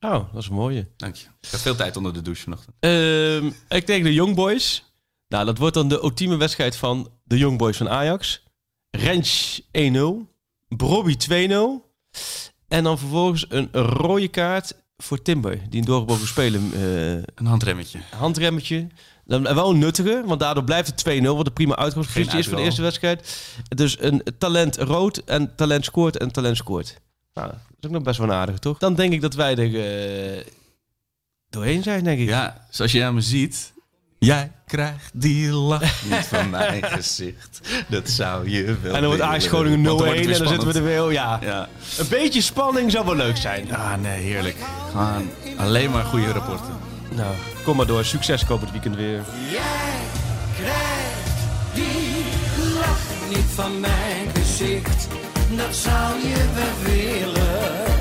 Oh, 0.00 0.32
dat 0.32 0.42
is 0.42 0.48
een 0.48 0.54
mooie. 0.54 0.88
Dank 0.96 1.14
je. 1.14 1.26
Ik 1.40 1.50
heb 1.50 1.60
veel 1.60 1.76
tijd 1.76 1.96
onder 1.96 2.12
de 2.12 2.22
douche 2.22 2.42
vanochtend. 2.42 2.76
Ehm, 2.80 3.50
ik 3.68 3.86
denk 3.86 4.04
de 4.04 4.14
Young 4.14 4.34
Boys. 4.34 4.91
Nou, 5.32 5.44
dat 5.44 5.58
wordt 5.58 5.74
dan 5.74 5.88
de 5.88 6.02
ultieme 6.02 6.36
wedstrijd 6.36 6.76
van 6.76 7.10
de 7.24 7.38
Young 7.38 7.58
Boys 7.58 7.76
van 7.76 7.88
Ajax. 7.88 8.42
Rens 8.90 9.60
1-0. 9.62 10.00
Brobby 10.68 11.16
2-0. 11.16 11.30
En 12.68 12.84
dan 12.84 12.98
vervolgens 12.98 13.46
een 13.48 13.68
rode 13.72 14.28
kaart 14.28 14.74
voor 14.96 15.22
Timber. 15.22 15.60
Die 15.70 15.80
een 15.80 15.86
doorgebogen 15.86 16.26
spelen. 16.26 16.70
eh, 16.74 17.12
Een 17.34 17.46
handremmetje. 17.46 17.98
handremmetje. 18.16 18.86
Dan 19.24 19.42
wel 19.42 19.70
een 19.70 19.78
nuttige, 19.78 20.22
want 20.26 20.40
daardoor 20.40 20.64
blijft 20.64 20.86
het 20.88 20.98
2-0. 21.22 21.36
Wat 21.36 21.44
de 21.44 21.50
prima 21.50 21.76
uitgangspositie 21.76 22.38
is 22.38 22.46
voor 22.46 22.56
de 22.56 22.62
eerste 22.62 22.82
wedstrijd. 22.82 23.46
Dus 23.68 24.00
een 24.00 24.22
talent 24.38 24.76
rood 24.76 25.16
en 25.16 25.54
talent 25.56 25.84
scoort 25.84 26.16
en 26.18 26.30
talent 26.32 26.56
scoort. 26.56 27.00
Nou, 27.34 27.46
dat 27.48 27.56
is 27.80 27.86
ook 27.86 27.92
nog 27.92 28.02
best 28.02 28.18
wel 28.18 28.28
een 28.28 28.34
aardige, 28.34 28.58
toch? 28.58 28.78
Dan 28.78 28.94
denk 28.94 29.12
ik 29.12 29.20
dat 29.20 29.34
wij 29.34 29.56
er 29.56 29.74
eh, 30.38 30.44
doorheen 31.50 31.82
zijn, 31.82 32.04
denk 32.04 32.20
ik. 32.20 32.28
Ja, 32.28 32.66
zoals 32.70 32.92
je 32.92 33.04
aan 33.04 33.14
me 33.14 33.20
ziet. 33.20 33.71
Jij 34.24 34.50
krijgt 34.66 35.10
die 35.12 35.50
lach 35.52 36.02
niet 36.10 36.26
van 36.26 36.50
mijn 36.50 36.82
gezicht. 36.84 37.60
Dat 37.88 38.08
zou 38.10 38.50
je 38.50 38.76
wel 38.82 38.94
En 38.94 39.00
dan 39.00 39.06
wordt 39.10 39.22
Ajax. 39.22 39.46
Groningen 39.46 39.78
0-1 39.80 39.82
Want 39.82 39.98
dan 39.98 40.06
wordt 40.06 40.20
en 40.20 40.28
het 40.28 40.38
dan 40.38 40.48
weer 40.48 40.48
zitten 40.48 40.68
we 40.68 40.74
er 40.74 40.84
spannend. 40.84 41.04
weer. 41.04 41.12
Ja. 41.12 41.38
Ja. 41.42 41.68
Een 41.98 42.08
beetje 42.08 42.40
spanning 42.40 42.90
zou 42.90 43.04
wel 43.06 43.16
leuk 43.16 43.36
zijn. 43.36 43.74
Ah, 43.74 43.94
nee, 44.00 44.20
heerlijk. 44.22 44.56
Gewoon 44.90 45.30
alleen 45.56 45.90
maar 45.90 46.04
goede 46.04 46.32
rapporten. 46.32 46.74
Nou, 47.08 47.34
kom 47.64 47.76
maar 47.76 47.86
door. 47.86 48.04
Succes 48.04 48.44
komend 48.44 48.70
weekend 48.70 48.96
weer. 48.96 49.20
Jij 49.50 49.92
krijgt 50.56 51.38
die 51.74 52.24
lach 52.74 53.00
niet 53.28 53.50
van 53.54 53.80
mijn 53.80 54.28
gezicht. 54.34 55.06
Dat 55.56 55.74
zou 55.74 56.18
je 56.28 56.44
wel 56.54 56.92
willen. 56.94 57.91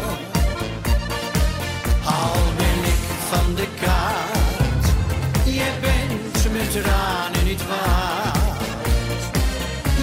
Tranen 6.71 7.43
niet 7.43 7.67
waard. 7.67 8.37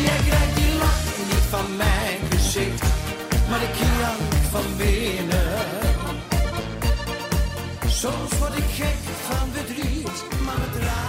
Jij 0.04 0.18
krijgt 0.28 0.54
die 0.54 0.74
lach 0.78 1.02
niet 1.26 1.46
van 1.50 1.76
mijn 1.76 2.18
gezicht. 2.30 2.86
Maar 3.48 3.62
ik 3.62 3.74
jank 3.74 4.32
van 4.50 4.76
binnen. 4.76 5.66
Soms 7.86 8.38
word 8.38 8.56
ik 8.56 8.64
gek 8.74 8.96
van 9.28 9.48
verdriet, 9.52 10.24
maar 10.44 10.56
het 10.58 10.82
raakt. 10.82 11.07